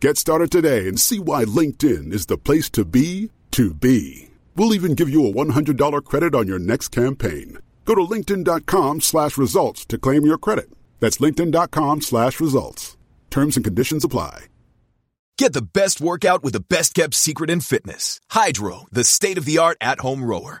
Get 0.00 0.16
started 0.16 0.52
today 0.52 0.86
and 0.86 1.00
see 1.00 1.18
why 1.18 1.44
LinkedIn 1.44 2.12
is 2.12 2.26
the 2.26 2.38
place 2.38 2.70
to 2.70 2.84
be 2.84 3.32
to 3.50 3.74
be. 3.74 4.30
We'll 4.54 4.72
even 4.72 4.94
give 4.94 5.08
you 5.08 5.26
a 5.26 5.32
$100 5.32 6.04
credit 6.04 6.36
on 6.36 6.46
your 6.46 6.60
next 6.60 6.90
campaign. 6.90 7.58
Go 7.84 7.96
to 7.96 8.02
linkedin.com 8.02 9.00
slash 9.00 9.36
results 9.36 9.84
to 9.86 9.98
claim 9.98 10.24
your 10.24 10.38
credit. 10.38 10.70
That's 11.00 11.18
linkedin.com 11.18 12.02
slash 12.02 12.38
results. 12.38 12.96
Terms 13.30 13.56
and 13.56 13.64
conditions 13.64 14.04
apply. 14.04 14.46
Get 15.36 15.52
the 15.52 15.62
best 15.62 16.00
workout 16.00 16.44
with 16.44 16.52
the 16.52 16.60
best 16.68 16.94
kept 16.94 17.14
secret 17.14 17.50
in 17.50 17.60
fitness. 17.60 18.20
Hydro, 18.30 18.84
the 18.92 19.04
state-of-the-art 19.04 19.78
at-home 19.80 20.24
rower. 20.24 20.60